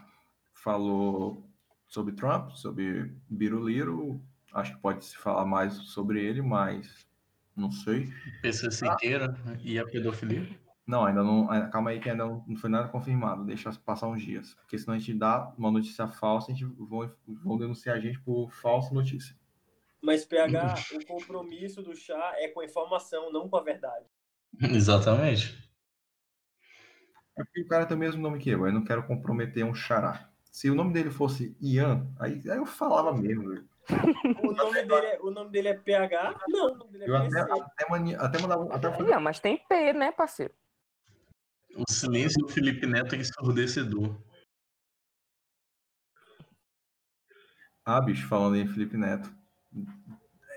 falou 0.53 1.41
sobre 1.87 2.13
Trump, 2.13 2.51
sobre 2.51 3.15
Biruliro. 3.29 4.21
Acho 4.53 4.75
que 4.75 4.83
pode 4.83 5.05
se 5.05 5.17
falar 5.17 5.47
mais 5.47 5.73
sobre 5.75 6.21
ele, 6.21 6.43
mas 6.43 7.07
não 7.55 7.71
sei. 7.71 8.13
PC 8.43 8.73
Siqueira 8.73 9.33
e 9.63 9.79
a 9.79 9.87
pedofilia. 9.87 10.49
Não, 10.85 11.05
ainda 11.05 11.23
não. 11.23 11.49
ah, 11.49 11.69
Calma 11.69 11.91
aí, 11.91 12.01
que 12.01 12.11
ainda 12.11 12.27
não 12.27 12.45
não 12.45 12.57
foi 12.57 12.69
nada 12.69 12.89
confirmado. 12.89 13.45
Deixa 13.45 13.73
passar 13.87 14.09
uns 14.09 14.21
dias. 14.21 14.55
Porque 14.55 14.77
senão 14.77 14.97
a 14.97 14.99
gente 14.99 15.15
dá 15.15 15.55
uma 15.57 15.71
notícia 15.71 16.09
falsa, 16.09 16.51
a 16.51 16.55
gente 16.55 16.65
vão, 16.77 17.09
vão 17.29 17.57
denunciar 17.57 17.99
a 17.99 18.01
gente 18.01 18.19
por 18.19 18.51
falsa 18.51 18.93
notícia. 18.93 19.33
Mas, 20.03 20.25
PH, 20.25 20.75
o 20.97 21.07
compromisso 21.07 21.85
do 21.85 21.95
chá 21.95 22.33
é 22.39 22.49
com 22.49 22.59
a 22.59 22.65
informação, 22.65 23.31
não 23.31 23.49
com 23.49 23.57
a 23.57 23.63
verdade. 23.63 24.07
Exatamente. 24.61 25.70
É 27.41 27.45
porque 27.45 27.63
o 27.63 27.69
cara 27.69 27.87
tem 27.87 27.97
o 27.97 28.01
mesmo 28.01 28.21
nome 28.21 28.39
que 28.39 28.51
eu, 28.51 28.67
eu 28.67 28.73
não 28.73 28.85
quero 28.85 29.03
comprometer 29.07 29.65
um 29.65 29.75
xará. 29.75 30.29
Se 30.51 30.69
o 30.69 30.75
nome 30.75 30.93
dele 30.93 31.11
fosse 31.11 31.57
Ian, 31.61 32.07
aí, 32.19 32.43
aí 32.51 32.59
eu 32.59 32.67
falava 32.67 33.17
mesmo. 33.17 33.49
velho. 33.49 33.69
O 34.45 34.53
nome 34.53 34.85
dele 34.85 35.07
é, 35.07 35.19
o 35.21 35.31
nome 35.31 35.51
dele 35.51 35.69
é 35.69 35.75
PH? 35.75 36.41
Não, 36.49 36.73
o 36.73 36.77
nome 36.77 36.93
dele 36.93 37.05
é 37.05 37.09
Eu 37.09 37.17
até, 37.17 37.29
PC. 37.29 37.63
até, 37.63 37.89
mania, 37.89 38.21
até 38.21 38.39
mandava. 38.41 38.75
Até 38.75 39.03
Ia, 39.03 39.19
mas 39.19 39.41
tem 39.41 39.57
P, 39.57 39.93
né, 39.93 40.13
parceiro? 40.13 40.53
O 41.77 41.91
silêncio 41.91 42.41
do 42.41 42.49
Felipe 42.49 42.87
Neto 42.87 43.15
é 43.15 43.19
ensurdecedor. 43.19 44.17
Ah, 47.85 48.01
bicho, 48.01 48.29
falando 48.29 48.57
em 48.57 48.67
Felipe 48.67 48.97
Neto. 48.97 49.33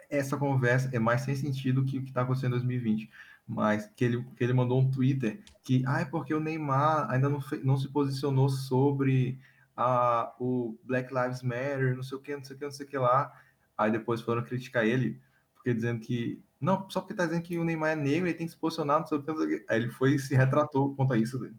Essa 0.10 0.38
conversa 0.38 0.90
é 0.94 1.00
mais 1.00 1.22
sem 1.22 1.36
sentido 1.36 1.86
que 1.86 1.98
o 1.98 2.04
que 2.04 2.10
está 2.10 2.22
acontecendo 2.22 2.50
em 2.50 2.60
2020. 2.60 3.10
Mas 3.48 3.88
que 3.88 4.06
ele, 4.06 4.24
que 4.38 4.44
ele 4.44 4.54
mandou 4.54 4.80
um 4.80 4.90
Twitter 4.90 5.44
que, 5.62 5.84
ah, 5.86 6.02
é 6.02 6.06
porque 6.06 6.34
o 6.34 6.40
Neymar 6.40 7.10
ainda 7.12 7.28
não, 7.30 7.42
fe- 7.42 7.62
não 7.64 7.78
se 7.78 7.90
posicionou 7.90 8.48
sobre 8.50 9.38
a, 9.76 10.34
o 10.40 10.78
Black 10.84 11.14
Lives 11.14 11.42
Matter, 11.42 11.96
não 11.96 12.04
sei 12.04 12.18
o 12.18 12.22
que, 12.22 12.36
não 12.36 12.44
sei 12.44 12.56
o 12.56 12.60
que, 12.60 12.66
não 12.66 12.72
sei 12.72 12.86
o 12.86 12.90
que 12.90 12.98
lá. 12.98 13.34
Aí 13.78 13.92
depois 13.92 14.22
foram 14.22 14.44
criticar 14.44 14.86
ele, 14.86 15.20
porque 15.56 15.74
dizendo 15.74 16.00
que, 16.00 16.42
não, 16.60 16.90
só 16.90 17.02
porque 17.02 17.14
tá 17.14 17.26
dizendo 17.26 17.44
que 17.44 17.58
o 17.58 17.64
Neymar 17.66 17.92
é 17.92 17.96
negro, 17.96 18.28
ele 18.28 18.38
tem 18.38 18.46
que 18.48 18.54
se 18.54 18.58
posicionar, 18.60 19.00
não 19.00 19.08
sei 19.08 19.18
o 19.18 19.22
que, 19.22 19.28
não 19.28 19.38
sei 19.38 19.46
o 19.46 19.50
que. 19.60 19.66
Aí 19.72 19.82
ele 19.82 19.90
foi 19.92 20.16
e 20.16 20.20
se 20.20 20.36
retratou 20.36 20.96
contra 20.96 21.18
isso 21.18 21.38
dele. 21.38 21.56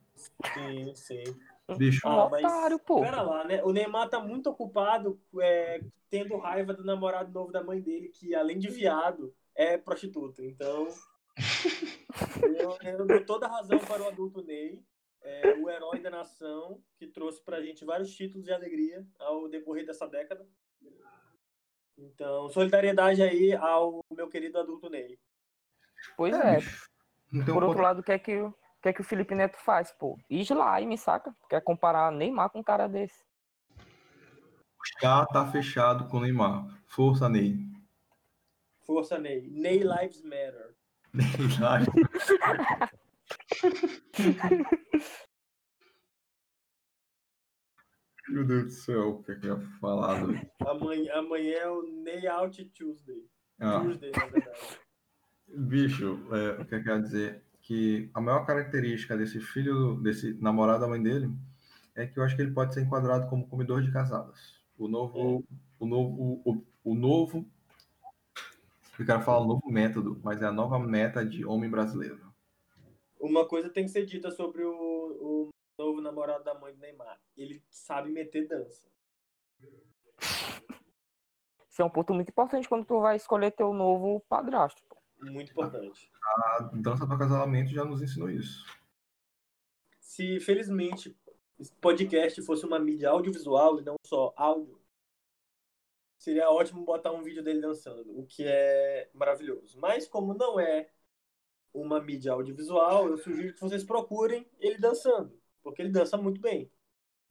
Sim, 0.55 0.95
sim. 0.95 1.25
Bicho, 1.77 2.07
Ah, 2.07 2.29
mas 2.31 2.45
otário, 2.45 2.79
pô. 2.79 3.01
Pera 3.01 3.23
lá, 3.23 3.45
né? 3.45 3.63
O 3.65 3.73
Neymar 3.73 4.09
tá 4.09 4.21
muito 4.21 4.49
ocupado 4.51 5.19
é, 5.41 5.83
tendo 6.11 6.37
raiva 6.37 6.73
do 6.73 6.85
namorado 6.85 7.33
novo 7.33 7.51
da 7.51 7.63
mãe 7.65 7.81
dele, 7.81 8.09
que 8.09 8.35
além 8.35 8.59
de 8.59 8.69
viado, 8.69 9.35
é 9.55 9.77
prostituta. 9.79 10.45
Então, 10.45 10.89
eu, 12.59 12.79
eu 12.83 13.07
dou 13.07 13.25
toda 13.25 13.47
a 13.47 13.51
razão 13.51 13.79
para 13.79 14.03
o 14.03 14.09
adulto 14.09 14.43
Ney, 14.43 14.83
é, 15.23 15.55
o 15.55 15.71
herói 15.71 16.01
da 16.01 16.11
nação, 16.11 16.83
que 16.97 17.07
trouxe 17.07 17.43
pra 17.43 17.63
gente 17.63 17.85
vários 17.85 18.15
títulos 18.15 18.45
de 18.45 18.53
alegria 18.53 19.07
ao 19.19 19.49
decorrer 19.49 19.87
dessa 19.87 20.07
década. 20.07 20.47
Então, 21.97 22.49
solidariedade 22.49 23.23
aí 23.23 23.55
ao 23.55 24.05
meu 24.11 24.29
querido 24.29 24.59
adulto 24.59 24.91
Ney. 24.91 25.19
Pois 26.17 26.35
é, 26.35 26.59
é. 26.59 26.61
um 27.33 27.45
Por 27.45 27.65
outro 27.65 27.83
lado, 27.83 28.01
o 28.01 28.03
que 28.03 28.13
é 28.13 28.19
que, 28.19 28.37
o 28.37 28.49
o 28.49 28.83
que 28.85 28.89
é 28.91 28.93
que 28.93 29.01
o 29.01 29.05
Felipe 29.05 29.35
Neto 29.35 29.57
faz, 29.57 29.91
pô? 29.93 30.19
Slime, 30.29 30.99
saca? 30.99 31.35
Quer 31.49 31.63
comparar 31.63 32.13
Neymar 32.13 32.51
com 32.51 32.59
um 32.59 32.63
cara 32.63 32.87
desse. 32.87 33.25
Já 35.01 35.25
tá 35.25 35.51
fechado 35.51 36.07
com 36.09 36.19
o 36.19 36.21
Neymar. 36.21 36.67
Força, 36.87 37.27
Ney. 37.27 37.57
Força 38.83 39.19
Ney. 39.19 39.49
Ney 39.49 39.79
Lives 39.79 40.23
Matter. 40.23 40.74
Meu 48.29 48.45
Deus 48.45 48.65
do 48.65 48.71
céu, 48.71 49.11
o 49.11 49.23
que 49.23 49.33
é 49.33 49.35
que 49.37 49.47
eu 49.47 49.59
ia 49.59 49.67
falar? 49.81 50.23
Amanhã, 50.67 51.13
amanhã 51.15 51.57
é 51.57 51.69
o 51.69 51.83
Ney 51.83 52.27
Out 52.27 52.65
Tuesday. 52.71 53.23
Ah, 53.61 53.81
Tuesday, 53.81 54.11
na 54.11 54.27
verdade. 54.27 54.59
bicho, 55.57 56.19
é, 56.33 56.63
o 56.63 56.65
que 56.65 56.75
eu 56.75 56.83
quero 56.83 57.03
dizer? 57.03 57.45
Que 57.63 58.11
a 58.13 58.21
maior 58.21 58.45
característica 58.45 59.17
desse 59.17 59.39
filho, 59.39 59.95
desse 60.03 60.35
namorado 60.35 60.81
da 60.81 60.89
mãe 60.89 61.01
dele, 61.01 61.33
é 61.95 62.07
que 62.07 62.19
eu 62.19 62.25
acho 62.25 62.35
que 62.35 62.43
ele 62.43 62.51
pode 62.51 62.75
ser 62.75 62.81
enquadrado 62.81 63.29
como 63.29 63.47
comedor 63.47 63.83
de 63.83 63.93
casadas. 63.93 64.61
O 64.77 64.89
novo, 64.89 65.47
o 65.79 65.87
novo, 65.87 66.43
o, 66.45 66.67
o 66.83 66.95
novo, 66.97 67.49
eu 68.99 69.07
quero 69.07 69.23
falar 69.23 69.41
o 69.41 69.49
novo 69.49 69.71
método, 69.71 70.21
mas 70.23 70.43
é 70.43 70.47
a 70.47 70.53
nova 70.53 70.79
meta 70.79 71.25
de 71.25 71.45
homem 71.45 71.71
brasileiro. 71.71 72.33
Uma 73.19 73.47
coisa 73.47 73.71
tem 73.71 73.85
que 73.85 73.91
ser 73.91 74.05
dita 74.05 74.31
sobre 74.31 74.63
o, 74.65 74.73
o 74.73 75.49
novo 75.79 76.01
namorado 76.01 76.45
da 76.45 76.55
mãe 76.55 76.73
do 76.73 76.81
Neymar. 76.81 77.19
Ele 77.37 77.63
sabe 77.71 78.11
meter 78.11 78.47
dança. 78.47 78.89
Isso 81.69 81.83
é 81.83 81.85
um 81.85 81.91
ponto 81.91 82.15
muito 82.15 82.29
importante 82.29 82.69
quando 82.69 82.85
tu 82.85 83.01
vai 83.01 83.17
escolher 83.17 83.51
teu 83.51 83.73
novo 83.73 84.21
padrasto, 84.29 84.83
pô. 84.89 84.97
Muito 85.21 85.51
importante. 85.51 86.11
A 86.23 86.71
dança 86.75 87.07
para 87.07 87.19
casamento 87.19 87.71
já 87.71 87.85
nos 87.85 88.03
ensinou 88.03 88.31
isso. 88.31 88.65
Se, 89.99 90.39
felizmente, 90.39 91.17
esse 91.59 91.73
podcast 91.77 92.41
fosse 92.43 92.65
uma 92.65 92.79
mídia 92.79 93.11
audiovisual 93.11 93.81
e 93.81 93.83
não 93.83 93.97
só 94.07 94.33
áudio, 94.37 94.79
seria 96.25 96.51
ótimo 96.51 96.85
botar 96.85 97.13
um 97.13 97.23
vídeo 97.23 97.45
dele 97.45 97.61
dançando, 97.61 98.19
o 98.19 98.25
que 98.25 98.45
é 98.47 99.11
maravilhoso. 99.13 99.79
Mas 99.79 100.09
como 100.09 100.33
não 100.33 100.59
é 100.59 100.89
uma 101.73 102.01
mídia 102.01 102.33
audiovisual, 102.33 103.09
eu 103.09 103.19
sugiro 103.19 103.53
que 103.53 103.61
vocês 103.61 103.85
procurem 103.85 104.49
ele 104.59 104.79
dançando, 104.79 105.39
porque 105.63 105.83
ele 105.83 105.91
dança 105.91 106.17
muito 106.17 106.41
bem. 106.41 106.71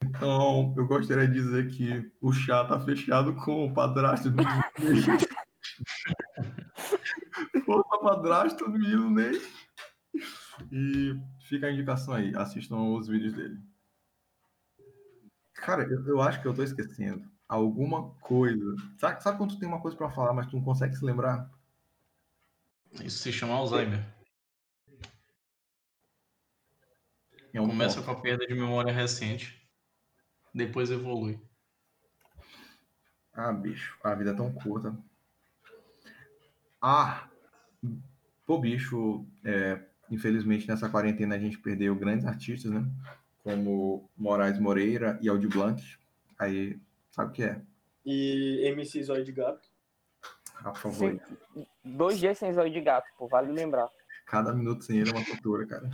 Então, 0.04 0.74
eu 0.78 0.86
gostaria 0.86 1.28
de 1.28 1.34
dizer 1.34 1.72
que 1.72 2.12
o 2.22 2.32
chá 2.32 2.66
tá 2.66 2.80
fechado 2.80 3.36
com 3.44 3.66
o 3.66 3.74
padrasto 3.74 4.30
do. 4.30 4.44
Força 7.66 7.98
padrasto 8.04 8.66
do 8.66 8.72
menino 8.72 9.10
Ney. 9.10 9.42
E 10.72 11.16
fica 11.48 11.66
a 11.68 11.72
indicação 11.72 12.14
aí, 12.14 12.32
assistam 12.36 12.94
os 12.94 13.08
vídeos 13.08 13.34
dele. 13.34 13.58
Cara, 15.56 15.84
eu, 15.84 16.06
eu 16.06 16.22
acho 16.22 16.42
que 16.42 16.48
eu 16.48 16.54
tô 16.54 16.62
esquecendo 16.62 17.33
alguma 17.54 18.10
coisa. 18.22 18.76
Sabe, 18.98 19.22
sabe 19.22 19.38
quando 19.38 19.54
tu 19.54 19.60
tem 19.60 19.68
uma 19.68 19.82
coisa 19.82 19.96
pra 19.96 20.10
falar, 20.10 20.34
mas 20.34 20.48
tu 20.48 20.56
não 20.58 20.64
consegue 20.64 20.96
se 20.96 21.06
lembrar? 21.06 21.50
Isso 22.94 23.20
se 23.20 23.32
chama 23.32 23.54
Alzheimer. 23.54 24.06
É 27.54 27.62
um 27.62 27.68
Começa 27.68 27.98
ponto. 27.98 28.06
com 28.06 28.12
a 28.12 28.22
perda 28.22 28.48
de 28.48 28.54
memória 28.56 28.92
recente, 28.92 29.62
depois 30.54 30.90
evolui. 30.90 31.40
Ah, 33.32 33.52
bicho, 33.52 33.98
a 34.04 34.16
vida 34.16 34.32
é 34.32 34.36
tão 34.36 34.52
curta. 34.52 34.96
Ah, 36.82 37.28
pô, 38.46 38.58
bicho, 38.60 39.26
é, 39.44 39.80
infelizmente 40.10 40.68
nessa 40.68 40.90
quarentena 40.90 41.36
a 41.36 41.40
gente 41.40 41.60
perdeu 41.60 41.96
grandes 41.96 42.26
artistas, 42.26 42.72
né? 42.72 42.84
Como 43.44 44.10
Moraes 44.18 44.60
Moreira 44.60 45.20
e 45.22 45.30
Aldi 45.30 45.48
Blanc. 45.48 45.84
Aí, 46.40 46.80
sabe 47.14 47.30
o 47.30 47.32
que 47.32 47.44
é? 47.44 47.62
E 48.06 48.68
MC 48.68 49.02
Zóio 49.04 49.24
de 49.24 49.32
Gato. 49.32 49.74
Ah, 50.64 50.72
por 50.72 50.78
favor. 50.78 51.12
Sim. 51.12 51.20
Dois 51.84 52.18
dias 52.20 52.38
sem 52.38 52.54
zóio 52.54 52.72
de 52.72 52.80
gato, 52.80 53.06
pô, 53.18 53.28
vale 53.28 53.52
lembrar. 53.52 53.90
Cada 54.26 54.54
minuto 54.54 54.84
sem 54.84 55.00
ele 55.00 55.10
é 55.10 55.14
uma 55.14 55.26
tortura, 55.26 55.68
cara. 55.68 55.90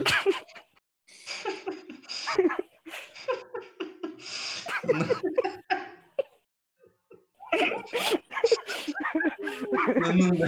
Não 10.16 10.30
dá. 10.38 10.48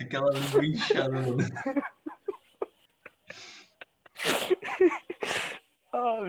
Aquela 0.00 0.30
linchada, 0.58 1.10
mano. 1.10 1.36
Ah, 5.92 6.20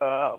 ah, 0.00 0.38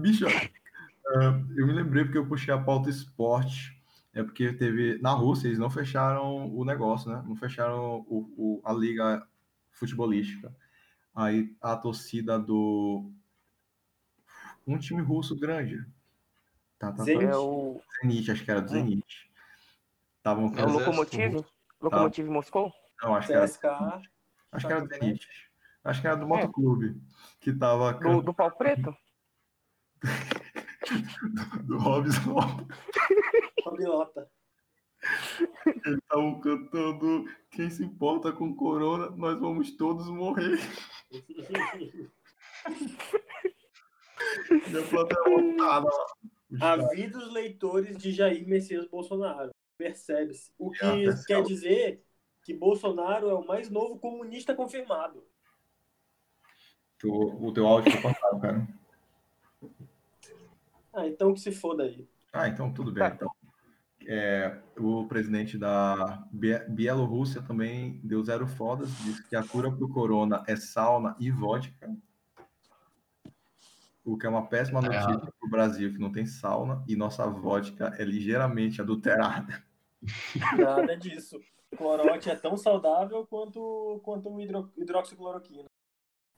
Bicho, 0.00 0.26
ah, 0.26 1.40
eu 1.56 1.66
me 1.66 1.72
lembrei 1.72 2.04
porque 2.04 2.18
eu 2.18 2.26
puxei 2.26 2.52
a 2.52 2.58
pauta 2.58 2.88
esporte. 2.90 3.78
É 4.12 4.22
porque 4.22 4.52
teve. 4.52 4.98
Na 5.00 5.12
Rússia, 5.12 5.46
eles 5.46 5.58
não 5.58 5.70
fecharam 5.70 6.52
o 6.52 6.64
negócio, 6.64 7.10
né? 7.10 7.22
Não 7.26 7.36
fecharam 7.36 8.04
o, 8.08 8.34
o- 8.36 8.62
a 8.64 8.72
liga 8.72 9.26
futebolística. 9.70 10.54
Aí 11.14 11.54
a 11.60 11.76
torcida 11.76 12.38
do. 12.38 13.10
Um 14.66 14.78
time 14.78 15.00
russo 15.00 15.38
grande. 15.38 15.78
Tá, 16.78 16.90
tá, 16.90 16.98
tá. 16.98 17.04
Zenit. 17.04 17.24
é 17.24 17.36
o, 17.36 17.80
Zenit, 18.00 18.30
acho 18.30 18.44
que 18.44 18.50
era 18.50 18.60
do 18.62 18.68
Zenit. 18.70 19.30
Estavam 20.18 20.52
é 20.56 20.64
o 20.64 20.68
Lokomotiv? 20.70 21.44
Lokomotiv 21.80 22.28
Moscou? 22.28 22.72
Não, 23.02 23.14
acho 23.14 23.28
que 23.28 23.32
era. 23.34 23.44
Acho 24.52 24.66
que 24.66 24.72
era 24.72 24.80
do 24.82 24.88
Zenit. 24.88 25.28
Acho 25.84 26.00
que 26.00 26.06
era 26.06 26.16
do 26.16 26.26
Motoclube. 26.26 27.00
Que 27.40 27.52
tava 27.52 27.92
Do, 27.94 28.22
do 28.22 28.34
pau 28.34 28.50
preto? 28.52 28.94
do 31.64 31.78
Robson. 31.78 32.66
Camilota. 33.64 34.30
Eles 35.84 35.98
estavam 35.98 36.40
cantando 36.40 37.24
Quem 37.50 37.70
se 37.70 37.82
importa 37.82 38.32
com 38.32 38.54
corona, 38.54 39.10
nós 39.16 39.38
vamos 39.38 39.76
todos 39.76 40.08
morrer. 40.08 40.58
E 44.50 44.78
a 44.78 44.82
plateia 44.86 45.36
lotada 45.36 45.86
lá. 45.86 46.06
O 46.50 46.54
estádio. 46.54 46.84
Avisa 46.84 47.18
os 47.18 47.32
leitores 47.32 47.96
de 47.96 48.12
Jair 48.12 48.46
Messias 48.46 48.86
Bolsonaro. 48.86 49.50
Percebe-se. 49.76 50.52
O 50.58 50.70
que 50.70 50.78
percebe. 50.78 51.26
quer 51.26 51.42
dizer 51.42 52.04
que 52.42 52.54
Bolsonaro 52.54 53.30
é 53.30 53.34
o 53.34 53.46
mais 53.46 53.70
novo 53.70 53.98
comunista 53.98 54.54
confirmado. 54.54 55.24
O 57.02 57.50
teu 57.52 57.66
áudio 57.66 57.92
foi 57.92 58.02
cortado, 58.02 58.40
cara. 58.40 58.79
Ah, 60.92 61.06
então 61.06 61.32
que 61.32 61.40
se 61.40 61.52
foda 61.52 61.84
aí. 61.84 62.08
Ah, 62.32 62.48
então 62.48 62.72
tudo 62.72 62.92
bem. 62.92 63.02
Tá. 63.08 63.14
Então. 63.14 63.30
É, 64.06 64.58
o 64.78 65.06
presidente 65.06 65.58
da 65.58 66.26
Bie- 66.32 66.64
Bielorrússia 66.68 67.42
também 67.42 68.00
deu 68.02 68.22
zero 68.24 68.46
fodas, 68.46 68.88
disse 69.04 69.22
que 69.28 69.36
a 69.36 69.46
cura 69.46 69.70
para 69.70 69.84
o 69.84 69.88
corona 69.88 70.42
é 70.48 70.56
sauna 70.56 71.14
e 71.20 71.30
vodka. 71.30 71.94
O 74.02 74.16
que 74.16 74.26
é 74.26 74.28
uma 74.30 74.46
péssima 74.46 74.80
notícia 74.80 75.18
para 75.18 75.46
o 75.46 75.50
Brasil, 75.50 75.92
que 75.92 75.98
não 75.98 76.10
tem 76.10 76.24
sauna 76.24 76.82
e 76.88 76.96
nossa 76.96 77.26
vodka 77.26 77.94
é 77.98 78.04
ligeiramente 78.04 78.80
adulterada. 78.80 79.62
Nada 80.58 80.96
disso. 80.96 81.38
Clorote 81.76 82.30
é 82.30 82.34
tão 82.34 82.56
saudável 82.56 83.26
quanto, 83.26 84.00
quanto 84.02 84.28
o 84.30 84.40
hidro, 84.40 84.72
hidroxicloroquina. 84.76 85.66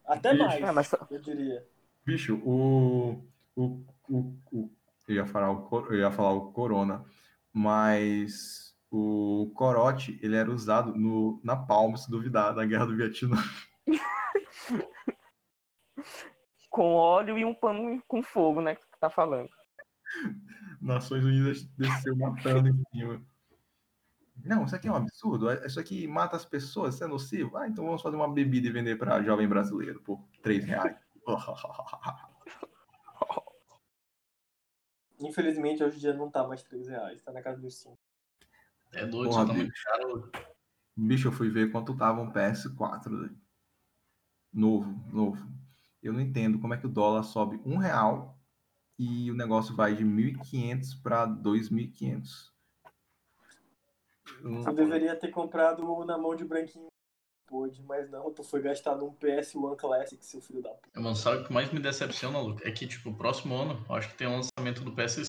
Até 0.04 0.32
Ixi. 0.34 0.42
mais, 0.42 0.62
Ah, 0.64 0.72
mas 0.72 0.92
eu 1.10 1.20
diria. 1.20 1.66
Bicho, 2.04 2.36
o, 2.44 3.24
o, 3.56 3.80
o, 4.08 4.36
o- 4.50 4.70
eu, 5.08 5.14
ia 5.16 5.26
falar 5.26 5.50
o, 5.50 5.86
eu 5.86 5.98
ia 5.98 6.10
falar 6.10 6.32
o 6.32 6.52
corona, 6.52 7.04
mas 7.52 8.74
o 8.90 9.50
corote, 9.54 10.18
ele 10.22 10.36
era 10.36 10.50
usado 10.50 10.94
no, 10.94 11.40
na 11.42 11.56
palma, 11.56 11.96
se 11.96 12.10
duvidar, 12.10 12.54
na 12.54 12.64
Guerra 12.64 12.86
do 12.86 12.96
Vietnã. 12.96 13.36
com 16.70 16.94
óleo 16.94 17.38
e 17.38 17.44
um 17.44 17.54
pano 17.54 18.02
com 18.08 18.22
fogo, 18.22 18.60
né? 18.62 18.76
Que 18.76 18.82
tá 18.98 19.10
falando. 19.10 19.50
Nações 20.80 21.24
Unidas 21.24 21.64
desceu 21.76 22.16
matando 22.16 22.68
em 22.68 22.82
cima. 22.90 23.22
Não, 24.44 24.64
isso 24.64 24.74
aqui 24.74 24.88
é 24.88 24.92
um 24.92 24.96
absurdo. 24.96 25.52
Isso 25.64 25.78
aqui 25.78 26.06
mata 26.06 26.36
as 26.36 26.44
pessoas, 26.44 26.94
isso 26.94 27.04
é 27.04 27.06
nocivo. 27.06 27.56
Ah, 27.56 27.68
então 27.68 27.84
vamos 27.84 28.02
fazer 28.02 28.16
uma 28.16 28.32
bebida 28.32 28.66
e 28.66 28.72
vender 28.72 28.96
para 28.96 29.22
jovem 29.22 29.46
brasileiro 29.46 30.00
por 30.00 30.18
3 30.42 30.64
reais. 30.64 30.96
Infelizmente, 35.22 35.82
hoje 35.82 35.96
em 35.96 36.00
dia 36.00 36.12
não 36.14 36.30
tá 36.30 36.46
mais 36.46 36.62
3 36.62 36.88
reais, 36.88 37.22
tá 37.22 37.32
na 37.32 37.42
casa 37.42 37.60
dos 37.60 37.76
5. 37.76 37.98
É 38.92 39.06
doido, 39.06 39.30
Porra, 39.30 39.46
tá 39.46 39.52
muito 39.52 39.70
bicho. 39.70 39.84
caro. 39.84 40.32
Bicho, 40.96 41.28
eu 41.28 41.32
fui 41.32 41.48
ver 41.48 41.70
quanto 41.72 41.96
tava 41.96 42.20
um 42.20 42.30
PS4. 42.30 43.10
né? 43.10 43.30
Novo, 44.52 44.90
novo. 45.12 45.50
Eu 46.02 46.12
não 46.12 46.20
entendo 46.20 46.58
como 46.58 46.74
é 46.74 46.76
que 46.76 46.86
o 46.86 46.90
dólar 46.90 47.22
sobe 47.22 47.60
um 47.64 47.78
real 47.78 48.38
e 48.98 49.30
o 49.30 49.34
negócio 49.34 49.74
vai 49.74 49.94
de 49.94 50.04
1.500 50.04 50.94
para 50.94 51.24
2.500. 51.24 52.52
Eu 54.42 54.50
não- 54.50 54.64
Tu 54.64 54.72
deveria 54.74 55.16
ter 55.16 55.28
comprado 55.28 55.82
na 56.04 56.18
mão 56.18 56.36
de 56.36 56.44
branquinho. 56.44 56.91
Pôde, 57.52 57.82
mas 57.82 58.10
não, 58.10 58.32
tu 58.32 58.42
foi 58.42 58.62
gastar 58.62 58.96
num 58.96 59.14
PS1 59.14 59.76
Classic, 59.76 60.24
seu 60.24 60.40
filho 60.40 60.62
da 60.62 60.70
puta. 60.70 60.98
Mano, 60.98 61.14
sabe 61.14 61.42
o 61.42 61.44
que 61.44 61.52
mais 61.52 61.70
me 61.70 61.80
decepciona, 61.80 62.40
Luca? 62.40 62.66
É 62.66 62.72
que, 62.72 62.86
tipo, 62.86 63.10
o 63.10 63.14
próximo 63.14 63.54
ano, 63.54 63.84
eu 63.86 63.94
acho 63.94 64.08
que 64.08 64.16
tem 64.16 64.26
o 64.26 64.30
lançamento 64.30 64.82
do 64.82 64.92
PS5. 64.92 65.26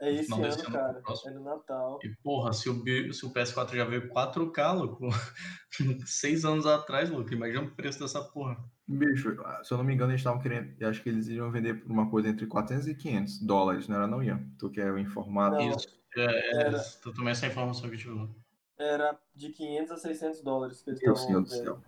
É 0.00 0.14
esse 0.14 0.32
ano, 0.32 0.42
ano 0.42 0.72
cara. 0.72 1.02
É 1.26 1.30
no 1.32 1.44
Natal. 1.44 1.98
E, 2.02 2.08
porra, 2.22 2.54
se 2.54 2.70
o, 2.70 2.82
se 3.12 3.26
o 3.26 3.30
PS4 3.30 3.76
já 3.76 3.84
veio 3.84 4.08
4K, 4.08 4.72
louco, 4.72 5.08
seis 6.06 6.46
anos 6.46 6.64
atrás, 6.64 7.10
Luca, 7.10 7.34
imagina 7.34 7.60
o 7.60 7.74
preço 7.74 8.00
dessa 8.00 8.24
porra. 8.24 8.56
Bicho, 8.88 9.36
se 9.62 9.72
eu 9.72 9.76
não 9.76 9.84
me 9.84 9.92
engano, 9.92 10.12
eles 10.12 10.22
estavam 10.22 10.40
querendo. 10.40 10.74
Eu 10.80 10.88
acho 10.88 11.02
que 11.02 11.10
eles 11.10 11.28
iriam 11.28 11.52
vender 11.52 11.74
por 11.74 11.92
uma 11.92 12.08
coisa 12.08 12.30
entre 12.30 12.46
400 12.46 12.88
e 12.88 12.94
500 12.94 13.40
dólares, 13.42 13.86
não 13.86 13.96
era, 13.96 14.06
não, 14.06 14.22
Ian? 14.22 14.42
Tu 14.58 14.70
que 14.70 14.80
é 14.80 14.90
o 14.90 14.98
informado. 14.98 15.56
Não. 15.56 15.76
Isso. 15.76 15.88
É, 16.16 16.24
é, 16.24 16.60
Era. 16.68 16.82
tu 17.02 17.12
também 17.12 17.32
essa 17.32 17.46
informação 17.46 17.90
que 17.90 17.96
eu 17.96 17.98
tive. 17.98 18.43
Era 18.78 19.18
de 19.34 19.50
500 19.50 19.92
a 19.92 19.96
600 19.96 20.40
dólares 20.42 20.82
que 20.82 20.90
eles 20.90 21.00
Meu 21.02 21.12
estavam 21.12 21.42
Deus 21.42 21.48
do 21.50 21.64
céu. 21.64 21.82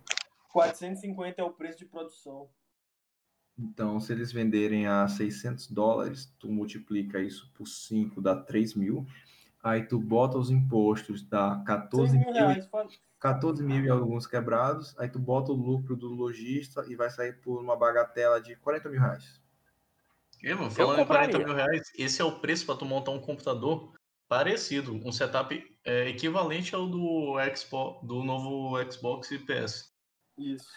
450 0.51 1.41
é 1.41 1.43
o 1.43 1.51
preço 1.51 1.77
de 1.79 1.85
produção. 1.85 2.49
Então, 3.59 3.99
se 3.99 4.13
eles 4.13 4.31
venderem 4.31 4.87
a 4.87 5.07
600 5.07 5.67
dólares, 5.67 6.31
tu 6.39 6.47
multiplica 6.47 7.19
isso 7.19 7.51
por 7.55 7.67
5, 7.67 8.21
dá 8.21 8.35
3 8.35 8.73
mil. 8.75 9.05
Aí 9.63 9.83
tu 9.85 9.99
bota 9.99 10.37
os 10.37 10.49
impostos, 10.51 11.23
dá 11.23 11.55
6 11.55 11.65
14 11.65 12.17
mil 12.17 12.31
reais. 12.31 12.67
faz- 12.67 12.99
14 13.19 13.63
mil 13.63 13.83
e 13.83 13.89
alguns 13.89 14.27
quebrados. 14.27 14.97
Aí 14.99 15.09
tu 15.09 15.17
bota 15.17 15.51
o 15.51 15.55
lucro 15.55 15.95
do 15.95 16.07
lojista 16.07 16.85
e 16.87 16.95
vai 16.95 17.09
sair 17.09 17.33
por 17.41 17.59
uma 17.59 17.75
bagatela 17.75 18.39
de 18.39 18.55
40 18.57 18.89
mil 18.89 19.01
reais. 19.01 19.41
E, 20.43 20.53
mano, 20.53 20.69
falando 20.69 20.99
em 20.99 21.01
compraria. 21.01 21.31
40 21.31 21.47
mil 21.47 21.55
reais, 21.55 21.91
esse 21.97 22.21
é 22.21 22.25
o 22.25 22.39
preço 22.39 22.65
pra 22.67 22.75
tu 22.75 22.85
montar 22.85 23.09
um 23.11 23.19
computador 23.19 23.91
parecido, 24.27 24.93
um 24.93 25.11
setup 25.11 25.76
é, 25.87 26.09
equivalente 26.09 26.75
ao 26.75 26.85
do 26.85 27.35
Xbox, 27.55 28.05
do 28.05 28.21
novo 28.21 28.77
Xbox 28.91 29.31
e 29.31 29.39
PS. 29.39 29.89
Isso. 30.37 30.67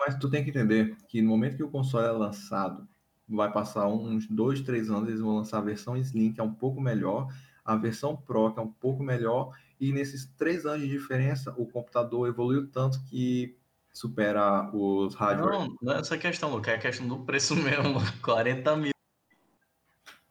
Mas 0.00 0.16
tu 0.16 0.28
tem 0.30 0.42
que 0.42 0.50
entender 0.50 0.96
que 1.06 1.20
no 1.20 1.28
momento 1.28 1.56
que 1.56 1.62
o 1.62 1.70
console 1.70 2.06
é 2.06 2.10
lançado, 2.10 2.88
vai 3.28 3.52
passar 3.52 3.86
uns 3.86 4.26
dois, 4.26 4.62
três 4.62 4.90
anos, 4.90 5.08
eles 5.08 5.20
vão 5.20 5.36
lançar 5.36 5.58
a 5.58 5.60
versão 5.60 5.96
Slim, 5.98 6.32
que 6.32 6.40
é 6.40 6.44
um 6.44 6.52
pouco 6.52 6.80
melhor, 6.80 7.28
a 7.62 7.76
versão 7.76 8.16
Pro, 8.16 8.52
que 8.52 8.58
é 8.58 8.62
um 8.62 8.72
pouco 8.72 9.02
melhor, 9.02 9.54
e 9.78 9.92
nesses 9.92 10.26
três 10.36 10.64
anos 10.64 10.80
de 10.80 10.88
diferença, 10.88 11.54
o 11.58 11.66
computador 11.66 12.26
evoluiu 12.26 12.66
tanto 12.70 13.04
que 13.04 13.56
supera 13.92 14.70
os 14.74 15.14
hardware. 15.14 15.58
Não, 15.58 15.76
não 15.80 15.92
é 15.92 16.00
essa 16.00 16.16
questão, 16.16 16.50
Luca, 16.50 16.70
é 16.70 16.76
a 16.76 16.80
questão 16.80 17.06
do 17.06 17.20
preço 17.20 17.54
mesmo, 17.54 18.00
40 18.22 18.76
mil. 18.76 18.94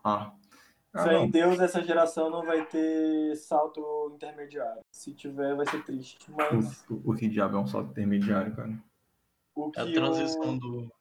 Ah, 0.04 0.34
ah 0.94 1.04
Fé 1.04 1.14
em 1.14 1.22
não. 1.24 1.30
Deus, 1.30 1.60
essa 1.60 1.82
geração 1.84 2.30
não 2.30 2.44
vai 2.46 2.66
ter 2.66 3.36
salto 3.36 4.12
intermediário. 4.16 4.82
Se 4.92 5.14
tiver, 5.14 5.56
vai 5.56 5.66
ser 5.66 5.84
triste. 5.86 6.20
Mas 6.32 6.86
O, 6.90 7.12
o 7.12 7.16
que 7.16 7.28
diabo 7.28 7.58
é 7.58 7.60
um 7.60 7.68
salto 7.68 7.92
intermediário, 7.92 8.56
cara? 8.56 8.72
o 9.56 9.70
que 9.72 9.80
É 9.80 9.84
a 9.84 9.94
transição 9.94 10.56
o... 10.56 10.60
do. 10.60 10.92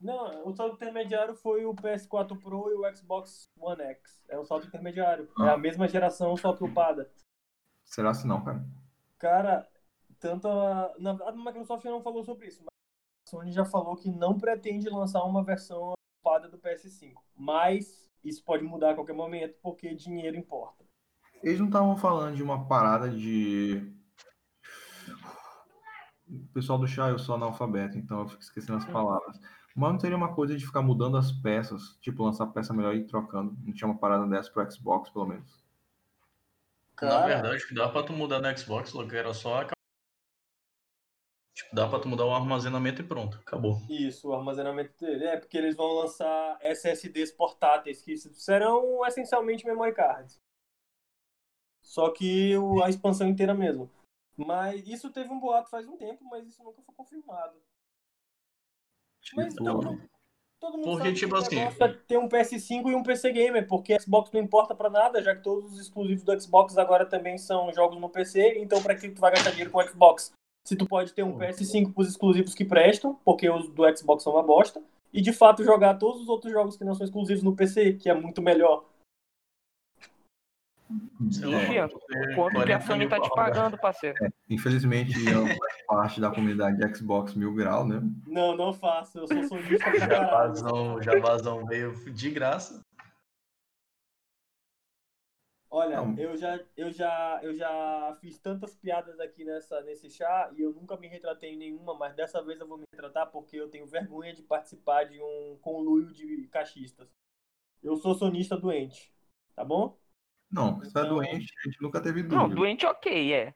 Não, 0.00 0.46
o 0.46 0.54
salto 0.54 0.74
intermediário 0.74 1.34
foi 1.34 1.64
o 1.64 1.74
PS4 1.74 2.38
Pro 2.38 2.70
e 2.70 2.74
o 2.74 2.94
Xbox 2.96 3.48
One 3.58 3.80
X. 3.82 4.22
É 4.28 4.38
o 4.38 4.44
salto 4.44 4.66
intermediário. 4.66 5.28
É 5.40 5.42
Ah. 5.44 5.52
a 5.54 5.58
mesma 5.58 5.88
geração, 5.88 6.36
só 6.36 6.52
que 6.52 6.62
upada. 6.64 7.10
Será 7.84 8.10
assim 8.10 8.28
não, 8.28 8.42
cara? 8.44 8.64
Cara, 9.18 9.66
tanto 10.18 10.46
a, 10.48 10.92
na, 10.98 11.10
a 11.12 11.32
Microsoft 11.32 11.84
não 11.86 12.02
falou 12.02 12.22
sobre 12.24 12.48
isso, 12.48 12.60
mas 12.60 12.68
a 13.26 13.30
Sony 13.30 13.52
já 13.52 13.64
falou 13.64 13.96
que 13.96 14.10
não 14.10 14.38
pretende 14.38 14.88
lançar 14.90 15.22
uma 15.24 15.42
versão 15.42 15.94
ocupada 16.22 16.48
do 16.48 16.58
PS5. 16.58 17.14
Mas 17.34 18.06
isso 18.24 18.42
pode 18.44 18.64
mudar 18.64 18.90
a 18.90 18.94
qualquer 18.94 19.14
momento, 19.14 19.54
porque 19.62 19.94
dinheiro 19.94 20.36
importa. 20.36 20.84
Eles 21.42 21.58
não 21.58 21.66
estavam 21.66 21.96
falando 21.96 22.36
de 22.36 22.42
uma 22.42 22.66
parada 22.66 23.10
de. 23.10 23.92
O 26.26 26.46
pessoal 26.54 26.78
do 26.78 26.86
chá 26.86 27.10
eu 27.10 27.18
sou 27.18 27.34
analfabeto, 27.34 27.98
então 27.98 28.20
eu 28.20 28.28
fico 28.28 28.42
esquecendo 28.42 28.78
as 28.78 28.84
palavras. 28.86 29.38
Mas 29.76 29.92
não 29.92 29.98
teria 29.98 30.16
uma 30.16 30.34
coisa 30.34 30.56
de 30.56 30.64
ficar 30.64 30.82
mudando 30.82 31.16
as 31.16 31.32
peças, 31.32 31.98
tipo 32.00 32.24
lançar 32.24 32.46
peça 32.46 32.72
melhor 32.72 32.94
e 32.94 33.00
ir 33.00 33.06
trocando. 33.06 33.56
Não 33.62 33.74
tinha 33.74 33.88
uma 33.88 33.98
parada 33.98 34.26
dessa 34.26 34.50
pro 34.50 34.70
Xbox, 34.70 35.10
pelo 35.10 35.26
menos. 35.26 35.64
Na 37.02 37.08
Cara, 37.08 37.26
verdade, 37.26 37.66
que 37.66 37.74
dá 37.74 37.88
pra 37.88 38.04
tu 38.04 38.12
mudar 38.12 38.40
no 38.40 38.56
Xbox, 38.56 38.92
logo 38.92 39.14
era 39.14 39.34
só 39.34 39.62
a... 39.62 39.73
Tipo, 41.54 41.74
dá 41.74 41.88
pra 41.88 42.00
tu 42.00 42.08
mudar 42.08 42.26
o 42.26 42.34
armazenamento 42.34 43.00
e 43.00 43.04
pronto, 43.06 43.38
acabou. 43.38 43.78
Isso, 43.88 44.28
o 44.28 44.34
armazenamento 44.34 44.92
dele. 44.98 45.24
É, 45.24 45.36
porque 45.36 45.56
eles 45.56 45.76
vão 45.76 45.92
lançar 45.92 46.58
SSDs 46.60 47.30
portáteis, 47.30 48.02
que 48.02 48.16
serão 48.16 49.06
essencialmente 49.06 49.64
memory 49.64 49.94
cards. 49.94 50.40
Só 51.80 52.10
que 52.10 52.56
o- 52.56 52.82
a 52.82 52.88
expansão 52.90 53.28
inteira 53.28 53.54
mesmo. 53.54 53.88
Mas 54.36 54.84
isso 54.88 55.10
teve 55.12 55.30
um 55.30 55.38
boato 55.38 55.70
faz 55.70 55.86
um 55.86 55.96
tempo, 55.96 56.24
mas 56.24 56.44
isso 56.48 56.62
nunca 56.64 56.82
foi 56.82 56.94
confirmado. 56.94 57.54
Mas 59.36 59.54
Tipo, 59.54 59.64
todo 59.64 59.82
mundo, 59.86 60.02
todo 60.58 60.72
mundo 60.78 60.84
Porque, 60.84 61.04
sabe 61.04 61.14
tipo 61.14 61.34
que 61.36 61.40
assim- 61.60 61.82
é 61.84 61.88
ter 62.08 62.18
um 62.18 62.28
PS5 62.28 62.90
e 62.90 62.94
um 62.96 63.02
PC 63.02 63.30
Gamer, 63.32 63.66
porque 63.68 63.98
Xbox 64.00 64.32
não 64.32 64.40
importa 64.40 64.74
pra 64.74 64.90
nada, 64.90 65.22
já 65.22 65.36
que 65.36 65.42
todos 65.42 65.72
os 65.72 65.78
exclusivos 65.78 66.24
do 66.24 66.40
Xbox 66.40 66.76
agora 66.76 67.06
também 67.06 67.38
são 67.38 67.72
jogos 67.72 68.00
no 68.00 68.10
PC, 68.10 68.58
então 68.58 68.82
pra 68.82 68.96
que 68.96 69.08
tu 69.10 69.20
vai 69.20 69.30
gastar 69.30 69.50
dinheiro 69.50 69.70
com 69.70 69.78
o 69.78 69.88
Xbox? 69.88 70.32
Se 70.66 70.74
tu 70.76 70.86
pode 70.86 71.12
ter 71.12 71.22
um 71.22 71.36
PS5 71.36 71.92
pros 71.92 72.08
exclusivos 72.08 72.54
que 72.54 72.64
prestam, 72.64 73.18
porque 73.24 73.48
os 73.50 73.68
do 73.68 73.96
Xbox 73.96 74.22
são 74.22 74.32
uma 74.32 74.42
bosta, 74.42 74.82
e 75.12 75.20
de 75.20 75.32
fato 75.32 75.62
jogar 75.62 75.94
todos 75.94 76.22
os 76.22 76.28
outros 76.28 76.52
jogos 76.52 76.76
que 76.76 76.84
não 76.84 76.94
são 76.94 77.04
exclusivos 77.04 77.42
no 77.42 77.54
PC, 77.54 77.94
que 77.94 78.08
é 78.08 78.14
muito 78.14 78.40
melhor. 78.40 78.84
Enfia, 81.20 81.84
é, 81.84 82.34
Quanto 82.34 82.64
que 82.64 82.72
a 82.72 82.78
40 82.78 82.86
Sony 82.86 83.08
tá 83.08 83.20
te 83.20 83.30
pagando, 83.30 83.78
parceiro? 83.78 84.16
Infelizmente, 84.48 85.12
eu 85.26 85.46
faço 85.46 85.86
parte 85.88 86.20
da 86.20 86.30
comunidade 86.30 86.76
de 86.76 86.96
Xbox 86.96 87.34
Mil 87.34 87.54
Grau, 87.54 87.86
né? 87.86 88.02
Não, 88.26 88.56
não 88.56 88.72
faço, 88.72 89.18
eu 89.18 89.26
sou 89.26 89.44
sonista 89.44 89.98
Já 89.98 90.24
vazão, 90.30 91.02
já 91.02 91.18
vazão 91.20 91.66
veio 91.66 91.94
de 92.12 92.30
graça. 92.30 92.83
Olha, 95.76 95.96
Não. 96.00 96.16
eu 96.16 96.36
já, 96.36 96.60
eu 96.76 96.92
já, 96.92 97.40
eu 97.42 97.52
já 97.52 98.16
fiz 98.20 98.38
tantas 98.38 98.76
piadas 98.76 99.18
aqui 99.18 99.44
nessa, 99.44 99.80
nesse 99.82 100.08
chá 100.08 100.48
e 100.56 100.60
eu 100.62 100.72
nunca 100.72 100.96
me 100.96 101.08
retratei 101.08 101.54
em 101.54 101.56
nenhuma, 101.56 101.94
mas 101.98 102.14
dessa 102.14 102.40
vez 102.40 102.60
eu 102.60 102.68
vou 102.68 102.78
me 102.78 102.84
retratar 102.92 103.28
porque 103.32 103.56
eu 103.56 103.68
tenho 103.68 103.84
vergonha 103.84 104.32
de 104.32 104.40
participar 104.40 105.02
de 105.02 105.20
um 105.20 105.58
conluio 105.60 106.12
de 106.12 106.46
cachistas. 106.46 107.08
Eu 107.82 107.96
sou 107.96 108.14
sonista 108.14 108.56
doente, 108.56 109.12
tá 109.56 109.64
bom? 109.64 109.98
Não, 110.48 110.78
você 110.78 110.86
é 110.86 110.90
Então- 111.02 111.08
doente, 111.08 111.52
a 111.58 111.68
gente 111.68 111.82
nunca 111.82 112.00
teve 112.00 112.22
Não, 112.22 112.42
dúvida. 112.44 112.54
doente 112.54 112.86
ok, 112.86 113.32
é. 113.34 113.52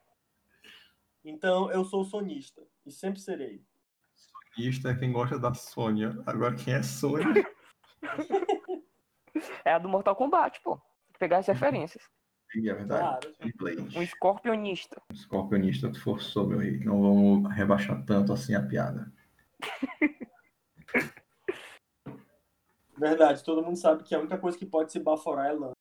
Então 1.24 1.70
eu 1.70 1.84
sou 1.84 2.02
sonista 2.04 2.66
e 2.84 2.90
sempre 2.90 3.20
serei. 3.20 3.64
Sonista 4.56 4.88
é 4.90 4.96
quem 4.96 5.12
gosta 5.12 5.38
da 5.38 5.54
Sônia. 5.54 6.20
Agora 6.26 6.56
quem 6.56 6.74
é 6.74 6.82
Sônia? 6.82 7.46
É 9.64 9.72
a 9.72 9.78
do 9.78 9.88
Mortal 9.88 10.16
Kombat, 10.16 10.60
pô. 10.62 10.80
Pegar 11.18 11.38
as 11.38 11.46
referências. 11.46 12.04
é 12.54 12.74
verdade. 12.74 13.28
Claro. 13.58 13.88
Um 13.96 14.02
escorpionista. 14.02 15.02
Escorpionista, 15.12 15.90
tu 15.90 16.00
forçou, 16.00 16.46
meu 16.46 16.58
rei. 16.58 16.78
Não 16.78 17.02
vamos 17.02 17.54
rebaixar 17.54 18.04
tanto 18.04 18.32
assim 18.32 18.54
a 18.54 18.62
piada. 18.62 19.12
Verdade, 22.96 23.44
todo 23.44 23.62
mundo 23.62 23.76
sabe 23.76 24.02
que 24.02 24.14
a 24.14 24.18
única 24.18 24.38
coisa 24.38 24.58
que 24.58 24.66
pode 24.66 24.90
se 24.90 24.98
baforar 24.98 25.46
é 25.46 25.52
lã. 25.52 25.72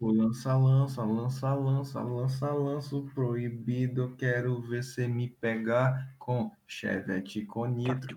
O 0.00 0.12
lança, 0.12 0.56
lança, 0.56 1.02
lança, 1.02 1.52
lança, 1.54 2.00
lança, 2.00 2.52
lança, 2.52 2.96
o 2.96 3.04
proibido. 3.06 4.14
Quero 4.16 4.60
ver 4.60 4.84
você 4.84 5.08
me 5.08 5.28
pegar 5.28 6.14
com 6.18 6.52
chevette 6.66 7.44
com 7.44 7.66
nitro. 7.66 8.16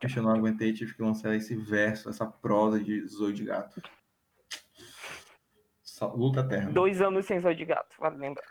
Poxa, 0.00 0.18
eu 0.18 0.22
não 0.22 0.30
aguentei, 0.30 0.72
tive 0.72 0.94
que 0.94 1.02
lançar 1.02 1.34
esse 1.34 1.56
verso, 1.56 2.10
essa 2.10 2.26
prosa 2.26 2.78
de 2.78 3.06
Zoe 3.06 3.32
de 3.32 3.44
Gato. 3.44 3.80
Luta 6.12 6.40
eterna. 6.40 6.72
Dois 6.72 7.00
anos 7.00 7.24
sem 7.24 7.40
Zóio 7.40 7.56
de 7.56 7.64
gato, 7.64 7.96
vale 7.98 8.16
lembrar. 8.16 8.44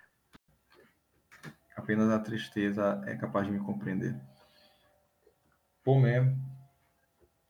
Apenas 1.75 2.09
a 2.09 2.19
tristeza 2.19 3.01
é 3.05 3.15
capaz 3.15 3.45
de 3.45 3.51
me 3.51 3.59
compreender. 3.59 4.15
Pô, 5.83 5.99
mesmo. 5.99 6.37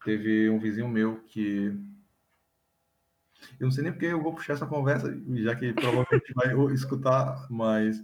Teve 0.04 0.50
um 0.50 0.58
vizinho 0.58 0.88
meu 0.88 1.22
que. 1.24 1.66
Eu 3.60 3.66
não 3.66 3.70
sei 3.70 3.84
nem 3.84 3.92
porque 3.92 4.06
eu 4.06 4.22
vou 4.22 4.34
puxar 4.34 4.54
essa 4.54 4.66
conversa, 4.66 5.14
já 5.36 5.54
que 5.54 5.72
provavelmente 5.72 6.32
vai 6.34 6.48
escutar, 6.74 7.46
mas 7.50 8.02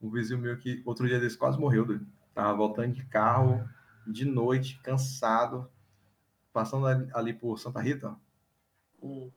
um 0.00 0.10
vizinho 0.10 0.40
meu 0.40 0.56
que 0.58 0.82
outro 0.84 1.06
dia 1.06 1.20
desse 1.20 1.38
quase 1.38 1.58
morreu. 1.58 2.00
Tava 2.34 2.56
voltando 2.56 2.94
de 2.94 3.04
carro, 3.06 3.68
de 4.12 4.24
noite, 4.24 4.80
cansado, 4.82 5.70
passando 6.52 6.86
ali, 7.14 7.32
por 7.32 7.58
Santa 7.58 7.80
Rita. 7.80 8.16
Hum. 9.02 9.30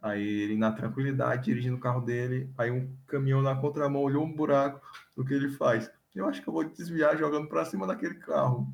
Aí 0.00 0.22
ele 0.26 0.56
na 0.56 0.70
tranquilidade, 0.72 1.44
dirigindo 1.44 1.76
o 1.76 1.80
carro 1.80 2.00
dele, 2.00 2.52
aí 2.56 2.70
um 2.70 2.96
caminhão 3.06 3.42
na 3.42 3.56
contramão 3.56 4.02
olhou 4.02 4.24
um 4.24 4.32
buraco, 4.32 4.80
o 5.16 5.24
que 5.24 5.34
ele 5.34 5.50
faz? 5.50 5.90
Eu 6.14 6.26
acho 6.26 6.40
que 6.42 6.48
eu 6.48 6.52
vou 6.52 6.64
desviar 6.64 7.16
jogando 7.16 7.48
pra 7.48 7.64
cima 7.64 7.86
daquele 7.86 8.14
carro 8.14 8.72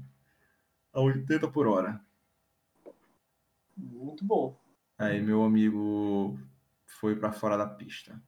a 0.92 1.00
80 1.00 1.48
por 1.48 1.66
hora. 1.66 2.00
Muito 3.76 4.24
bom. 4.24 4.58
Aí 4.96 5.20
meu 5.20 5.42
amigo 5.42 6.38
foi 6.86 7.16
pra 7.16 7.32
fora 7.32 7.56
da 7.56 7.66
pista. 7.66 8.20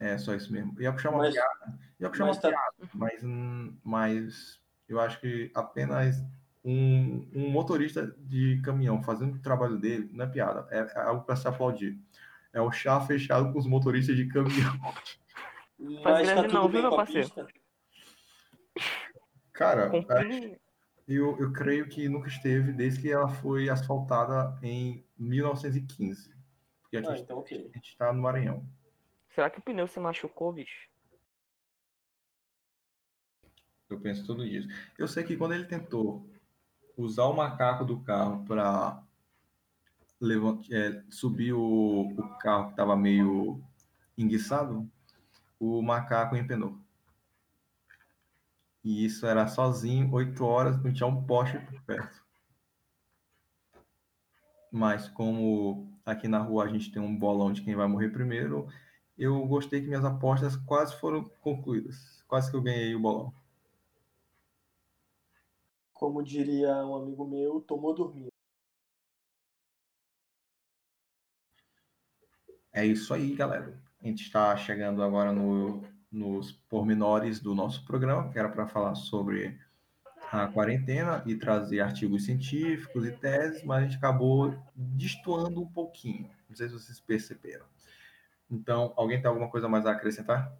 É 0.00 0.18
só 0.18 0.34
isso 0.34 0.52
mesmo. 0.52 0.80
Ia 0.80 0.92
puxar 0.92 1.10
uma 1.10 1.18
Mas- 1.18 1.34
piada, 1.34 1.78
ia 2.00 2.08
puxar 2.10 2.26
mas 2.26 2.36
uma 2.36 2.42
tá- 2.42 2.48
piada, 2.48 2.90
mas, 2.94 3.22
hum, 3.22 3.76
mas 3.84 4.60
eu 4.92 5.00
acho 5.00 5.18
que 5.20 5.50
apenas 5.54 6.22
um, 6.64 7.26
um 7.34 7.50
motorista 7.50 8.06
de 8.18 8.60
caminhão 8.62 9.02
fazendo 9.02 9.36
o 9.36 9.42
trabalho 9.42 9.78
dele 9.78 10.08
não 10.12 10.24
é 10.24 10.28
piada, 10.28 10.66
é, 10.70 10.78
é 10.80 11.02
algo 11.02 11.24
para 11.24 11.34
se 11.34 11.48
aplaudir. 11.48 11.98
É 12.52 12.60
o 12.60 12.70
chá 12.70 13.00
fechado 13.00 13.50
com 13.52 13.58
os 13.58 13.66
motoristas 13.66 14.14
de 14.14 14.28
caminhão. 14.28 14.78
Mas 15.78 16.22
grande 16.26 16.34
tá 16.34 16.42
tudo 16.42 16.54
não, 16.54 16.68
bem 16.68 16.80
viu, 16.82 16.88
com 16.90 16.94
a 16.94 16.98
parceiro? 16.98 17.26
pista? 17.28 17.48
Cara, 19.52 19.88
Conclui- 19.90 20.58
eu, 21.08 21.38
eu 21.38 21.52
creio 21.52 21.88
que 21.88 22.08
nunca 22.08 22.28
esteve 22.28 22.72
desde 22.72 23.00
que 23.00 23.10
ela 23.10 23.28
foi 23.28 23.68
asfaltada 23.68 24.56
em 24.62 25.04
1915. 25.18 26.30
Porque 26.82 26.98
aqui 26.98 27.08
Ah, 27.08 27.18
então 27.18 27.38
ok. 27.38 27.58
a 27.58 27.76
gente 27.76 27.88
está 27.88 28.12
no 28.12 28.20
Maranhão. 28.22 28.66
Será 29.30 29.48
que 29.48 29.58
o 29.58 29.62
pneu 29.62 29.86
se 29.88 29.98
machucou, 29.98 30.52
bicho? 30.52 30.91
Eu 33.92 34.00
penso 34.00 34.24
tudo 34.24 34.44
isso. 34.44 34.68
Eu 34.98 35.06
sei 35.06 35.24
que 35.24 35.36
quando 35.36 35.54
ele 35.54 35.64
tentou 35.64 36.26
usar 36.96 37.24
o 37.24 37.34
macaco 37.34 37.84
do 37.84 38.00
carro 38.00 38.44
para 38.44 39.02
subir 41.10 41.52
o, 41.52 42.12
o 42.16 42.38
carro 42.38 42.66
que 42.66 42.70
estava 42.72 42.96
meio 42.96 43.62
enguiçado, 44.16 44.88
o 45.58 45.82
macaco 45.82 46.36
empenou. 46.36 46.78
E 48.84 49.04
isso 49.04 49.26
era 49.26 49.46
sozinho, 49.46 50.12
oito 50.12 50.44
horas, 50.44 50.82
não 50.82 50.92
tinha 50.92 51.06
um 51.06 51.24
poste 51.24 51.58
por 51.58 51.80
perto. 51.82 52.22
Mas 54.70 55.08
como 55.08 55.92
aqui 56.04 56.26
na 56.26 56.38
rua 56.38 56.64
a 56.64 56.68
gente 56.68 56.90
tem 56.90 57.00
um 57.00 57.16
bolão 57.16 57.52
de 57.52 57.62
quem 57.62 57.76
vai 57.76 57.86
morrer 57.86 58.08
primeiro, 58.08 58.66
eu 59.16 59.46
gostei 59.46 59.80
que 59.80 59.86
minhas 59.86 60.04
apostas 60.04 60.56
quase 60.56 60.98
foram 60.98 61.24
concluídas. 61.40 62.24
Quase 62.26 62.50
que 62.50 62.56
eu 62.56 62.62
ganhei 62.62 62.94
o 62.94 63.00
bolão. 63.00 63.32
Como 66.02 66.20
diria 66.20 66.84
um 66.84 66.96
amigo 66.96 67.24
meu, 67.24 67.60
tomou 67.60 67.94
dormindo. 67.94 68.32
É 72.72 72.84
isso 72.84 73.14
aí, 73.14 73.32
galera. 73.36 73.80
A 74.02 74.06
gente 74.08 74.24
está 74.24 74.56
chegando 74.56 75.00
agora 75.00 75.30
no, 75.30 75.84
nos 76.10 76.50
pormenores 76.50 77.38
do 77.38 77.54
nosso 77.54 77.86
programa, 77.86 78.28
que 78.32 78.36
era 78.36 78.48
para 78.48 78.66
falar 78.66 78.96
sobre 78.96 79.56
a 80.32 80.48
quarentena 80.48 81.22
e 81.24 81.36
trazer 81.36 81.78
artigos 81.78 82.24
científicos 82.24 83.06
e 83.06 83.12
teses, 83.12 83.62
mas 83.62 83.78
a 83.78 83.86
gente 83.86 83.96
acabou 83.96 84.60
destoando 84.74 85.62
um 85.62 85.68
pouquinho. 85.68 86.28
Não 86.48 86.56
sei 86.56 86.66
se 86.66 86.74
vocês 86.74 86.98
perceberam. 86.98 87.64
Então, 88.50 88.92
alguém 88.96 89.20
tem 89.20 89.28
alguma 89.28 89.48
coisa 89.48 89.68
mais 89.68 89.86
a 89.86 89.92
acrescentar? 89.92 90.52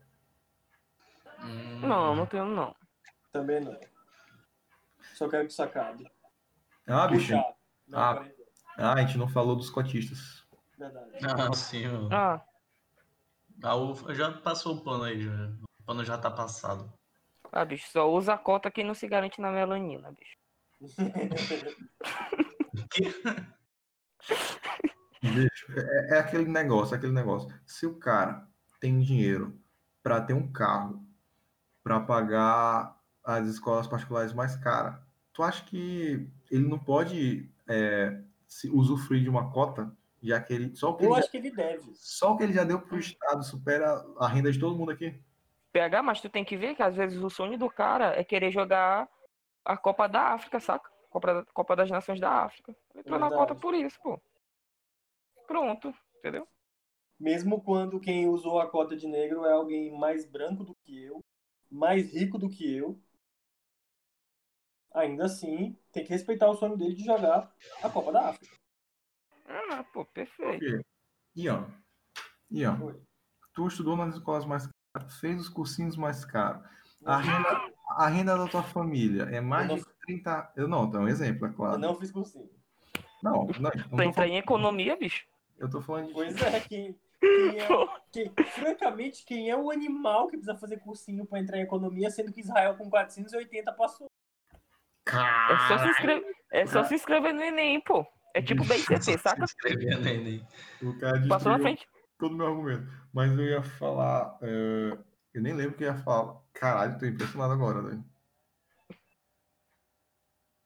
Não, 1.81 2.15
não 2.15 2.27
tenho 2.27 2.47
não. 2.47 2.73
Também 3.33 3.61
não. 3.61 3.92
Só 5.15 5.29
quero 5.29 5.47
que 5.47 5.53
sacade. 5.53 6.11
Ah, 6.87 7.07
bicho. 7.07 7.33
Não, 7.87 7.99
Ah. 7.99 8.25
Ah, 8.79 8.95
a 8.95 9.01
gente 9.03 9.19
não 9.19 9.29
falou 9.29 9.55
dos 9.55 9.69
cotistas. 9.71 10.47
Verdade. 10.79 11.11
Ah, 11.25 11.53
sim, 11.55 11.87
mano. 11.87 12.09
Ah, 12.13 12.43
A 13.63 13.77
UFA 13.77 14.15
já 14.15 14.33
passou 14.33 14.77
o 14.77 14.81
plano 14.83 15.05
aí, 15.05 15.23
já. 15.23 15.31
O 15.81 15.85
plano 15.85 16.05
já 16.05 16.17
tá 16.19 16.31
passado. 16.31 16.93
Ah, 17.53 17.65
bicho, 17.65 17.87
só 17.91 18.11
usa 18.11 18.33
a 18.35 18.39
cota 18.39 18.71
quem 18.71 18.83
não 18.85 18.95
se 18.95 19.07
garante 19.07 19.41
na 19.41 19.53
melanina, 19.53 20.11
bicho. 20.13 20.37
Bicho, 25.23 25.67
é, 25.79 26.17
é 26.17 26.19
aquele 26.19 26.47
negócio, 26.47 26.95
é 26.95 26.99
aquele 26.99 27.13
negócio. 27.13 27.53
Se 27.67 27.87
o 27.87 27.99
cara 27.99 28.49
tem 28.81 28.99
dinheiro 29.01 29.57
para 30.03 30.21
ter 30.21 30.35
um 30.35 30.51
carro, 30.51 31.07
para 31.85 32.01
pagar 32.01 32.99
as 33.25 33.47
escolas 33.47 33.87
particulares 33.87 34.33
mais 34.33 34.57
caras, 34.57 34.97
tu 35.33 35.43
acha 35.43 35.65
que 35.65 36.29
ele 36.51 36.69
não 36.69 36.79
pode 36.79 37.51
é, 37.69 38.23
se 38.47 38.69
usufruir 38.69 39.23
de 39.23 39.29
uma 39.29 39.51
cota, 39.51 39.97
já 40.23 40.41
que 40.41 40.53
ele 40.53 40.77
só 40.77 40.91
o 40.91 40.97
que 40.97 41.05
Eu 41.05 41.09
ele 41.09 41.15
já, 41.15 41.21
acho 41.21 41.31
que 41.31 41.37
ele 41.37 41.51
deve. 41.51 41.93
só 41.95 42.33
o 42.33 42.37
que 42.37 42.43
ele 42.45 42.53
já 42.53 42.65
deu 42.65 42.81
pro 42.81 42.99
estado 42.99 43.43
supera 43.45 44.05
a 44.19 44.29
renda 44.29 44.51
de 44.53 44.59
todo 44.59 44.77
mundo 44.77 44.91
aqui? 44.93 45.21
PH, 45.73 46.03
mas 46.03 46.21
tu 46.21 46.29
tem 46.29 46.45
que 46.45 46.57
ver 46.57 46.75
que 46.75 46.83
às 46.83 46.95
vezes 46.95 47.23
o 47.23 47.31
sonho 47.31 47.59
do 47.59 47.71
cara 47.71 48.19
é 48.19 48.23
querer 48.23 48.51
jogar 48.51 49.09
a 49.65 49.77
Copa 49.77 50.07
da 50.07 50.35
África, 50.35 50.61
saca? 50.61 50.91
Copa, 51.09 51.35
da- 51.35 51.45
Copa 51.53 51.77
das 51.77 51.91
Nações 51.91 52.21
da 52.21 52.31
África. 52.45 52.77
Ele 52.91 53.01
entrou 53.01 53.19
na 53.19 53.29
Verdade. 53.29 53.49
cota 53.49 53.61
por 53.61 53.75
isso, 53.75 53.99
pô. 54.03 54.21
Pronto, 55.47 55.95
entendeu? 56.19 56.47
Mesmo 57.19 57.63
quando 57.63 58.01
quem 58.01 58.29
usou 58.29 58.59
a 58.61 58.69
cota 58.69 58.97
de 58.97 59.07
negro 59.07 59.45
é 59.45 59.53
alguém 59.53 59.97
mais 59.97 60.25
branco 60.25 60.65
do 60.65 60.75
que 60.75 61.03
eu, 61.05 61.21
mais 61.71 62.13
rico 62.13 62.39
do 62.39 62.49
que 62.49 62.71
eu, 62.77 62.99
ainda 64.95 65.25
assim 65.27 65.77
tem 65.93 66.05
que 66.05 66.11
respeitar 66.11 66.49
o 66.49 66.55
sonho 66.55 66.77
dele 66.77 66.95
de 66.95 67.05
jogar 67.05 67.53
a 67.83 67.89
Copa 67.91 68.13
da 68.13 68.29
África. 68.31 68.55
Ah, 69.47 69.85
pô, 69.93 70.05
perfeito. 70.05 70.85
Ian, 71.35 71.67
Ian, 72.51 72.79
Oi. 72.83 73.01
tu 73.55 73.67
estudou 73.67 73.97
nas 73.97 74.15
escolas 74.15 74.45
mais 74.45 74.69
caras, 74.95 75.19
fez 75.19 75.41
os 75.41 75.49
cursinhos 75.49 75.97
mais 75.97 76.25
caros. 76.25 76.63
A 77.05 77.17
renda, 77.17 77.73
a 77.91 78.09
renda 78.09 78.37
da 78.39 78.47
tua 78.49 78.63
família 78.63 79.25
é 79.25 79.41
mais 79.41 79.69
Eu 79.69 79.77
de 79.77 79.85
30. 80.07 80.53
Eu 80.57 80.69
não, 80.69 80.85
é 80.95 80.99
um 80.99 81.09
exemplo, 81.09 81.47
é 81.47 81.51
Eu 81.51 81.55
claro. 81.55 81.79
não 81.79 81.95
fiz 81.99 82.11
cursinho. 82.13 82.49
Não, 83.23 83.33
não, 83.33 83.45
eu 83.47 83.61
não 83.61 83.71
Pra 83.97 84.05
entrar 84.05 84.13
falando, 84.15 84.33
em 84.33 84.37
economia, 84.39 84.97
bicho. 84.97 85.27
eu 85.59 85.69
tô 85.71 85.81
falando 85.81 86.09
de. 86.09 86.13
Pois 86.13 86.41
é, 86.43 86.61
quem, 86.61 86.99
quem 87.21 87.59
é 87.61 87.69
quem- 88.13 88.33
francamente, 88.47 89.25
quem 89.25 89.49
é 89.51 89.57
o 89.57 89.71
animal 89.71 90.27
que 90.27 90.37
precisa 90.37 90.57
fazer 90.59 90.79
cursinho 90.79 91.25
pra 91.27 91.39
entrar 91.41 91.59
em 91.59 91.63
economia, 91.63 92.11
sendo 92.11 92.33
que 92.33 92.41
Israel 92.41 92.77
com 92.77 92.89
480 92.91 93.73
passou? 93.73 94.07
É 95.07 95.13
só 95.13 95.15
se 95.15 95.69
Caralho, 95.69 95.91
inscrever, 95.91 96.35
é 96.53 96.67
só 96.67 96.85
se 96.85 96.95
inscrever 96.95 97.35
no 97.35 97.43
Enem, 97.43 97.81
pô. 97.81 98.07
É 98.35 98.41
tipo 98.41 98.65
BICT, 98.65 99.19
saca? 99.19 99.47
Se 99.47 99.55
inscrever 99.55 99.99
no 100.01 100.09
Enem. 100.09 100.47
o 100.83 100.99
cara 100.99 101.27
Passou 101.29 101.53
na 101.53 101.59
frente. 101.59 101.87
todo 102.19 102.33
o 102.35 102.37
meu 102.37 102.47
argumento. 102.47 102.87
Mas 103.13 103.33
eu 103.33 103.45
ia 103.45 103.63
falar. 103.63 104.39
é, 104.43 104.99
Eu 105.35 105.43
nem 105.43 105.53
lembro 105.55 105.75
o 105.75 105.77
que 105.77 105.85
eu 105.85 105.89
ia 105.89 105.99
falar. 105.99 106.41
Caralho, 106.55 106.99
tô 106.99 107.07
impressionado 107.07 107.53
agora, 107.53 107.83
velho. 107.83 108.05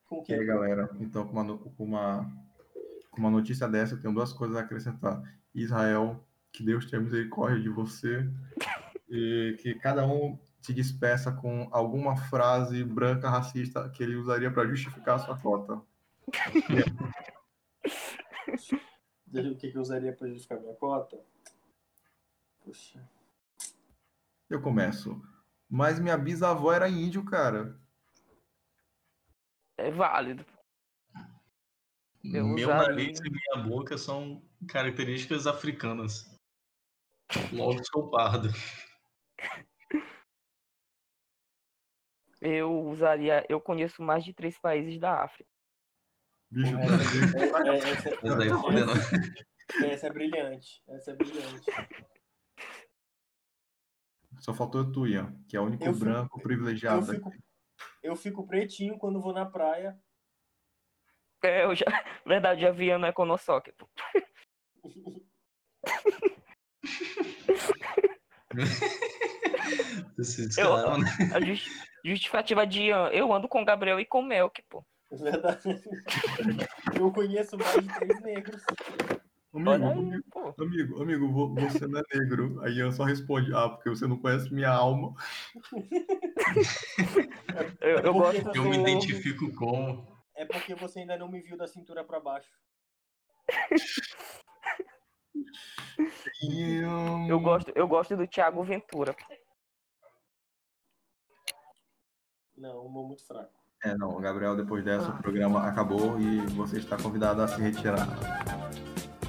Com 0.05 0.21
o 0.21 0.23
E 0.23 0.27
quê? 0.27 0.35
aí, 0.35 0.45
galera, 0.45 0.89
então, 1.01 1.27
com 1.27 1.33
uma, 1.41 1.59
com 1.59 1.85
uma, 1.85 2.31
com 3.11 3.19
uma 3.21 3.31
notícia 3.31 3.67
dessa, 3.69 3.95
eu 3.95 4.01
tenho 4.01 4.15
duas 4.15 4.33
coisas 4.33 4.57
a 4.57 4.61
acrescentar. 4.61 5.21
Israel, 5.55 6.25
que 6.53 6.63
Deus 6.63 6.87
tenha 6.89 7.03
misericórdia 7.03 7.61
de 7.61 7.69
você 7.69 8.29
e 9.09 9.57
que 9.61 9.75
cada 9.77 10.07
um 10.07 10.39
se 10.67 10.75
despeça 10.75 11.31
com 11.31 11.69
alguma 11.71 12.17
frase 12.17 12.83
branca 12.83 13.31
racista 13.31 13.89
que 13.89 14.03
ele 14.03 14.17
usaria 14.17 14.51
para 14.51 14.67
justificar 14.67 15.15
a 15.15 15.19
sua 15.21 15.39
cota. 15.39 15.81
O 19.33 19.57
que, 19.57 19.71
que 19.71 19.77
eu 19.77 19.83
usaria 19.83 20.13
pra 20.15 20.29
justificar 20.29 20.59
minha 20.61 20.75
cota? 20.75 21.19
Poxa. 22.65 23.07
Eu 24.49 24.63
começo. 24.63 25.21
Mas 25.69 25.99
minha 25.99 26.17
bisavó 26.17 26.73
era 26.73 26.89
índio, 26.89 27.23
cara. 27.25 27.79
É 29.77 29.91
válido. 29.91 30.47
Eu 32.25 32.47
Meu 32.47 32.69
usaria- 32.69 32.89
nariz 32.89 33.19
e 33.21 33.31
minha 33.31 33.69
boca 33.69 33.99
são 33.99 34.43
características 34.69 35.47
africanas. 35.47 36.25
Logo 37.53 37.85
sou 37.85 38.09
pardo. 38.09 38.49
Eu 42.49 42.71
usaria. 42.87 43.45
Eu 43.49 43.61
conheço 43.61 44.01
mais 44.03 44.25
de 44.25 44.33
três 44.33 44.57
países 44.59 45.01
da 45.01 45.23
África. 45.25 45.51
Bicho, 46.49 46.77
É, 46.79 46.85
é- 46.85 47.75
é, 47.75 47.91
essa, 47.91 48.11
fodendo. 48.61 48.93
essa 49.85 50.07
é 50.07 50.11
brilhante. 50.13 50.83
Essa 50.89 51.11
é 51.11 51.15
brilhante. 51.17 51.67
só 54.39 54.55
faltou 54.55 54.93
tu, 54.93 55.09
Ian, 55.09 55.35
que 55.49 55.57
é 55.57 55.61
o 55.61 55.65
único 55.65 55.83
Eu 55.85 55.93
fico- 55.93 56.05
branco 56.05 56.41
privilegiado 56.41 57.01
Eu 57.01 57.15
fico, 57.15 57.33
eu 58.03 58.17
fico 58.17 58.47
pretinho 58.47 58.97
quando 58.97 59.21
vou 59.21 59.33
na 59.33 59.45
praia. 59.45 59.99
É, 61.43 61.65
eu 61.65 61.75
já. 61.75 61.85
Verdade, 62.25 62.61
já 62.61 62.71
vi 62.71 62.97
no 62.97 63.07
Econosoc. 63.07 63.73
pô. 63.77 63.89
Esses 70.19 70.57
Eu- 70.59 70.99
né? 70.99 71.07
A 71.35 71.41
justi- 71.41 71.71
justificativa 72.11 72.67
de 72.67 72.83
Ian, 72.85 73.09
eu 73.09 73.33
ando 73.33 73.49
com 73.49 73.65
Gabriel 73.65 73.99
e 74.01 74.05
com 74.05 74.23
Melk, 74.23 74.63
pô. 74.69 74.85
É 75.11 75.17
Verdade. 75.17 75.61
Eu 76.99 77.13
conheço 77.13 77.57
mais 77.59 77.75
de 77.75 77.95
três 77.95 78.21
negros. 78.23 78.63
Amigo, 79.55 79.71
amigo, 79.87 80.23
aí, 80.37 80.67
amigo, 80.67 81.03
amigo, 81.03 81.33
vo- 81.33 81.55
você 81.55 81.87
não 81.87 82.01
é 82.01 82.03
negro. 82.15 82.61
Aí 82.63 82.75
Ian 82.75 82.91
só 82.91 83.05
responde, 83.05 83.55
ah, 83.55 83.69
porque 83.69 83.89
você 83.89 84.07
não 84.07 84.19
conhece 84.19 84.53
minha 84.53 84.71
alma. 84.71 85.15
Eu, 87.81 87.99
eu 88.01 88.13
porque 88.15 88.41
gosto 88.43 88.57
Eu 88.57 88.65
me 88.65 88.77
identifico 88.79 89.55
como. 89.55 90.07
É 90.35 90.45
porque 90.45 90.75
você 90.75 91.01
ainda 91.01 91.17
não 91.17 91.31
me 91.31 91.41
viu 91.41 91.57
da 91.57 91.67
cintura 91.67 92.05
pra 92.05 92.21
baixo. 92.21 92.51
Ian... 96.43 97.27
Eu 97.29 97.41
gosto, 97.41 97.73
eu 97.75 97.89
gosto 97.89 98.17
do 98.17 98.27
Thiago 98.27 98.63
Ventura. 98.63 99.15
Não, 102.57 102.85
humor 102.87 103.07
muito 103.07 103.25
fraco. 103.25 103.51
É, 103.85 103.95
não, 103.97 104.19
Gabriel, 104.21 104.57
depois 104.57 104.83
dessa, 104.85 105.11
o 105.11 105.19
programa 105.23 105.67
acabou 105.69 106.19
e 106.19 106.39
você 106.55 106.79
está 106.79 106.97
convidado 106.97 107.43
a 107.43 107.49
se 107.49 107.61
retirar. 107.61 108.09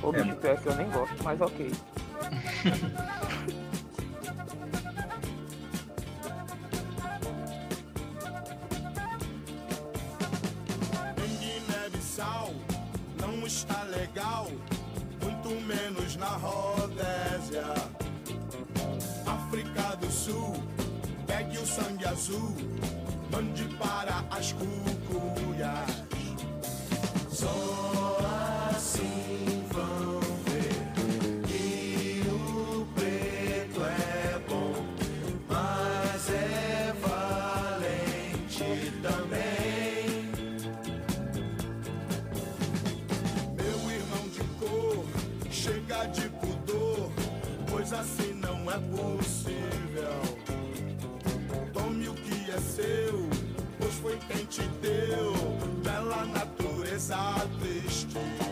O 0.01 0.15
É. 0.15 0.23
bicho 0.23 0.35
pior 0.37 0.61
que 0.61 0.67
eu 0.69 0.75
nem 0.75 0.89
gosto, 0.89 1.23
mas 1.23 1.41
ok. 1.41 1.71
Guiné-Bissau 11.17 12.53
não 13.19 13.45
está 13.45 13.83
legal, 13.83 14.47
muito 15.21 15.49
menos 15.65 16.15
na 16.15 16.27
Rodésia. 16.29 17.65
África 19.25 19.95
do 19.97 20.11
Sul, 20.11 20.53
pegue 21.25 21.57
o 21.57 21.65
sangue 21.65 22.05
azul, 22.05 22.53
mande 23.31 23.65
para 23.77 24.23
as 24.31 24.53
cucuias. 24.53 26.06
Te 54.57 54.67
deu, 54.81 55.33
bela 55.83 56.25
natureza 56.25 57.17
triste. 57.59 58.46